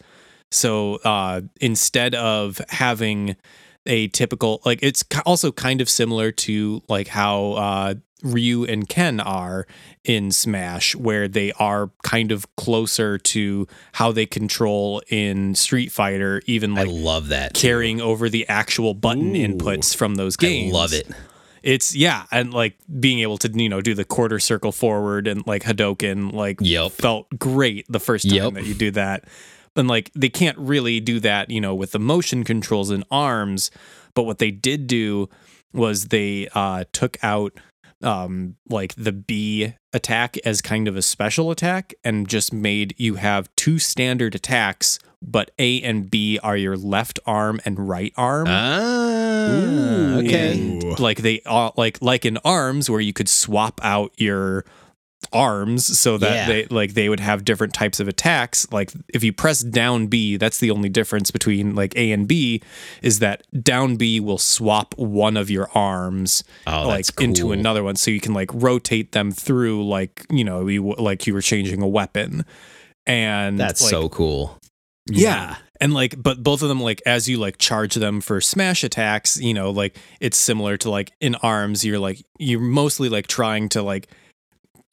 So 0.51 0.97
uh 1.05 1.43
instead 1.61 2.15
of 2.15 2.61
having 2.69 3.37
a 3.87 4.09
typical 4.09 4.61
like 4.65 4.81
it's 4.83 5.05
also 5.25 5.53
kind 5.53 5.81
of 5.81 5.89
similar 5.89 6.33
to 6.33 6.83
like 6.89 7.09
how 7.09 7.53
uh 7.53 7.95
Ryu 8.23 8.65
and 8.65 8.89
Ken 8.89 9.21
are 9.21 9.67
in 10.03 10.33
Smash 10.33 10.97
where 10.97 11.29
they 11.29 11.53
are 11.53 11.91
kind 12.03 12.33
of 12.33 12.47
closer 12.57 13.19
to 13.19 13.69
how 13.93 14.11
they 14.11 14.25
control 14.27 15.03
in 15.09 15.55
Street 15.55 15.93
Fighter 15.93 16.41
even 16.47 16.75
like 16.75 16.89
I 16.89 16.91
love 16.91 17.29
that. 17.29 17.55
too. 17.55 17.61
carrying 17.61 18.01
over 18.01 18.29
the 18.29 18.49
actual 18.49 18.95
button 18.95 19.37
Ooh. 19.37 19.47
inputs 19.49 19.95
from 19.95 20.15
those 20.15 20.37
I 20.41 20.43
games. 20.43 20.73
love 20.73 20.93
it. 20.95 21.09
It's 21.63 21.95
yeah, 21.97 22.25
and 22.31 22.55
like 22.55 22.77
being 23.01 23.19
able 23.21 23.39
to 23.39 23.51
you 23.53 23.69
know 23.69 23.81
do 23.81 23.93
the 23.95 24.05
quarter 24.05 24.39
circle 24.39 24.73
forward 24.73 25.27
and 25.29 25.47
like 25.47 25.63
Hadoken 25.65 26.33
like 26.33 26.59
Yep. 26.61 26.93
felt 26.93 27.27
great 27.39 27.87
the 27.89 28.01
first 28.01 28.29
time 28.29 28.37
Yep. 28.37 28.53
that 28.55 28.65
you 28.65 28.75
do 28.75 28.91
that. 28.93 29.25
And 29.77 29.89
like 29.89 30.11
they 30.15 30.29
can't 30.29 30.59
really 30.59 31.01
do 31.01 31.21
that, 31.21 31.51
you 31.51 31.61
know, 31.61 31.75
with 31.75 31.93
the 31.93 31.99
motion 31.99 32.45
controls 32.45 32.91
and 32.91 33.05
arms. 33.11 33.71
But 34.15 34.25
what 34.25 34.39
they 34.39 34.51
did 34.51 34.87
do 34.87 35.29
was 35.73 36.07
they 36.07 36.49
uh, 36.55 36.85
took 36.93 37.19
out 37.23 37.53
um, 38.03 38.57
like 38.69 38.95
the 38.95 39.13
B 39.13 39.75
attack 39.93 40.37
as 40.45 40.61
kind 40.61 40.89
of 40.89 40.97
a 40.97 41.03
special 41.03 41.51
attack 41.51 41.95
and 42.05 42.29
just 42.29 42.53
made 42.53 42.95
you 42.99 43.15
have 43.17 43.55
two 43.57 43.79
standard 43.79 44.35
attacks, 44.35 44.99
but 45.23 45.51
A 45.59 45.83
and 45.83 46.11
B 46.11 46.39
are 46.43 46.57
your 46.57 46.77
left 46.77 47.19
arm 47.27 47.61
and 47.65 47.89
right 47.89 48.13
arm. 48.17 48.47
Ah, 48.49 49.49
Ooh. 49.49 50.19
okay. 50.25 50.81
Like 50.99 51.19
they 51.19 51.41
are 51.47 51.73
like 51.77 52.01
like 52.03 52.25
in 52.25 52.39
arms 52.39 52.91
where 52.91 53.01
you 53.01 53.13
could 53.13 53.29
swap 53.29 53.81
out 53.83 54.13
your 54.17 54.65
arms 55.33 55.99
so 55.99 56.19
that 56.19 56.35
Yeah. 56.35 56.47
they 56.47 56.67
like 56.67 56.95
they 56.95 57.09
would 57.09 57.21
have 57.21 57.45
different 57.45 57.75
types 57.75 58.01
of 58.01 58.09
attacks 58.09 58.67
like 58.73 58.93
if 59.09 59.23
you 59.25 59.33
press 59.33 59.61
down 59.61 60.07
b 60.07 60.37
that's 60.37 60.59
the 60.59 60.71
only 60.71 60.89
difference 60.89 61.31
between 61.31 61.75
like 61.75 61.97
a 61.97 62.13
and 62.13 62.27
b 62.29 62.63
is 63.03 63.19
that 63.21 63.43
down 63.63 63.97
b 63.97 64.21
will 64.21 64.39
swap 64.39 64.95
one 64.99 65.37
of 65.37 65.51
your 65.51 65.69
arms 65.75 66.45
Oh, 66.67 66.87
like 66.89 67.07
that's 67.07 67.23
into 67.23 67.53
another 67.53 67.83
one 67.85 67.97
so 67.97 68.11
you 68.11 68.21
can 68.21 68.35
like 68.35 68.51
rotate 68.55 69.13
them 69.13 69.31
through 69.33 69.87
like 69.87 70.25
you 70.31 70.45
know 70.45 70.67
you 70.67 70.95
like 70.99 71.27
you 71.27 71.35
were 71.35 71.43
changing 71.43 71.83
a 71.83 71.89
weapon 71.89 72.45
and 73.07 73.59
That's 73.59 73.83
like, 73.83 73.91
so 73.91 74.09
cool. 74.09 74.59
Yeah. 75.09 75.57
And 75.81 75.95
like, 75.95 76.21
but 76.21 76.43
both 76.43 76.63
of 76.63 76.69
them, 76.69 76.81
like, 76.81 77.01
as 77.07 77.29
you 77.29 77.37
like 77.39 77.59
charge 77.59 77.95
them 77.95 78.21
for 78.21 78.41
smash 78.41 78.83
attacks, 78.83 79.37
you 79.41 79.55
know, 79.55 79.71
like 79.71 79.97
it's 80.21 80.37
similar 80.39 80.77
to 80.79 80.91
like 80.91 81.13
in 81.21 81.35
arms, 81.37 81.85
you're 81.85 81.99
like, 81.99 82.25
you're 82.39 82.61
mostly 82.61 83.09
like 83.09 83.27
trying 83.27 83.69
to 83.71 83.83
like 83.83 84.09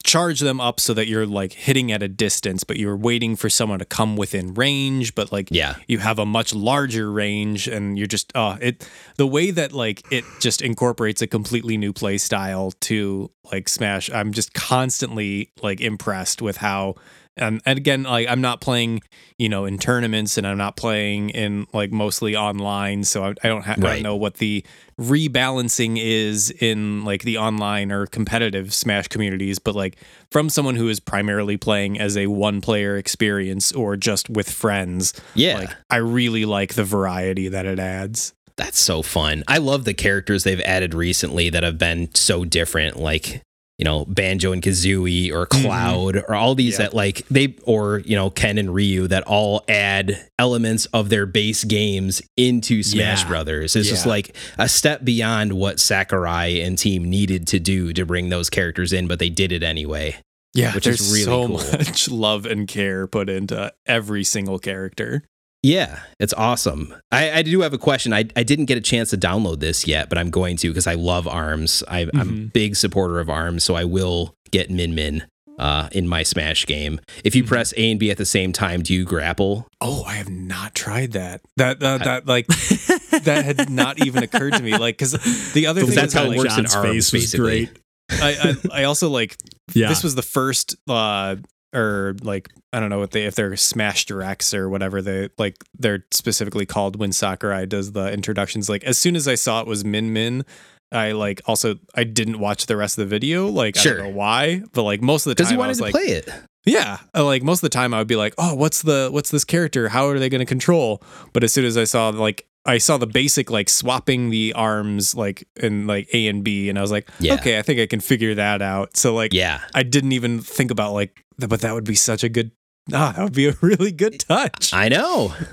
charge 0.04 0.40
them 0.40 0.60
up 0.60 0.78
so 0.78 0.92
that 0.94 1.08
you're 1.08 1.26
like 1.26 1.52
hitting 1.54 1.90
at 1.90 2.02
a 2.02 2.08
distance, 2.08 2.62
but 2.62 2.76
you're 2.76 2.96
waiting 2.96 3.34
for 3.36 3.48
someone 3.48 3.78
to 3.78 3.84
come 3.86 4.16
within 4.16 4.52
range, 4.54 5.14
but 5.14 5.32
like, 5.32 5.48
Yeah. 5.50 5.76
you 5.88 5.98
have 5.98 6.18
a 6.18 6.26
much 6.26 6.54
larger 6.54 7.10
range 7.10 7.66
and 7.66 7.96
you're 7.98 8.06
just, 8.06 8.30
uh, 8.36 8.56
it, 8.60 8.88
the 9.16 9.26
way 9.26 9.50
that 9.50 9.72
like 9.72 10.02
it 10.12 10.24
just 10.40 10.60
incorporates 10.62 11.22
a 11.22 11.26
completely 11.26 11.76
new 11.78 11.92
play 11.92 12.18
style 12.18 12.72
to 12.82 13.30
like 13.50 13.68
Smash, 13.68 14.10
I'm 14.10 14.32
just 14.32 14.52
constantly 14.54 15.50
like 15.62 15.80
impressed 15.80 16.42
with 16.42 16.58
how, 16.58 16.94
and, 17.36 17.60
and 17.66 17.76
again, 17.78 18.04
like 18.04 18.28
I'm 18.28 18.40
not 18.40 18.60
playing, 18.60 19.02
you 19.38 19.48
know, 19.48 19.64
in 19.64 19.78
tournaments, 19.78 20.38
and 20.38 20.46
I'm 20.46 20.58
not 20.58 20.76
playing 20.76 21.30
in 21.30 21.66
like 21.72 21.90
mostly 21.92 22.36
online, 22.36 23.04
so 23.04 23.24
I, 23.24 23.34
I 23.42 23.48
don't 23.48 23.64
ha- 23.64 23.74
I 23.76 23.80
Right. 23.80 23.92
don't 23.94 24.02
know 24.02 24.16
what 24.16 24.34
the 24.34 24.64
rebalancing 25.00 25.98
is 26.00 26.50
in 26.50 27.04
like 27.04 27.22
the 27.22 27.38
online 27.38 27.90
or 27.92 28.06
competitive 28.06 28.72
Smash 28.74 29.08
communities. 29.08 29.58
But 29.58 29.74
like 29.74 29.96
from 30.30 30.48
someone 30.48 30.76
who 30.76 30.88
is 30.88 31.00
primarily 31.00 31.56
playing 31.56 31.98
as 31.98 32.16
a 32.16 32.26
one-player 32.28 32.96
experience 32.96 33.72
or 33.72 33.96
just 33.96 34.28
with 34.30 34.50
friends, 34.50 35.12
Yeah. 35.34 35.58
like 35.58 35.70
I 35.90 35.96
really 35.96 36.44
like 36.44 36.74
the 36.74 36.84
variety 36.84 37.48
that 37.48 37.66
it 37.66 37.78
adds. 37.78 38.32
That's 38.56 38.78
so 38.78 39.02
fun. 39.02 39.42
I 39.48 39.58
love 39.58 39.84
the 39.84 39.94
characters 39.94 40.44
they've 40.44 40.60
added 40.60 40.94
recently 40.94 41.50
that 41.50 41.64
have 41.64 41.76
been 41.78 42.14
so 42.14 42.44
different, 42.44 42.96
like 42.98 43.42
you 43.78 43.84
know 43.84 44.04
Banjo 44.06 44.52
and 44.52 44.62
Kazooie 44.62 45.32
or 45.32 45.46
mm-hmm. 45.46 45.62
Cloud 45.64 46.16
or 46.28 46.34
all 46.34 46.54
these 46.54 46.74
Yeah. 46.78 46.86
that 46.86 46.94
like 46.94 47.26
they 47.28 47.56
or 47.64 47.98
you 48.04 48.14
know 48.16 48.30
Ken 48.30 48.56
and 48.58 48.72
Ryu 48.74 49.08
that 49.08 49.24
all 49.24 49.64
add 49.68 50.28
elements 50.38 50.86
of 50.86 51.08
their 51.08 51.26
base 51.26 51.64
games 51.64 52.22
into 52.36 52.82
Smash 52.82 53.22
Yeah. 53.22 53.28
Brothers. 53.28 53.74
It's 53.76 53.88
just 53.88 54.06
like 54.06 54.36
a 54.58 54.68
step 54.68 55.04
beyond 55.04 55.52
what 55.54 55.80
Sakurai 55.80 56.60
and 56.62 56.78
team 56.78 57.04
needed 57.08 57.46
to 57.48 57.58
do 57.58 57.92
to 57.92 58.06
bring 58.06 58.28
those 58.28 58.48
characters 58.50 58.92
in, 58.92 59.06
but 59.08 59.18
they 59.18 59.30
did 59.30 59.50
it 59.52 59.62
anyway. 59.62 60.16
Yeah, 60.56 60.72
Which 60.72 60.86
is 60.86 61.10
really 61.12 61.24
so 61.24 61.46
cool. 61.48 61.56
much 61.56 62.08
love 62.10 62.46
and 62.46 62.68
care 62.68 63.08
put 63.08 63.28
into 63.28 63.72
every 63.86 64.22
single 64.22 64.60
character. 64.60 65.24
Yeah, 65.64 66.00
it's 66.20 66.34
awesome. 66.34 66.94
I, 67.10 67.38
I 67.38 67.42
do 67.42 67.62
have 67.62 67.72
a 67.72 67.78
question. 67.78 68.12
I, 68.12 68.24
I 68.36 68.42
didn't 68.42 68.66
get 68.66 68.76
a 68.76 68.82
chance 68.82 69.08
to 69.10 69.16
download 69.16 69.60
this 69.60 69.86
yet, 69.86 70.10
but 70.10 70.18
I'm 70.18 70.28
going 70.28 70.58
to 70.58 70.68
because 70.68 70.86
I 70.86 70.92
love 70.92 71.26
ARMS. 71.26 71.82
I, 71.88 72.00
I'm 72.00 72.08
a 72.20 72.24
Mhm. 72.24 72.52
big 72.52 72.76
supporter 72.76 73.18
of 73.18 73.30
ARMS, 73.30 73.64
so 73.64 73.74
I 73.74 73.84
will 73.84 74.34
get 74.50 74.70
Min 74.70 74.94
Min 74.94 75.24
uh, 75.58 75.88
in 75.92 76.06
my 76.06 76.22
Smash 76.22 76.66
game. 76.66 77.00
If 77.24 77.34
you 77.34 77.44
Mhm. 77.44 77.48
press 77.48 77.72
A 77.78 77.90
and 77.92 77.98
B 77.98 78.10
at 78.10 78.18
the 78.18 78.26
same 78.26 78.52
time, 78.52 78.82
do 78.82 78.92
you 78.92 79.04
grapple? 79.06 79.66
Oh, 79.80 80.02
I 80.04 80.16
have 80.16 80.28
not 80.28 80.74
tried 80.74 81.12
that. 81.12 81.40
That 81.56 81.82
uh, 81.82 81.96
that 81.96 82.26
like 82.26 82.46
that 82.48 83.44
had 83.46 83.70
not 83.70 84.04
even 84.04 84.22
occurred 84.22 84.52
to 84.54 84.62
me. 84.62 84.76
Like, 84.76 84.98
because 84.98 85.12
the 85.54 85.66
other 85.66 85.80
thing 85.80 85.94
that's 85.94 86.08
is 86.08 86.12
how 86.12 86.20
that, 86.24 86.26
it 86.26 86.28
like, 86.30 86.38
works 86.40 86.58
in 86.58 86.66
ARMS, 86.66 86.74
face 87.10 87.12
was 87.12 87.22
basically. 87.22 87.66
great. 87.66 87.78
I, 88.20 88.56
I 88.72 88.80
I 88.82 88.84
also 88.84 89.08
like 89.08 89.36
Yeah. 89.74 89.88
this 89.88 90.02
was 90.04 90.14
the 90.14 90.22
first 90.22 90.76
uh 90.88 91.36
or 91.74 92.14
like 92.22 92.48
I 92.72 92.80
don't 92.80 92.90
know 92.90 92.98
what 92.98 93.10
they 93.10 93.24
if 93.24 93.34
they're 93.34 93.56
Smash 93.56 94.06
Directs 94.06 94.54
or 94.54 94.68
whatever 94.68 95.02
they 95.02 95.28
like 95.38 95.56
they're 95.78 96.04
specifically 96.12 96.66
called 96.66 96.96
when 96.96 97.12
Sakurai 97.12 97.66
does 97.66 97.92
the 97.92 98.12
introductions. 98.12 98.68
Like 98.68 98.84
as 98.84 98.98
soon 98.98 99.16
as 99.16 99.26
I 99.28 99.34
saw 99.34 99.60
it 99.60 99.66
was 99.66 99.84
Min 99.84 100.12
Min. 100.12 100.44
I 100.92 101.10
like 101.12 101.40
also 101.46 101.76
I 101.96 102.04
didn't 102.04 102.38
watch 102.38 102.66
the 102.66 102.76
rest 102.76 102.98
of 102.98 103.02
the 103.08 103.08
video. 103.10 103.48
Like 103.48 103.76
I 103.76 103.80
Sure. 103.80 103.96
don't 103.96 104.06
know 104.10 104.16
why, 104.16 104.62
but 104.72 104.84
like 104.84 105.02
most 105.02 105.26
of 105.26 105.34
the 105.34 105.42
time 105.42 105.50
you 105.52 105.56
I 105.56 105.58
wanted 105.58 105.70
was 105.70 105.78
to 105.78 105.84
like, 105.84 105.92
play 105.92 106.04
it. 106.04 106.28
Yeah, 106.66 106.98
uh, 107.16 107.24
like 107.24 107.42
most 107.42 107.58
of 107.58 107.62
the 107.62 107.68
time 107.70 107.92
I 107.92 107.98
would 107.98 108.06
be 108.06 108.16
like, 108.16 108.32
"Oh, 108.38 108.54
what's 108.54 108.82
the 108.82 109.08
what's 109.10 109.30
this 109.30 109.44
character? 109.44 109.88
How 109.88 110.06
are 110.08 110.18
they 110.18 110.28
going 110.28 110.38
to 110.38 110.44
control?" 110.46 111.02
But 111.32 111.42
as 111.42 111.52
soon 111.52 111.64
as 111.64 111.76
I 111.76 111.84
saw 111.84 112.10
like 112.10 112.46
I 112.64 112.78
saw 112.78 112.96
the 112.96 113.06
basic 113.08 113.50
like 113.50 113.68
swapping 113.68 114.30
the 114.30 114.52
arms 114.54 115.14
like 115.14 115.46
in 115.56 115.86
like 115.88 116.08
A 116.14 116.28
and 116.28 116.44
B, 116.44 116.68
and 116.70 116.78
I 116.78 116.82
was 116.82 116.90
like, 116.92 117.10
Yeah. 117.18 117.34
"Okay, 117.34 117.58
I 117.58 117.62
think 117.62 117.80
I 117.80 117.86
can 117.86 118.00
figure 118.00 118.34
that 118.36 118.62
out." 118.62 118.96
So 118.96 119.14
like, 119.14 119.34
Yeah. 119.34 119.60
I 119.74 119.82
didn't 119.82 120.12
even 120.12 120.40
think 120.40 120.70
about 120.70 120.92
like, 120.94 121.23
but 121.38 121.60
that 121.60 121.74
would 121.74 121.84
be 121.84 121.94
such 121.94 122.24
a 122.24 122.28
good. 122.28 122.50
Ah, 122.92 123.12
that 123.16 123.22
would 123.24 123.32
be 123.34 123.46
a 123.48 123.54
really 123.60 123.92
good 123.92 124.20
touch. 124.20 124.72
I 124.74 124.88
know. 124.88 125.34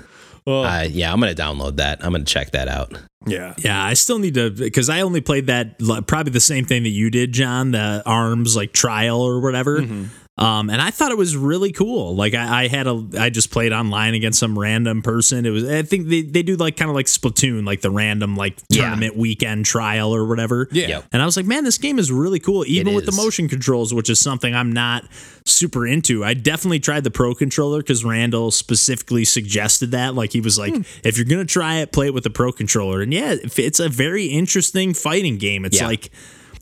Well, 0.44 0.64
Uh, 0.64 0.82
yeah, 0.82 1.12
I'm 1.12 1.20
going 1.20 1.32
to 1.32 1.40
download 1.40 1.76
that. 1.76 2.04
I'm 2.04 2.10
going 2.10 2.24
to 2.24 2.32
check 2.32 2.50
that 2.50 2.66
out. 2.66 2.98
yeah, 3.28 3.54
Yeah, 3.58 3.80
I 3.80 3.94
still 3.94 4.18
need 4.18 4.34
to 4.34 4.50
because 4.50 4.88
I 4.90 5.02
only 5.02 5.20
played 5.20 5.46
that 5.46 5.78
probably 6.08 6.32
the 6.32 6.40
same 6.40 6.64
thing 6.64 6.82
that 6.82 6.88
you 6.88 7.10
did, 7.10 7.30
John, 7.32 7.70
the 7.70 8.02
arms 8.04 8.56
like 8.56 8.72
trial 8.72 9.20
or 9.20 9.38
whatever. 9.40 9.82
Mhm. 9.82 10.08
Um, 10.38 10.70
and 10.70 10.80
I 10.80 10.90
thought 10.90 11.12
it 11.12 11.18
was 11.18 11.36
really 11.36 11.72
cool. 11.72 12.16
Like 12.16 12.32
I, 12.32 12.62
I 12.64 12.68
had 12.68 12.86
a, 12.86 13.06
I 13.18 13.28
just 13.28 13.50
played 13.50 13.70
online 13.70 14.14
against 14.14 14.38
some 14.38 14.58
random 14.58 15.02
person. 15.02 15.44
It 15.44 15.50
was, 15.50 15.68
I 15.68 15.82
think 15.82 16.08
they, 16.08 16.22
they 16.22 16.42
do 16.42 16.56
like 16.56 16.74
kind 16.78 16.88
of 16.88 16.94
like 16.94 17.04
Splatoon, 17.04 17.66
like 17.66 17.82
the 17.82 17.90
random 17.90 18.34
like 18.34 18.58
Yeah. 18.70 18.82
tournament 18.86 19.14
weekend 19.14 19.66
trial 19.66 20.14
or 20.14 20.26
whatever. 20.26 20.68
yeah, 20.72 20.86
Yep. 20.88 21.04
And 21.12 21.20
I 21.20 21.26
was 21.26 21.36
like, 21.36 21.44
man, 21.44 21.64
this 21.64 21.76
game 21.76 21.98
is 21.98 22.10
really 22.10 22.38
cool, 22.40 22.64
even 22.66 22.94
It 22.94 22.96
with 22.96 23.04
the 23.06 23.12
motion 23.12 23.46
controls, 23.46 23.92
which 23.92 24.08
is 24.08 24.18
something 24.20 24.54
I'm 24.54 24.72
not 24.72 25.04
super 25.44 25.86
into. 25.86 26.24
I 26.24 26.32
definitely 26.32 26.80
tried 26.80 27.04
the 27.04 27.10
pro 27.10 27.34
controller 27.34 27.78
because 27.80 28.02
Randall 28.02 28.50
specifically 28.50 29.26
suggested 29.26 29.90
that. 29.90 30.14
Like 30.14 30.32
he 30.32 30.40
was 30.40 30.58
like, 30.58 30.72
if 31.04 31.18
you're 31.18 31.26
gonna 31.26 31.44
try 31.44 31.80
it, 31.80 31.92
play 31.92 32.06
it 32.06 32.14
with 32.14 32.24
the 32.24 32.30
pro 32.30 32.52
controller. 32.52 33.02
And 33.02 33.12
yeah, 33.12 33.36
it's 33.58 33.80
a 33.80 33.88
very 33.90 34.26
interesting 34.26 34.94
fighting 34.94 35.36
game. 35.36 35.66
It's 35.66 35.78
Yeah. 35.78 35.88
like, 35.88 36.10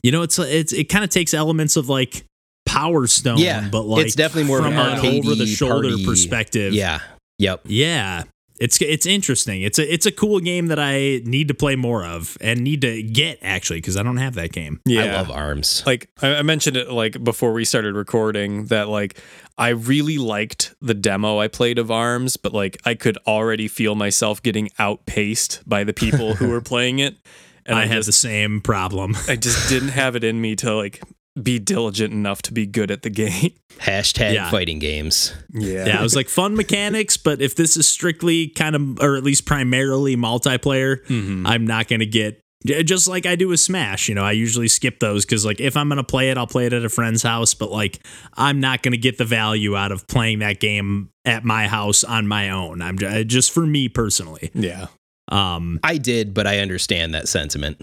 you 0.03 0.11
know, 0.11 0.23
it's 0.23 0.39
it's 0.41 0.73
it 0.73 0.89
kind 0.89 1.05
of 1.05 1.11
takes 1.11 1.35
elements 1.35 1.77
of 1.77 1.89
like 1.89 2.25
Power 2.71 3.07
Stone, 3.07 3.39
Yeah, 3.39 3.69
but 3.71 3.83
like 3.83 4.07
it's 4.07 4.15
definitely 4.15 4.45
more 4.45 4.59
from 4.63 4.75
an 4.79 4.99
an 5.05 5.19
over 5.19 5.35
the 5.35 5.47
shoulder 5.47 5.89
party- 5.91 6.05
perspective. 6.07 6.73
Yeah. 6.73 7.01
Yep. 7.39 7.63
Yeah. 7.65 8.25
It's 8.61 8.81
it's 8.83 9.07
interesting. 9.07 9.63
It's 9.63 9.79
a 9.79 9.93
it's 9.93 10.05
a 10.05 10.13
cool 10.13 10.39
game 10.39 10.67
that 10.67 10.79
I 10.79 11.23
need 11.25 11.49
to 11.49 11.55
play 11.55 11.77
more 11.77 12.05
of 12.05 12.37
and 12.43 12.61
need 12.61 12.83
to 12.83 13.03
get 13.03 13.39
actually 13.41 13.79
because 13.79 13.97
I 13.97 14.03
don't 14.03 14.19
have 14.19 14.35
that 14.35 14.53
game. 14.53 14.81
yeah. 14.85 15.05
I 15.05 15.13
love 15.17 15.31
ARMS. 15.31 15.83
like 15.87 16.11
I 16.21 16.35
I 16.37 16.43
mentioned 16.43 16.77
it 16.77 16.91
like 16.91 17.25
before 17.25 17.55
we 17.55 17.65
started 17.65 17.95
recording 17.95 18.67
that 18.67 18.89
like 18.89 19.19
I 19.57 19.71
really 19.71 20.19
liked 20.19 20.75
the 20.83 20.93
demo 20.93 21.39
I 21.39 21.49
played 21.49 21.79
of 21.79 21.91
Arms, 21.91 22.37
but 22.37 22.53
like 22.53 22.77
I 22.85 22.95
could 22.95 23.17
already 23.27 23.67
feel 23.67 23.95
myself 23.95 24.43
getting 24.43 24.69
outpaced 24.79 25.63
by 25.67 25.83
the 25.85 25.95
people 25.95 26.35
who 26.35 26.51
were 26.51 26.61
playing 26.73 26.99
it, 26.99 27.17
and 27.65 27.79
I 27.79 27.83
I, 27.83 27.87
had 27.87 27.97
just 27.97 28.07
the 28.07 28.13
same 28.13 28.61
problem. 28.61 29.17
I 29.27 29.37
just 29.37 29.71
didn't 29.71 29.91
have 29.91 30.17
it 30.17 30.25
in 30.25 30.39
me 30.39 30.55
to 30.57 30.75
like 30.75 31.03
be 31.45 31.59
diligent 31.59 32.13
enough 32.13 32.43
to 32.43 32.53
be 32.53 32.67
good 32.67 32.91
at 32.91 33.03
the 33.03 33.11
game. 33.11 33.53
Hashtag 33.81 34.35
Yeah. 34.35 34.51
fighting 34.51 34.79
games. 34.79 35.33
Yeah, 35.53 35.87
yeah, 35.87 36.01
I 36.01 36.03
was 36.03 36.15
like 36.15 36.29
fun 36.29 36.55
mechanics, 36.57 37.17
but 37.17 37.41
if 37.41 37.55
this 37.57 37.77
is 37.77 37.89
strictly 37.89 38.49
kind 38.49 38.77
of 38.77 39.01
or 39.01 39.17
at 39.17 39.23
least 39.25 39.47
primarily 39.47 40.17
multiplayer, 40.17 41.05
Mhm. 41.07 41.43
I'm 41.47 41.67
not 41.67 41.89
going 41.89 42.01
to 42.01 42.07
get 42.07 42.41
just 42.85 43.09
like 43.09 43.25
I 43.25 43.37
do 43.37 43.49
with 43.49 43.59
Smash, 43.61 44.07
you 44.11 44.15
know, 44.15 44.23
I 44.23 44.33
usually 44.33 44.69
skip 44.69 45.01
those 45.01 45.25
cuz 45.25 45.47
like 45.47 45.61
if 45.61 45.79
I'm 45.79 45.89
going 45.89 45.97
to 45.97 46.05
play 46.05 46.29
it, 46.31 46.37
I'll 46.37 46.47
play 46.47 46.67
it 46.67 46.75
at 46.75 46.85
a 46.85 46.91
friend's 46.91 47.23
house, 47.23 47.55
but 47.55 47.71
like 47.71 48.01
I'm 48.35 48.61
not 48.61 48.83
going 48.83 48.93
to 48.93 48.99
get 48.99 49.17
the 49.17 49.25
value 49.25 49.77
out 49.77 49.93
of 49.93 50.07
playing 50.09 50.41
that 50.41 50.61
game 50.61 51.09
at 51.25 51.43
my 51.43 51.69
house 51.69 52.05
on 52.05 52.27
my 52.29 52.51
own. 52.51 52.83
I'm 52.83 52.99
ju- 52.99 53.25
just 53.25 53.51
for 53.53 53.65
me 53.65 53.89
personally. 53.89 54.51
yeah. 54.55 54.89
Um 55.33 55.81
I 55.83 55.97
did, 55.97 56.35
but 56.35 56.47
I 56.47 56.59
understand 56.59 57.15
that 57.15 57.29
sentiment. 57.29 57.81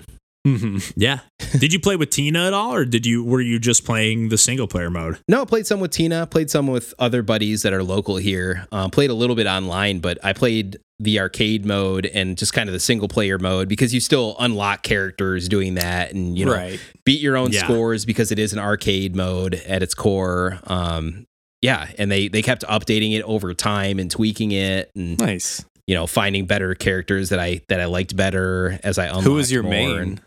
Hmm 0.56 0.78
Yeah. 0.96 1.20
did 1.60 1.74
you 1.74 1.80
play 1.80 1.96
with 1.96 2.10
Tina 2.10 2.48
at 2.48 2.54
all, 2.54 2.74
or 2.74 2.86
did 2.86 3.06
you 3.06 3.24
were 3.24 3.42
you 3.42 3.60
just 3.60 3.84
playing 3.86 4.30
the 4.30 4.38
single 4.38 4.68
player 4.68 4.90
mode? 4.90 5.20
No, 5.28 5.42
I 5.42 5.46
played 5.46 5.68
some 5.68 5.80
with 5.80 5.92
Tina, 5.92 6.26
played 6.28 6.50
some 6.50 6.68
with 6.68 6.94
other 7.00 7.22
buddies 7.22 7.64
that 7.64 7.74
are 7.74 7.84
local 7.84 8.18
here. 8.18 8.68
Um, 8.72 8.92
played 8.92 9.10
a 9.10 9.14
little 9.14 9.36
bit 9.36 9.48
online, 9.48 10.00
but 10.00 10.18
I 10.24 10.34
played 10.34 10.78
the 11.00 11.20
arcade 11.20 11.64
mode 11.66 12.08
and 12.08 12.38
just 12.38 12.54
kind 12.54 12.68
of 12.70 12.74
the 12.74 12.80
single 12.80 13.08
player 13.08 13.38
mode 13.38 13.68
because 13.70 13.94
you 13.94 14.00
still 14.00 14.36
unlock 14.40 14.82
characters 14.82 15.48
doing 15.48 15.76
that 15.76 16.12
and 16.12 16.36
you 16.38 16.44
know 16.46 16.54
right. 16.54 16.80
beat 17.06 17.22
your 17.22 17.38
own 17.38 17.52
Yeah. 17.52 17.64
scores 17.66 18.04
because 18.06 18.32
it 18.32 18.40
is 18.40 18.52
an 18.54 18.58
arcade 18.60 19.16
mode 19.16 19.56
at 19.68 19.84
its 19.84 19.94
core. 19.94 20.60
Um, 20.66 21.26
yeah, 21.62 21.90
and 22.00 22.10
they 22.12 22.28
they 22.30 22.42
kept 22.42 22.64
updating 22.64 23.16
it 23.16 23.22
over 23.24 23.54
time 23.54 24.00
and 24.00 24.10
tweaking 24.10 24.52
it 24.54 24.90
and 24.96 25.20
Nice. 25.20 25.64
you 25.86 25.94
know 25.96 26.08
finding 26.08 26.46
better 26.48 26.74
characters 26.74 27.30
that 27.30 27.40
I 27.40 27.62
that 27.70 27.80
I 27.80 27.86
liked 27.86 28.16
better 28.16 28.80
as 28.84 28.98
I 28.98 29.06
unlocked 29.08 29.24
Who 29.26 29.34
was 29.34 29.52
your 29.52 29.62
more 29.64 29.72
main? 29.72 29.98
and- 30.00 30.22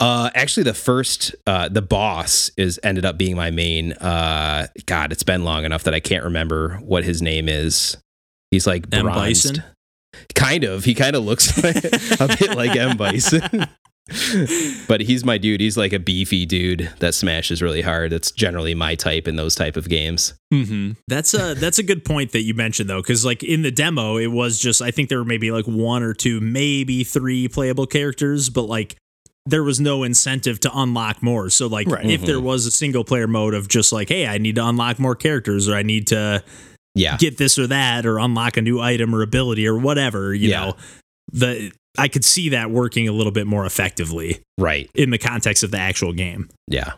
uh, 0.00 0.30
actually, 0.34 0.64
the 0.64 0.74
first, 0.74 1.34
uh, 1.46 1.68
the 1.68 1.82
boss 1.82 2.50
is 2.56 2.80
ended 2.82 3.04
up 3.04 3.18
being 3.18 3.36
my 3.36 3.50
main. 3.50 3.92
Uh, 3.92 4.66
God, 4.86 5.12
it's 5.12 5.22
been 5.22 5.44
long 5.44 5.64
enough 5.64 5.84
that 5.84 5.94
I 5.94 6.00
can't 6.00 6.24
remember 6.24 6.76
what 6.78 7.04
his 7.04 7.22
name 7.22 7.48
is. 7.48 7.96
He's 8.50 8.66
like 8.66 8.86
M. 8.92 9.04
bronzed. 9.04 9.54
Bison? 9.54 9.64
Kind 10.34 10.64
of. 10.64 10.84
He 10.84 10.94
kind 10.94 11.14
of 11.16 11.24
looks 11.24 11.56
a 11.58 12.36
bit 12.38 12.56
like 12.56 12.76
M. 12.76 12.96
Bison. 12.96 13.66
but 14.88 15.00
he's 15.00 15.24
my 15.24 15.38
dude. 15.38 15.60
He's 15.60 15.76
like 15.76 15.92
a 15.92 15.98
beefy 15.98 16.44
dude 16.46 16.90
that 16.98 17.14
smashes 17.14 17.62
really 17.62 17.82
hard. 17.82 18.10
That's 18.10 18.32
generally 18.32 18.74
my 18.74 18.94
type 18.96 19.28
in 19.28 19.36
those 19.36 19.54
type 19.54 19.76
of 19.76 19.88
games. 19.88 20.34
hmm 20.52 20.92
That's 21.06 21.32
a 21.34 21.54
that's 21.54 21.78
a 21.78 21.82
good 21.82 22.04
point 22.04 22.32
that 22.32 22.42
you 22.42 22.54
mentioned 22.54 22.90
though, 22.90 23.00
because 23.00 23.24
like 23.24 23.42
in 23.44 23.62
the 23.62 23.70
demo, 23.70 24.16
it 24.16 24.28
was 24.28 24.58
just 24.58 24.82
I 24.82 24.90
think 24.90 25.08
there 25.08 25.18
were 25.18 25.24
maybe 25.24 25.52
like 25.52 25.66
one 25.66 26.02
or 26.02 26.12
two, 26.12 26.40
maybe 26.40 27.04
three 27.04 27.46
playable 27.46 27.86
characters, 27.86 28.50
but 28.50 28.62
like 28.62 28.96
there 29.46 29.62
was 29.62 29.80
no 29.80 30.02
incentive 30.02 30.60
to 30.60 30.70
unlock 30.74 31.22
more. 31.22 31.50
So 31.50 31.66
like 31.66 31.88
Right. 31.88 32.06
if 32.06 32.22
there 32.22 32.36
mm-hmm. 32.36 32.44
was 32.46 32.66
a 32.66 32.70
single 32.70 33.04
player 33.04 33.26
mode 33.26 33.54
of 33.54 33.68
just 33.68 33.92
like, 33.92 34.08
hey, 34.08 34.26
I 34.26 34.38
need 34.38 34.56
to 34.56 34.66
unlock 34.66 34.98
more 34.98 35.14
characters 35.14 35.68
or 35.68 35.74
I 35.74 35.82
need 35.82 36.06
to 36.08 36.42
Yeah. 36.94 37.16
get 37.16 37.38
this 37.38 37.58
or 37.58 37.66
that 37.68 38.04
or 38.06 38.18
unlock 38.18 38.56
a 38.56 38.62
new 38.62 38.80
item 38.80 39.14
or 39.14 39.22
ability 39.22 39.66
or 39.66 39.78
whatever, 39.78 40.34
you 40.34 40.50
Yeah. 40.50 40.60
know, 40.66 40.76
the 41.32 41.72
I 41.98 42.06
could 42.08 42.24
see 42.24 42.50
that 42.50 42.70
working 42.70 43.08
a 43.08 43.12
little 43.12 43.32
bit 43.32 43.46
more 43.48 43.66
effectively 43.66 44.40
Right. 44.58 44.88
in 44.94 45.10
the 45.10 45.18
context 45.18 45.64
of 45.64 45.70
the 45.72 45.78
actual 45.78 46.12
game. 46.12 46.48
Yeah. 46.68 46.92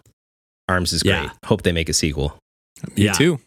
Arms 0.69 0.93
is 0.93 1.03
great. 1.03 1.13
Yeah. 1.13 1.31
Hope 1.47 1.63
they 1.63 1.73
make 1.73 1.89
a 1.89 1.95
sequel. 1.95 2.39
Me 2.97 3.05
Yeah. 3.05 3.13
too. 3.13 3.41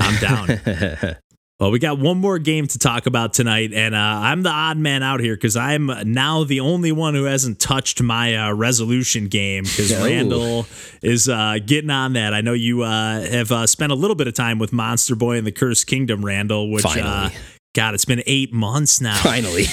I'm 0.00 0.16
down. 0.20 1.16
Well, 1.60 1.72
we 1.72 1.80
got 1.80 1.98
one 1.98 2.18
more 2.18 2.38
game 2.38 2.68
to 2.68 2.78
talk 2.78 3.06
about 3.06 3.34
tonight, 3.34 3.72
and 3.74 3.92
uh, 3.92 3.98
I'm 3.98 4.44
the 4.44 4.50
odd 4.50 4.78
man 4.78 5.02
out 5.02 5.18
here 5.18 5.34
because 5.34 5.56
I'm 5.56 5.90
now 6.04 6.44
the 6.44 6.60
only 6.60 6.92
one 6.92 7.16
who 7.16 7.24
hasn't 7.24 7.58
touched 7.58 8.00
my 8.00 8.36
uh, 8.36 8.52
resolution 8.52 9.26
game 9.26 9.64
because 9.64 9.90
Oh. 9.98 10.04
Randall 10.04 10.66
is 11.02 11.28
uh, 11.28 11.56
getting 11.66 11.90
on 11.90 12.12
that. 12.12 12.32
I 12.32 12.42
know 12.42 12.52
you 12.52 12.82
uh, 12.82 13.22
have 13.22 13.50
uh, 13.50 13.66
spent 13.66 13.90
a 13.90 13.96
little 13.96 14.14
bit 14.14 14.28
of 14.28 14.34
time 14.34 14.60
with 14.60 14.72
Monster 14.72 15.16
Boy 15.16 15.36
and 15.36 15.44
the 15.44 15.50
Cursed 15.50 15.88
Kingdom, 15.88 16.24
Randall, 16.24 16.70
which. 16.70 16.84
Uh, 16.86 17.30
God, 17.74 17.94
it's 17.94 18.06
been 18.06 18.22
eight 18.26 18.52
months 18.52 19.00
now. 19.00 19.16
Finally. 19.22 19.66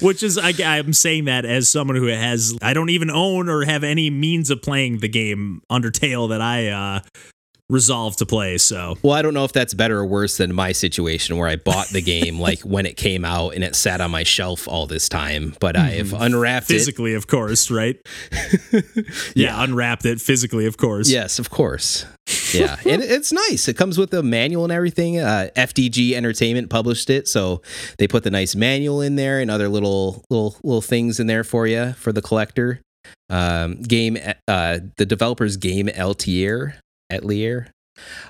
Which 0.00 0.22
is, 0.22 0.38
I, 0.38 0.52
I'm 0.60 0.92
saying 0.92 1.24
that 1.24 1.44
as 1.44 1.68
someone 1.68 1.96
who 1.96 2.06
has, 2.06 2.56
I 2.62 2.72
don't 2.72 2.90
even 2.90 3.10
own 3.10 3.48
or 3.48 3.64
have 3.64 3.82
any 3.82 4.10
means 4.10 4.50
of 4.50 4.60
playing 4.62 4.98
the 4.98 5.08
game 5.08 5.62
Undertale 5.70 6.28
that 6.28 6.40
I 6.40 6.68
uh, 6.68 7.00
resolved 7.72 8.18
to 8.18 8.26
play. 8.26 8.58
So, 8.58 8.96
Well, 9.02 9.14
I 9.14 9.22
don't 9.22 9.34
know 9.34 9.44
if 9.44 9.52
that's 9.52 9.74
better 9.74 9.98
or 9.98 10.06
worse 10.06 10.36
than 10.36 10.54
my 10.54 10.72
situation 10.72 11.38
where 11.38 11.48
I 11.48 11.56
bought 11.56 11.88
the 11.88 12.02
game 12.02 12.38
like 12.48 12.60
when 12.60 12.86
it 12.86 12.96
came 12.96 13.24
out 13.24 13.54
and 13.54 13.64
it 13.64 13.74
sat 13.74 14.00
on 14.00 14.10
my 14.10 14.22
shelf 14.22 14.68
all 14.68 14.86
this 14.86 15.08
time, 15.08 15.56
but 15.58 15.76
I 15.76 15.90
have 15.92 16.12
unwrapped 16.12 16.70
it. 16.70 16.74
physically, 16.74 17.14
of 17.14 17.26
course, 17.26 17.70
right? 17.70 17.96
yeah, 19.34 19.62
unwrapped 19.62 20.04
it 20.04 20.20
physically, 20.20 20.66
of 20.66 20.76
course. 20.76 21.10
Yes, 21.10 21.38
of 21.38 21.50
course. 21.50 22.04
Yeah, 22.52 22.76
and 22.86 23.02
it's 23.02 23.32
nice. 23.32 23.66
It 23.66 23.76
comes 23.76 23.98
with 23.98 24.12
a 24.14 24.22
manual 24.22 24.64
and 24.64 24.72
everything. 24.72 25.18
Uh, 25.18 25.48
FDG 25.56 26.12
Entertainment 26.12 26.70
published 26.70 27.10
it, 27.10 27.26
so 27.26 27.62
they 27.98 28.06
put 28.06 28.22
the 28.22 28.30
nice 28.30 28.54
manual 28.54 29.00
in 29.00 29.16
there 29.16 29.40
and 29.40 29.50
other 29.50 29.68
little 29.68 30.24
little 30.30 30.56
little 30.62 30.82
things 30.82 31.18
in 31.18 31.26
there 31.26 31.42
for 31.42 31.66
you 31.66 31.94
for 31.94 32.12
the 32.12 32.22
collector. 32.22 32.80
Um, 33.30 33.80
game, 33.80 34.18
uh, 34.46 34.80
the 34.98 35.06
developers 35.06 35.56
game 35.56 35.86
Altier 35.88 36.74
Atelier. 37.12 37.68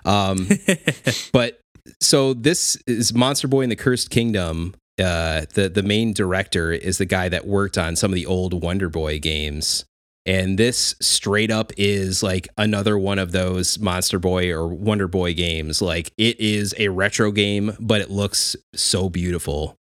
Um, 0.04 0.48
but 1.32 1.60
so 2.00 2.34
this 2.34 2.76
is 2.86 3.14
Monster 3.14 3.48
Boy 3.48 3.62
and 3.62 3.72
the 3.72 3.76
Cursed 3.76 4.10
Kingdom. 4.10 4.74
Uh, 5.00 5.46
the 5.54 5.68
the 5.68 5.82
main 5.82 6.12
director 6.12 6.72
is 6.72 6.98
the 6.98 7.06
guy 7.06 7.28
that 7.28 7.46
worked 7.46 7.78
on 7.78 7.96
some 7.96 8.10
of 8.10 8.14
the 8.14 8.26
old 8.26 8.62
Wonder 8.62 8.88
Boy 8.88 9.18
games, 9.18 9.84
and 10.26 10.58
this 10.58 10.94
straight 11.00 11.50
up 11.50 11.72
is 11.76 12.22
like 12.22 12.46
another 12.58 12.98
one 12.98 13.18
of 13.18 13.32
those 13.32 13.78
Monster 13.78 14.18
Boy 14.18 14.50
or 14.50 14.68
Wonder 14.68 15.08
Boy 15.08 15.34
games. 15.34 15.80
Like 15.80 16.12
it 16.18 16.38
is 16.38 16.74
a 16.78 16.88
retro 16.88 17.32
game, 17.32 17.76
but 17.80 18.00
it 18.00 18.10
looks 18.10 18.54
so 18.74 19.08
beautiful. 19.08 19.76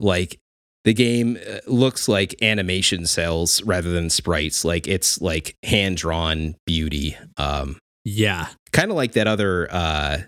Like 0.00 0.38
the 0.84 0.94
game 0.94 1.38
uh, 1.48 1.58
looks 1.66 2.08
like 2.08 2.34
animation 2.42 3.06
cels 3.06 3.62
rather 3.62 3.90
than 3.90 4.10
sprites. 4.10 4.64
Like 4.64 4.86
it's 4.86 5.20
like 5.20 5.56
hand 5.62 5.96
drawn 5.96 6.56
beauty. 6.66 7.16
Um, 7.36 7.78
yeah. 8.06 8.46
kind 8.72 8.90
of 8.90 8.96
like 8.96 9.12
that 9.12 9.26
other 9.26 9.66
uh 9.70 10.18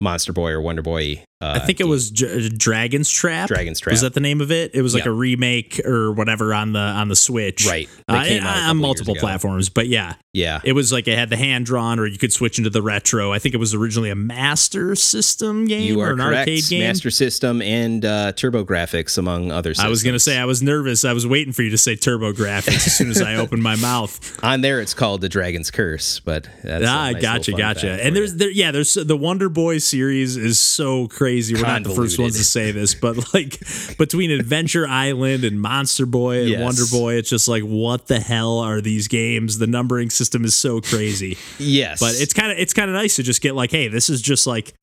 monster 0.00 0.32
boy 0.32 0.50
or 0.50 0.60
wonder 0.60 0.82
boy 0.82 1.24
uh 1.40 1.58
I 1.62 1.66
think 1.66 1.80
it 1.80 1.86
was 1.86 2.10
J- 2.10 2.48
Dragon's 2.48 3.10
Trap. 3.10 3.48
dragon's 3.48 3.78
trap 3.80 3.92
Was 3.92 4.00
that 4.00 4.14
the 4.14 4.20
name 4.20 4.40
of 4.40 4.50
it? 4.50 4.70
It 4.74 4.82
was 4.82 4.94
like 4.94 5.04
Yeah. 5.04 5.10
a 5.10 5.14
remake 5.14 5.80
or 5.84 6.12
whatever 6.12 6.54
on 6.54 6.72
the 6.72 6.78
on 6.80 7.08
the 7.08 7.16
Switch, 7.16 7.66
right 7.66 7.88
Uh, 8.08 8.14
That 8.14 8.26
came 8.26 8.42
out 8.42 8.70
on 8.70 8.76
multiple 8.78 9.14
platforms, 9.16 9.68
but 9.68 9.86
yeah, 9.88 10.14
yeah 10.32 10.60
it 10.64 10.72
was 10.72 10.92
like 10.92 11.06
it 11.08 11.18
had 11.18 11.28
the 11.28 11.36
hand 11.36 11.66
drawn, 11.66 11.98
or 11.98 12.06
you 12.06 12.16
could 12.18 12.32
switch 12.32 12.56
into 12.58 12.70
the 12.70 12.80
retro. 12.80 13.32
I 13.32 13.38
think 13.38 13.54
it 13.54 13.58
was 13.58 13.74
originally 13.74 14.08
a 14.10 14.14
Master 14.14 14.94
System 14.96 15.66
game 15.66 15.82
you 15.94 16.00
or 16.00 16.12
an 16.12 16.18
correct 16.18 16.48
arcade 16.48 16.64
game. 16.68 16.80
master 16.80 17.10
system 17.10 17.60
and 17.60 18.04
uh 18.04 18.32
TurboGrafx 18.32 19.18
among 19.18 19.50
other 19.52 19.74
systems. 19.74 19.86
I 19.86 19.90
was 19.90 20.02
gonna 20.02 20.18
say 20.18 20.38
I 20.38 20.46
was 20.46 20.62
nervous. 20.62 21.04
I 21.04 21.12
was 21.12 21.26
waiting 21.26 21.52
for 21.52 21.62
you 21.62 21.70
to 21.70 21.78
say 21.78 21.96
TurboGrafx 21.96 22.68
as 22.68 22.96
soon 22.96 23.10
as 23.10 23.20
I 23.20 23.34
opened 23.36 23.62
my 23.62 23.76
mouth. 23.76 24.38
on 24.42 24.62
there 24.62 24.80
it's 24.80 24.94
called 24.94 25.20
the 25.20 25.28
dragon's 25.28 25.70
curse 25.70 26.20
but 26.20 26.48
that's 26.64 26.86
ah, 26.86 27.10
nice 27.12 27.20
gotcha, 27.20 27.52
gotcha. 27.52 28.02
And 28.02 28.16
there's 28.16 28.32
you. 28.32 28.38
there, 28.38 28.50
yeah, 28.50 28.70
there's 28.70 28.94
the 28.94 29.16
Wonder 29.16 29.50
Boy 29.50 29.78
series 29.78 30.36
is 30.38 30.58
so 30.58 31.08
crazy. 31.08 31.25
We're 31.26 31.62
not 31.62 31.82
the 31.84 31.90
first 31.94 32.18
ones 32.18 32.36
to 32.36 32.44
say 32.44 32.70
this, 32.72 32.94
but 32.94 33.32
like 33.34 33.58
between 33.98 34.30
Adventure 34.30 34.86
Island 35.06 35.44
and 35.44 35.60
Monster 35.60 36.06
Boy 36.06 36.40
and 36.42 36.48
Yes. 36.50 36.62
Wonder 36.62 36.82
Boy, 36.90 37.14
it's 37.14 37.30
just 37.30 37.48
like 37.48 37.62
what 37.62 38.06
the 38.06 38.20
hell 38.20 38.58
are 38.58 38.80
these 38.80 39.08
games? 39.08 39.58
The 39.58 39.66
numbering 39.66 40.10
system 40.10 40.44
is 40.44 40.54
so 40.54 40.80
crazy. 40.80 41.36
yes 41.58 42.00
But 42.00 42.14
it's 42.20 42.32
kind 42.34 42.52
of 42.52 42.58
it's 42.58 42.72
kind 42.72 42.90
of 42.90 42.94
nice 42.94 43.16
to 43.16 43.22
just 43.22 43.42
get 43.42 43.54
like, 43.54 43.70
hey, 43.70 43.88
this 43.88 44.08
is 44.10 44.22
just 44.22 44.46
like 44.46 44.74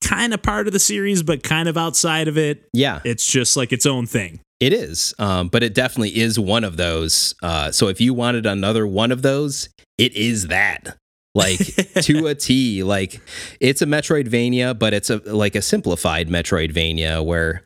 kind 0.00 0.34
of 0.34 0.42
part 0.42 0.66
of 0.66 0.72
the 0.72 0.80
series, 0.80 1.22
but 1.22 1.42
kind 1.42 1.68
of 1.68 1.76
outside 1.76 2.26
of 2.28 2.36
it. 2.36 2.68
yeah 2.72 3.00
It's 3.04 3.26
just 3.26 3.56
like 3.56 3.72
its 3.72 3.86
own 3.86 4.06
thing. 4.06 4.40
it 4.60 4.72
is 4.72 5.14
um 5.18 5.48
but 5.48 5.62
it 5.62 5.74
definitely 5.74 6.16
is 6.16 6.38
one 6.38 6.64
of 6.64 6.76
those 6.76 7.34
uh 7.42 7.70
so 7.72 7.88
if 7.88 8.00
you 8.00 8.14
wanted 8.14 8.46
another 8.46 8.86
one 8.86 9.10
of 9.12 9.22
those 9.22 9.68
it 9.98 10.12
is 10.14 10.48
that 10.48 10.96
like 11.34 11.58
to 12.02 12.26
a 12.26 12.34
T. 12.34 12.82
Like 12.82 13.20
it's 13.60 13.82
a 13.82 13.86
Metroidvania, 13.86 14.78
but 14.78 14.94
it's 14.94 15.10
a 15.10 15.18
like 15.18 15.54
a 15.54 15.62
simplified 15.62 16.28
Metroidvania 16.28 17.24
where 17.24 17.64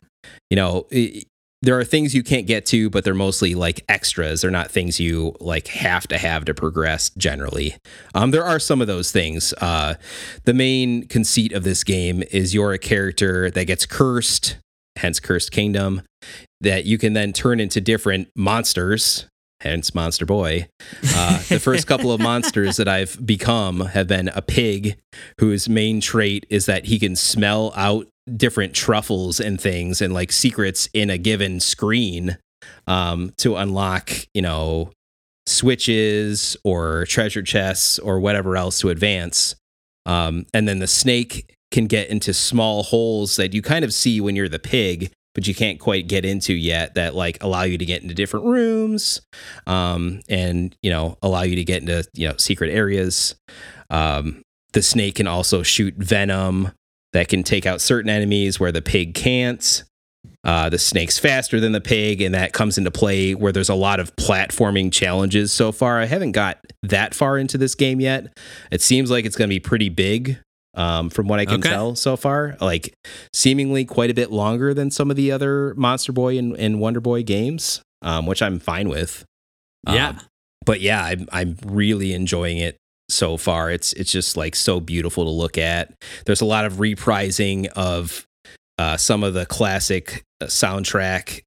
you 0.50 0.56
know 0.56 0.86
i 0.92 1.22
there 1.62 1.78
are 1.78 1.84
things 1.84 2.14
you 2.14 2.22
can't 2.22 2.46
get 2.46 2.66
to, 2.66 2.90
but 2.90 3.02
they're 3.02 3.14
mostly 3.14 3.54
like 3.54 3.84
extras. 3.88 4.42
They're 4.42 4.50
not 4.50 4.70
things 4.70 5.00
you 5.00 5.34
like 5.40 5.68
have 5.68 6.06
to 6.08 6.18
have 6.18 6.44
to 6.44 6.54
progress. 6.54 7.10
Generally, 7.10 7.76
um, 8.14 8.30
there 8.30 8.44
are 8.44 8.58
some 8.58 8.80
of 8.80 8.86
those 8.86 9.10
things. 9.10 9.54
Uh, 9.54 9.94
the 10.44 10.54
main 10.54 11.08
conceit 11.08 11.52
of 11.52 11.64
this 11.64 11.82
game 11.82 12.22
is 12.30 12.54
you're 12.54 12.72
a 12.72 12.78
character 12.78 13.50
that 13.50 13.64
gets 13.64 13.86
cursed, 13.86 14.58
hence 14.96 15.18
cursed 15.18 15.50
kingdom, 15.50 16.02
that 16.60 16.84
you 16.84 16.98
can 16.98 17.14
then 17.14 17.32
turn 17.32 17.58
into 17.58 17.80
different 17.80 18.28
monsters 18.36 19.26
hence 19.60 19.94
Monster 19.94 20.26
Boy. 20.26 20.68
Uh, 21.14 21.38
the 21.48 21.60
first 21.60 21.86
couple 21.86 22.12
of 22.12 22.20
monsters 22.20 22.76
that 22.76 22.88
I've 22.88 23.24
become 23.24 23.80
have 23.80 24.06
been 24.06 24.28
a 24.28 24.42
pig 24.42 24.98
whose 25.38 25.68
main 25.68 26.00
trait 26.00 26.46
is 26.50 26.66
that 26.66 26.86
he 26.86 26.98
can 26.98 27.16
smell 27.16 27.72
out 27.76 28.06
different 28.36 28.74
truffles 28.74 29.40
and 29.40 29.60
things 29.60 30.00
and 30.02 30.12
like 30.12 30.32
secrets 30.32 30.88
in 30.92 31.10
a 31.10 31.18
given 31.18 31.60
screen 31.60 32.38
um, 32.86 33.32
to 33.38 33.56
unlock, 33.56 34.10
you 34.34 34.42
know, 34.42 34.90
switches 35.46 36.56
or 36.64 37.06
treasure 37.06 37.42
chests 37.42 37.98
or 37.98 38.18
whatever 38.18 38.56
else 38.56 38.80
to 38.80 38.90
advance. 38.90 39.54
Um, 40.04 40.46
and 40.52 40.68
then 40.68 40.80
the 40.80 40.86
snake 40.86 41.52
can 41.70 41.86
get 41.86 42.08
into 42.08 42.32
small 42.32 42.82
holes 42.82 43.36
that 43.36 43.54
you 43.54 43.62
kind 43.62 43.84
of 43.84 43.92
see 43.92 44.20
when 44.20 44.36
you're 44.36 44.48
the 44.48 44.58
pig, 44.58 45.12
but 45.36 45.46
you 45.46 45.54
can't 45.54 45.78
quite 45.78 46.08
get 46.08 46.24
into 46.24 46.54
yet 46.54 46.94
that 46.94 47.14
like 47.14 47.36
allow 47.42 47.62
you 47.62 47.76
to 47.76 47.84
get 47.84 48.00
into 48.00 48.14
different 48.14 48.46
rooms 48.46 49.20
um, 49.66 50.22
and, 50.30 50.74
you 50.82 50.88
know, 50.90 51.18
allow 51.20 51.42
you 51.42 51.56
to 51.56 51.64
get 51.64 51.82
into, 51.82 52.02
you 52.14 52.26
know, 52.26 52.34
secret 52.38 52.70
areas. 52.70 53.34
Um, 53.90 54.40
the 54.72 54.80
snake 54.80 55.16
can 55.16 55.26
also 55.26 55.62
shoot 55.62 55.94
venom 55.94 56.72
that 57.12 57.28
can 57.28 57.42
take 57.42 57.66
out 57.66 57.82
certain 57.82 58.08
enemies 58.08 58.58
where 58.58 58.72
the 58.72 58.80
pig 58.80 59.14
can't. 59.14 59.84
Uh, 60.42 60.70
the 60.70 60.78
snake's 60.78 61.18
faster 61.18 61.60
than 61.60 61.72
the 61.72 61.82
pig, 61.82 62.22
and 62.22 62.34
that 62.34 62.54
comes 62.54 62.78
into 62.78 62.90
play 62.90 63.34
where 63.34 63.52
there's 63.52 63.68
a 63.68 63.74
lot 63.74 64.00
of 64.00 64.16
platforming 64.16 64.90
challenges 64.90 65.52
so 65.52 65.70
far. 65.70 66.00
I 66.00 66.06
haven't 66.06 66.32
got 66.32 66.58
that 66.82 67.14
far 67.14 67.36
into 67.36 67.58
this 67.58 67.74
game 67.74 68.00
yet. 68.00 68.38
It 68.70 68.80
seems 68.80 69.10
like 69.10 69.26
it's 69.26 69.36
going 69.36 69.50
to 69.50 69.54
be 69.54 69.60
pretty 69.60 69.90
big 69.90 70.38
um, 70.76 71.10
from 71.10 71.26
what 71.26 71.40
I 71.40 71.44
can 71.46 71.60
Okay. 71.60 71.70
tell 71.70 71.94
so 71.96 72.16
far. 72.16 72.56
Like, 72.60 72.94
seemingly 73.32 73.84
quite 73.84 74.10
a 74.10 74.14
bit 74.14 74.30
longer 74.30 74.72
than 74.74 74.90
some 74.90 75.10
of 75.10 75.16
the 75.16 75.32
other 75.32 75.74
Monster 75.76 76.12
Boy 76.12 76.38
and, 76.38 76.56
and 76.56 76.78
Wonder 76.80 77.00
Boy 77.00 77.22
games, 77.22 77.80
um, 78.02 78.26
which 78.26 78.42
I'm 78.42 78.58
fine 78.58 78.88
with. 78.88 79.24
Yeah. 79.88 80.10
Um, 80.10 80.20
but 80.64 80.80
yeah, 80.80 81.04
I'm 81.04 81.28
I'm 81.32 81.56
really 81.64 82.12
enjoying 82.12 82.58
it 82.58 82.76
so 83.08 83.36
far. 83.36 83.70
It's 83.70 83.92
it's 83.94 84.10
just 84.10 84.36
like 84.36 84.54
so 84.56 84.80
beautiful 84.80 85.24
to 85.24 85.30
look 85.30 85.56
at. 85.58 85.92
There's 86.26 86.40
a 86.40 86.44
lot 86.44 86.64
of 86.64 86.74
reprising 86.74 87.66
of 87.76 88.26
uh, 88.78 88.96
some 88.96 89.22
of 89.22 89.32
the 89.34 89.46
classic 89.46 90.24
uh, 90.40 90.46
soundtrack 90.46 91.42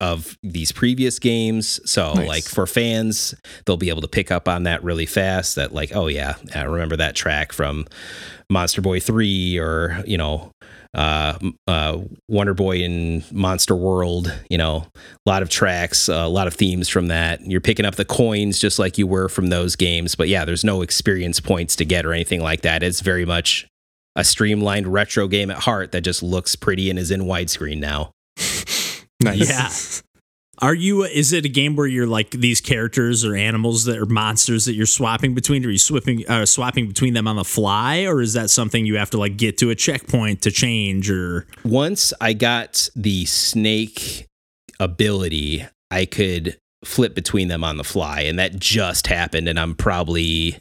of 0.00 0.38
these 0.42 0.72
previous 0.72 1.18
games. 1.18 1.80
So 1.90 2.14
Nice. 2.14 2.28
like 2.28 2.44
for 2.44 2.66
fans, 2.66 3.34
they'll 3.66 3.76
be 3.76 3.88
able 3.88 4.02
to 4.02 4.08
pick 4.08 4.30
up 4.30 4.48
on 4.48 4.62
that 4.64 4.82
really 4.84 5.06
fast. 5.06 5.56
That 5.56 5.72
like, 5.72 5.94
oh 5.94 6.06
yeah, 6.06 6.34
I 6.54 6.62
remember 6.62 6.96
that 6.96 7.14
track 7.14 7.52
from 7.52 7.86
Monster 8.50 8.80
Boy 8.82 9.00
Three, 9.00 9.58
or 9.58 10.02
you 10.06 10.16
know, 10.18 10.52
uh, 10.94 11.38
uh, 11.66 11.98
Wonder 12.28 12.54
Boy 12.54 12.84
and 12.84 13.30
Monster 13.32 13.74
World. 13.74 14.32
You 14.48 14.58
know, 14.58 14.86
a 14.94 15.30
lot 15.30 15.42
of 15.42 15.48
tracks, 15.48 16.08
a 16.08 16.26
lot 16.26 16.46
of 16.46 16.54
themes 16.54 16.88
from 16.88 17.08
that. 17.08 17.40
You're 17.40 17.60
picking 17.60 17.84
up 17.86 17.96
the 17.96 18.04
coins 18.04 18.58
just 18.58 18.78
like 18.78 18.96
you 18.98 19.06
were 19.06 19.28
from 19.28 19.48
those 19.48 19.74
games. 19.76 20.14
But 20.14 20.28
yeah, 20.28 20.44
there's 20.44 20.64
no 20.64 20.82
experience 20.82 21.40
points 21.40 21.74
to 21.76 21.84
get 21.84 22.06
or 22.06 22.12
anything 22.12 22.40
like 22.42 22.62
that. 22.62 22.82
It's 22.82 23.00
very 23.00 23.24
much 23.24 23.66
a 24.16 24.22
streamlined 24.22 24.86
retro 24.86 25.26
game 25.26 25.50
at 25.50 25.58
heart 25.58 25.90
that 25.90 26.02
just 26.02 26.22
looks 26.22 26.54
pretty 26.54 26.88
and 26.90 26.98
is 27.00 27.10
in 27.10 27.22
widescreen 27.22 27.78
now. 27.78 28.12
Nice. 29.24 30.02
Yeah. 30.02 30.02
Are 30.58 30.74
you? 30.74 31.02
Is 31.02 31.32
it 31.32 31.44
a 31.44 31.48
game 31.48 31.74
where 31.74 31.86
you're 31.86 32.06
like 32.06 32.30
these 32.30 32.60
characters 32.60 33.24
or 33.24 33.34
animals 33.34 33.84
that 33.84 33.98
are 33.98 34.06
monsters 34.06 34.66
that 34.66 34.74
you're 34.74 34.86
swapping 34.86 35.34
between? 35.34 35.64
Are 35.66 35.70
you 35.70 35.78
swapping 35.78 36.24
uh, 36.28 36.46
swapping 36.46 36.86
between 36.86 37.14
them 37.14 37.26
on 37.26 37.36
the 37.36 37.44
fly, 37.44 38.04
or 38.04 38.20
is 38.20 38.34
that 38.34 38.50
something 38.50 38.86
you 38.86 38.96
have 38.96 39.10
to 39.10 39.18
like 39.18 39.36
get 39.36 39.58
to 39.58 39.70
a 39.70 39.74
checkpoint 39.74 40.42
to 40.42 40.50
change? 40.52 41.10
Or 41.10 41.46
Once 41.64 42.12
I 42.20 42.34
got 42.34 42.88
the 42.94 43.24
snake 43.24 44.26
ability, 44.78 45.66
I 45.90 46.04
could 46.04 46.56
flip 46.84 47.14
between 47.16 47.48
them 47.48 47.64
on 47.64 47.76
the 47.76 47.84
fly, 47.84 48.20
and 48.20 48.38
that 48.38 48.58
just 48.58 49.08
happened. 49.08 49.48
And 49.48 49.58
I'm 49.58 49.74
probably, 49.74 50.58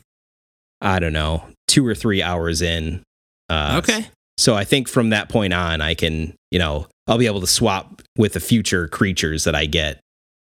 I 0.81 0.97
don't 0.97 1.13
know, 1.13 1.45
two 1.67 1.85
or 1.85 1.93
three 1.93 2.23
hours 2.23 2.63
in. 2.63 3.03
Uh, 3.47 3.79
okay, 3.83 4.07
So 4.43 4.55
I 4.55 4.65
think 4.65 4.89
from 4.89 5.11
that 5.11 5.29
point 5.29 5.53
on, 5.53 5.79
I 5.79 5.93
can, 5.93 6.35
you 6.51 6.59
know, 6.59 6.87
I'll 7.07 7.17
be 7.17 7.27
able 7.27 7.39
to 7.39 7.47
swap 7.47 8.01
with 8.17 8.33
the 8.33 8.41
future 8.41 8.89
creatures 8.89 9.45
that 9.45 9.55
I 9.55 9.67
get 9.67 10.01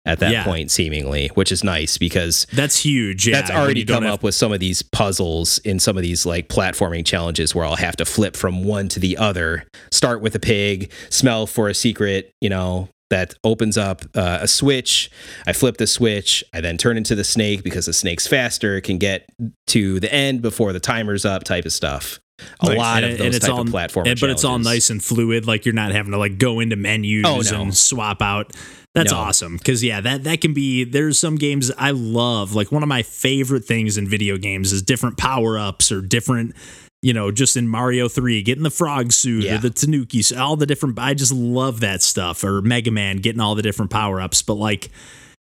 at 0.07 0.18
that 0.20 0.32
Yeah. 0.32 0.45
point, 0.45 0.70
seemingly, 0.70 1.28
which 1.34 1.53
is 1.53 1.62
nice 1.62 1.99
because 1.99 2.47
that's 2.55 2.82
huge. 2.82 3.28
Yeah, 3.28 3.38
that's 3.38 3.51
already 3.51 3.84
come 3.84 4.05
have- 4.05 4.14
up 4.14 4.22
with 4.22 4.34
some 4.34 4.51
of 4.51 4.61
these 4.61 4.80
puzzles 4.80 5.59
in 5.59 5.78
some 5.78 5.99
of 5.99 6.03
these 6.03 6.24
like 6.24 6.49
platforming 6.49 7.05
challenges 7.05 7.55
where 7.55 7.66
I'll 7.66 7.76
have 7.76 7.97
to 7.97 8.07
flip 8.07 8.34
from 8.34 8.64
one 8.64 8.88
to 8.88 8.99
the 8.99 9.18
other, 9.18 9.66
start 9.90 10.22
with 10.22 10.34
a 10.34 10.40
pig, 10.40 10.90
smell 11.11 11.47
for 11.47 11.68
a 11.68 11.74
secret, 11.74 12.30
you 12.40 12.49
know, 12.49 12.88
that 13.11 13.34
opens 13.45 13.76
up 13.76 14.07
uh, 14.14 14.38
a 14.40 14.49
switch. 14.49 15.11
I 15.47 15.53
flip 15.53 15.76
the 15.76 15.86
switch. 15.86 16.43
I 16.55 16.62
then 16.62 16.78
turn 16.78 16.97
into 16.97 17.14
the 17.14 17.24
snake 17.24 17.62
because 17.62 17.84
the 17.84 17.93
snake's 17.93 18.26
faster, 18.26 18.80
can 18.80 18.97
get 18.97 19.26
to 19.66 20.01
the 20.01 20.11
end 20.11 20.40
before 20.40 20.72
the 20.72 20.80
timer's 20.80 21.26
up, 21.26 21.45
type 21.45 21.66
of 21.66 21.74
stuff. 21.74 22.20
A 22.61 22.66
Nice. 22.66 22.78
lot 22.78 23.05
And- 23.05 23.12
of 23.14 23.20
and 23.20 23.34
it's 23.34 23.45
type 23.45 23.55
all- 23.55 23.61
of 23.62 23.68
platform, 23.68 24.07
but 24.20 24.30
it's 24.30 24.45
all 24.45 24.59
nice 24.59 24.90
and 24.90 25.03
fluid. 25.03 25.47
Like 25.47 25.64
you're 25.64 25.74
not 25.74 25.93
having 25.93 26.12
to 26.12 26.18
like 26.18 26.38
go 26.38 26.61
into 26.61 26.76
menus 26.76 27.24
Oh, 27.26 27.40
no. 27.40 27.62
and 27.62 27.76
swap 27.76 28.22
out. 28.22 28.53
That's 28.95 29.11
No. 29.11 29.18
awesome 29.18 29.57
because 29.57 29.82
yeah, 29.82 30.01
that 30.03 30.24
that 30.24 30.40
can 30.43 30.53
be. 30.53 30.84
There's 30.84 31.18
some 31.18 31.36
games 31.36 31.70
I 31.78 31.93
love. 31.93 32.55
Like 32.55 32.70
one 32.70 32.82
of 32.82 32.88
my 32.88 33.03
favorite 33.03 33.64
things 33.64 33.97
in 33.97 34.07
video 34.07 34.36
games 34.36 34.72
is 34.72 34.82
different 34.82 35.16
power 35.16 35.59
ups 35.59 35.90
or 35.90 36.01
different. 36.03 36.55
You 37.01 37.12
know, 37.14 37.32
just 37.32 37.57
in 37.57 37.66
Mario 37.66 38.07
Three, 38.09 38.43
getting 38.43 38.62
the 38.62 38.70
frog 38.70 39.12
suit 39.12 39.45
Yeah. 39.45 39.57
or 39.57 39.59
the 39.59 39.70
Tanuki, 39.70 40.22
suit, 40.22 40.38
all 40.38 40.57
the 40.57 40.66
different. 40.66 40.99
I 40.99 41.14
just 41.14 41.32
love 41.32 41.80
that 41.80 42.01
stuff. 42.03 42.45
Or 42.45 42.61
Mega 42.62 42.90
Man, 42.93 43.16
getting 43.16 43.40
all 43.40 43.55
the 43.57 43.62
different 43.62 43.90
power 43.90 44.20
ups. 44.20 44.43
But 44.43 44.55
like, 44.55 44.90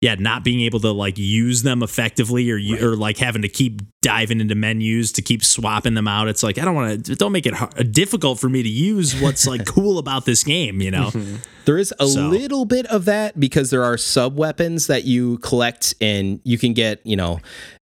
yeah, 0.01 0.15
not 0.15 0.43
being 0.43 0.61
able 0.61 0.79
to 0.79 0.91
like 0.91 1.19
use 1.19 1.61
them 1.61 1.83
effectively 1.83 2.49
or 2.49 2.57
you, 2.57 2.75
or 2.85 2.95
like 2.95 3.19
having 3.19 3.43
to 3.43 3.47
keep 3.47 3.81
diving 4.01 4.41
into 4.41 4.55
menus 4.55 5.11
to 5.13 5.21
keep 5.21 5.43
swapping 5.43 5.93
them 5.93 6.07
out. 6.07 6.27
It's 6.27 6.41
like 6.41 6.57
I 6.57 6.65
don't 6.65 6.73
want 6.73 7.05
to 7.05 7.15
don't 7.15 7.31
make 7.31 7.45
it 7.45 7.53
hard, 7.53 7.91
difficult 7.91 8.39
for 8.39 8.49
me 8.49 8.63
to 8.63 8.69
use 8.69 9.19
what's 9.21 9.45
like 9.45 9.65
cool 9.67 9.99
about 9.99 10.25
this 10.25 10.43
game, 10.43 10.81
you 10.81 10.89
know. 10.89 11.11
Mm-hmm. 11.11 11.35
There 11.65 11.77
is 11.77 11.93
a 11.99 12.07
So- 12.07 12.27
little 12.27 12.65
bit 12.65 12.85
of 12.87 13.05
that 13.05 13.39
because 13.39 13.69
there 13.69 13.83
are 13.83 13.97
sub 13.97 14.37
weapons 14.37 14.87
that 14.87 15.05
you 15.05 15.37
collect 15.39 15.93
and 16.01 16.39
you 16.43 16.57
can 16.57 16.73
get, 16.73 16.99
you 17.03 17.15
know, 17.15 17.39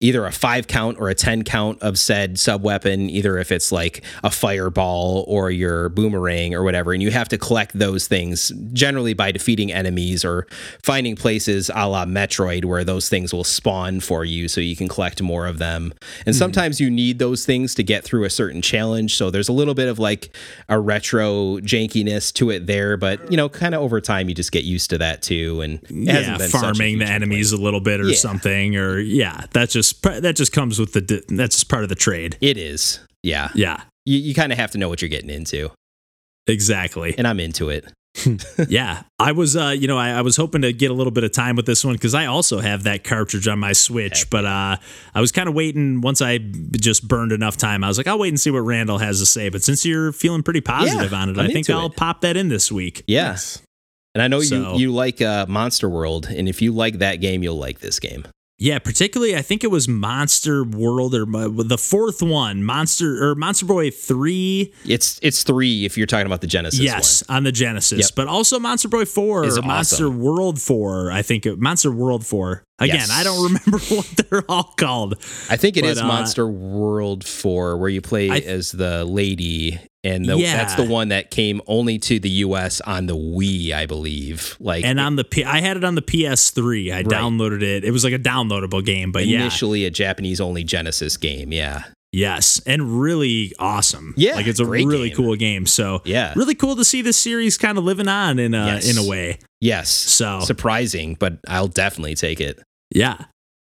either 0.05 0.27
a 0.27 0.33
five 0.33 0.67
count 0.67 0.99
or 1.01 1.09
a 1.09 1.15
10 1.15 1.45
count 1.45 1.81
of 1.81 1.99
said 1.99 2.39
sub 2.39 2.63
weapon, 2.63 3.09
either 3.09 3.39
if 3.39 3.51
it's 3.51 3.73
like 3.73 4.05
a 4.23 4.31
fireball 4.31 5.25
or 5.27 5.51
your 5.51 5.89
boomerang 5.89 6.55
or 6.55 6.63
whatever. 6.63 6.93
And 6.93 7.03
you 7.03 7.11
have 7.11 7.29
to 7.31 7.39
collect 7.39 7.79
those 7.79 8.07
things 8.07 8.53
generally 8.75 9.15
by 9.15 9.33
defeating 9.33 9.73
enemies 9.73 10.23
or 10.23 10.47
finding 10.83 11.17
places 11.17 11.71
a 11.75 11.89
la 11.89 12.05
Metroid 12.05 12.67
where 12.67 12.85
those 12.85 13.09
things 13.09 13.33
will 13.33 13.45
spawn 13.45 14.01
for 14.01 14.27
you 14.27 14.47
so 14.47 14.61
you 14.61 14.77
can 14.77 14.89
collect 14.89 15.23
more 15.23 15.47
of 15.47 15.57
them. 15.57 15.95
And 16.27 16.35
hmm. 16.35 16.39
sometimes 16.39 16.81
you 16.81 16.91
need 16.91 17.19
those 17.19 17.47
things 17.47 17.75
to 17.77 17.83
get 17.83 18.05
through 18.05 18.25
a 18.25 18.31
certain 18.31 18.61
challenge. 18.61 19.17
So 19.17 19.31
there's 19.31 19.49
a 19.49 19.55
little 19.55 19.75
bit 19.75 19.89
of 19.89 19.99
like 19.99 20.37
a 20.69 20.79
retro 20.79 21.61
jankiness 21.61 22.31
to 22.35 22.51
it 22.51 22.67
there, 22.67 22.99
but 22.99 23.31
you 23.31 23.39
know, 23.39 23.49
kind 23.49 23.74
of 23.75 23.83
over 23.83 24.01
time 24.01 24.29
you 24.29 24.35
just 24.35 24.53
get 24.53 24.65
used 24.65 24.91
to 24.91 24.99
that 24.99 25.23
too. 25.23 25.61
And 25.61 25.83
it 25.85 25.91
yeah, 25.91 26.13
hasn't 26.15 26.39
been 26.39 26.51
farming 26.51 26.99
the 26.99 27.05
huge 27.07 27.15
enemies 27.15 27.53
a 27.53 27.57
little 27.57 27.81
bit 27.81 28.01
or 28.01 28.09
Yeah. 28.09 28.17
something, 28.17 28.77
or 28.77 28.99
yeah, 28.99 29.47
that's 29.53 29.73
just 29.73 30.03
that 30.03 30.37
just 30.37 30.53
comes 30.53 30.79
with 30.79 30.93
the 30.93 31.25
that's 31.29 31.57
just 31.57 31.69
part 31.69 31.83
of 31.83 31.89
the 31.89 31.95
trade. 31.95 32.37
It 32.41 32.57
is. 32.57 33.01
Yeah. 33.23 33.49
Yeah, 33.55 33.83
You, 34.05 34.19
you 34.19 34.35
kind 34.35 34.53
of 34.53 34.59
have 34.59 34.71
to 34.73 34.79
know 34.79 34.89
what 34.89 35.01
you're 35.03 35.09
getting 35.09 35.31
into. 35.31 35.71
exactly. 36.47 37.15
And 37.17 37.27
I'm 37.27 37.41
into 37.41 37.71
it. 37.71 37.87
yeah, 38.69 39.03
I 39.19 39.33
was, 39.33 39.57
uh, 39.57 39.75
you 39.77 39.89
know, 39.89 39.99
I, 39.99 40.11
I 40.11 40.21
was 40.21 40.37
hoping 40.37 40.63
to 40.63 40.73
get 40.73 40.89
a 40.93 40.95
little 40.95 41.11
bit 41.11 41.25
of 41.25 41.33
time 41.33 41.57
with 41.57 41.67
this 41.67 41.85
one 41.85 41.95
because 41.95 42.15
I 42.15 42.27
also 42.27 42.61
have 42.61 42.85
that 42.85 43.03
cartridge 43.03 43.49
on 43.49 43.59
my 43.59 43.73
Switch, 43.73 44.21
Heck 44.21 44.31
but 44.31 44.45
uh, 44.45 44.77
I 45.17 45.21
was 45.21 45.33
kind 45.33 45.49
of 45.49 45.55
waiting. 45.57 46.01
Once 46.01 46.23
I 46.23 46.39
just 46.39 47.09
burned 47.09 47.33
enough 47.33 47.57
time, 47.57 47.83
I 47.83 47.89
was 47.89 47.99
like, 47.99 48.07
I'll 48.07 48.19
wait 48.21 48.29
and 48.29 48.39
see 48.39 48.51
what 48.53 48.61
Randall 48.61 48.99
has 48.99 49.19
to 49.19 49.27
say. 49.27 49.49
But 49.49 49.65
since 49.65 49.85
you're 49.85 50.13
feeling 50.13 50.45
pretty 50.45 50.61
positive 50.61 51.11
Yeah, 51.11 51.19
on 51.19 51.29
it, 51.31 51.39
I'm 51.39 51.47
I 51.47 51.53
think 51.53 51.69
I'll 51.69 51.87
it. 51.87 51.97
pop 51.97 52.21
that 52.21 52.37
in 52.37 52.51
this 52.51 52.71
week. 52.71 53.03
Yeah. 53.09 53.37
And 54.15 54.23
I 54.23 54.29
know 54.29 54.41
So- 54.41 54.75
you 54.75 54.79
you 54.81 54.93
like 54.93 55.21
uh, 55.21 55.47
Monster 55.49 55.89
World, 55.89 56.27
and 56.27 56.49
if 56.49 56.63
you 56.63 56.73
like 56.73 56.99
that 56.99 57.17
game, 57.17 57.43
you'll 57.43 57.59
like 57.59 57.81
this 57.81 57.99
game. 57.99 58.25
Yeah, 58.57 58.79
particularly 58.79 59.35
I 59.37 59.43
think 59.43 59.65
it 59.65 59.71
was 59.71 59.89
Monster 59.89 60.63
World 60.63 61.13
or 61.13 61.23
uh, 61.37 61.49
the 61.65 61.77
fourth 61.77 62.23
one, 62.23 62.63
Monster 62.63 63.21
or 63.23 63.35
Monster 63.35 63.67
Boy 63.67 63.91
three. 63.91 64.73
It's 64.87 65.19
it's 65.23 65.43
three 65.43 65.85
if 65.85 65.99
you're 65.99 66.07
talking 66.07 66.27
about 66.27 66.41
the 66.41 66.47
Genesis 66.47 66.79
yes, 66.79 67.25
on 67.29 67.43
the 67.43 67.51
Genesis, 67.51 67.99
Yep. 67.99 68.11
but 68.15 68.29
also 68.29 68.61
Monster 68.61 68.87
Boy 68.89 69.07
four 69.07 69.45
Is 69.45 69.59
or 69.59 69.63
Monster. 69.63 70.09
World 70.09 70.61
four. 70.61 71.11
I 71.11 71.23
think 71.23 71.47
it, 71.47 71.59
Monster 71.59 71.91
World 71.91 72.25
four. 72.25 72.63
Again, 72.79 72.95
Yes. 72.97 73.11
I 73.11 73.25
don't 73.25 73.43
remember 73.43 73.79
what 73.89 74.07
they're 74.31 74.45
all 74.49 74.73
called. 74.77 75.15
I 75.51 75.57
think 75.57 75.77
it 75.77 75.83
But, 75.83 75.91
is 75.91 76.01
uh, 76.01 76.07
Monster 76.07 76.47
World 76.47 77.25
Four, 77.27 77.77
where 77.77 77.89
you 77.91 78.01
play 78.03 78.31
as 78.31 78.71
the 78.71 79.05
lady, 79.05 79.81
and 80.05 80.25
the, 80.27 80.37
Yeah. 80.37 80.57
that's 80.57 80.75
the 80.75 80.85
one 80.85 81.09
that 81.09 81.31
came 81.31 81.61
only 81.67 81.99
to 81.99 82.21
the 82.21 82.31
U.S. 82.31 82.81
on 82.83 83.07
the 83.07 83.17
Wii, 83.17 83.73
I 83.73 83.87
believe. 83.87 84.57
Like 84.61 84.85
And 84.85 85.01
on 85.01 85.17
the 85.17 85.25
P- 85.25 85.45
I 85.45 85.61
had 85.61 85.77
it 85.77 85.85
on 85.85 85.95
the 85.97 86.03
PS3. 86.03 86.93
I 86.93 86.97
Right. 86.99 87.07
downloaded 87.07 87.63
it. 87.63 87.85
It 87.85 87.91
was 87.91 88.05
like 88.05 88.13
a 88.13 88.19
downloadable 88.19 88.85
game, 88.85 89.11
but 89.13 89.27
yeah, 89.27 89.41
initially 89.41 89.85
a 89.85 89.91
Japanese 89.91 90.41
only 90.41 90.63
Genesis 90.65 91.17
game. 91.17 91.53
Yeah, 91.53 91.85
yes, 92.13 92.61
and 92.67 93.01
really 93.01 93.53
awesome. 93.59 94.15
Yeah, 94.17 94.35
like 94.37 94.47
it's 94.47 94.61
a 94.61 94.67
really 94.67 95.09
game. 95.09 95.17
cool 95.17 95.37
game. 95.37 95.67
So 95.67 96.03
yeah, 96.05 96.33
really 96.37 96.55
cool 96.55 96.77
to 96.77 96.85
see 96.85 97.03
this 97.03 97.17
series 97.19 97.57
kind 97.59 97.79
of 97.79 97.85
living 97.85 98.09
on 98.09 98.39
in 98.39 98.55
a 98.55 98.67
Yes. 98.67 98.91
in 98.91 99.03
a 99.05 99.09
way. 99.09 99.39
yes. 99.61 99.89
So 99.91 100.41
Surprising, 100.41 101.17
but 101.19 101.39
I'll 101.49 101.69
definitely 101.69 102.15
take 102.15 102.41
it. 102.41 102.61
Yeah. 102.95 103.17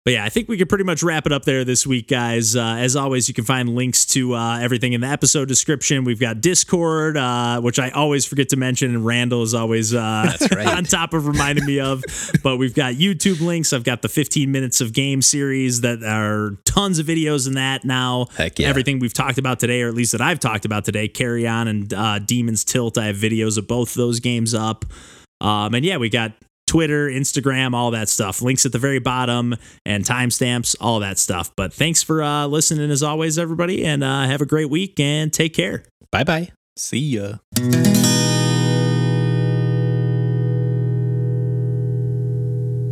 But 0.07 0.13
yeah, 0.13 0.23
I 0.23 0.29
think 0.29 0.47
we 0.47 0.55
could 0.55 0.69
pretty 0.69 0.85
much 0.85 1.03
wrap 1.03 1.25
it 1.25 1.33
up 1.33 1.43
there 1.43 1.65
this 1.65 1.85
week, 1.85 2.07
guys. 2.07 2.55
Uh, 2.55 2.77
as 2.79 2.95
always, 2.95 3.27
you 3.27 3.33
can 3.33 3.43
find 3.43 3.67
links 3.75 4.05
to 4.05 4.35
uh, 4.35 4.57
everything 4.57 4.93
in 4.93 5.01
the 5.01 5.07
episode 5.07 5.49
description. 5.49 6.05
We've 6.05 6.17
got 6.17 6.39
Discord, 6.39 7.17
uh, 7.17 7.59
which 7.59 7.77
I 7.77 7.89
always 7.89 8.25
forget 8.25 8.47
to 8.51 8.55
mention, 8.55 8.95
and 8.95 9.05
Randall 9.05 9.43
is 9.43 9.53
always 9.53 9.93
uh, 9.93 10.31
right. 10.55 10.65
on 10.65 10.85
top 10.85 11.13
of 11.13 11.27
reminding 11.27 11.65
me 11.65 11.81
of. 11.81 12.05
But 12.41 12.55
we've 12.55 12.73
got 12.73 12.93
YouTube 12.93 13.41
links. 13.41 13.73
I've 13.73 13.83
got 13.83 14.01
the 14.01 14.07
15 14.07 14.49
minutes 14.49 14.79
of 14.79 14.93
game 14.93 15.21
series 15.21 15.81
that 15.81 16.03
are 16.03 16.51
tons 16.63 16.99
of 16.99 17.05
videos 17.05 17.45
in 17.47 17.55
that 17.55 17.83
now. 17.83 18.27
Heck 18.37 18.59
yeah. 18.59 18.69
Everything 18.69 18.99
we've 18.99 19.13
talked 19.13 19.37
about 19.37 19.59
today, 19.59 19.81
or 19.81 19.89
at 19.89 19.93
least 19.93 20.13
that 20.13 20.21
I've 20.21 20.39
talked 20.39 20.63
about 20.63 20.85
today, 20.85 21.09
Carrion 21.09 21.67
and 21.67 21.93
uh, 21.93 22.19
Demon's 22.19 22.63
Tilt. 22.63 22.97
I 22.97 23.07
have 23.07 23.17
videos 23.17 23.57
of 23.57 23.67
both 23.67 23.95
those 23.95 24.21
games 24.21 24.53
up. 24.53 24.85
Um, 25.41 25.73
and 25.73 25.83
yeah, 25.83 25.97
we 25.97 26.09
got 26.09 26.31
Twitter, 26.67 27.07
Instagram, 27.07 27.73
all 27.73 27.91
that 27.91 28.09
stuff. 28.09 28.41
Links 28.41 28.65
at 28.65 28.71
the 28.71 28.79
very 28.79 28.99
bottom 28.99 29.55
and 29.85 30.03
timestamps, 30.03 30.75
all 30.79 30.99
that 30.99 31.17
stuff. 31.17 31.51
But 31.55 31.73
thanks 31.73 32.03
for 32.03 32.21
uh, 32.21 32.45
listening 32.45 32.91
as 32.91 33.01
always, 33.01 33.39
everybody, 33.39 33.83
and 33.85 34.03
uh, 34.03 34.25
have 34.25 34.41
a 34.41 34.45
great 34.45 34.69
week 34.69 34.99
and 34.99 35.33
take 35.33 35.53
care. 35.53 35.83
Bye 36.11 36.23
bye. 36.23 36.51
See 36.75 36.99
ya. 36.99 37.37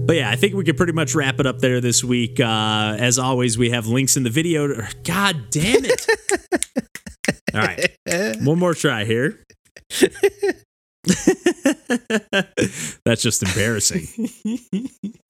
But 0.05 0.17
yeah, 0.17 0.29
I 0.29 0.35
think 0.35 0.53
we 0.53 0.63
could 0.63 0.77
pretty 0.77 0.93
much 0.93 1.15
wrap 1.15 1.39
it 1.39 1.47
up 1.47 1.59
there 1.59 1.81
this 1.81 2.03
week. 2.03 2.39
Uh, 2.39 2.95
as 2.99 3.17
always, 3.17 3.57
we 3.57 3.71
have 3.71 3.87
links 3.87 4.15
in 4.15 4.23
the 4.23 4.29
video. 4.29 4.67
God 5.03 5.49
damn 5.49 5.83
it. 5.83 6.05
all 7.53 7.61
right. 7.61 8.37
One 8.41 8.59
more 8.59 8.75
try 8.75 9.03
here. 9.05 9.43
That's 13.05 13.21
just 13.21 13.43
embarrassing. 13.43 14.07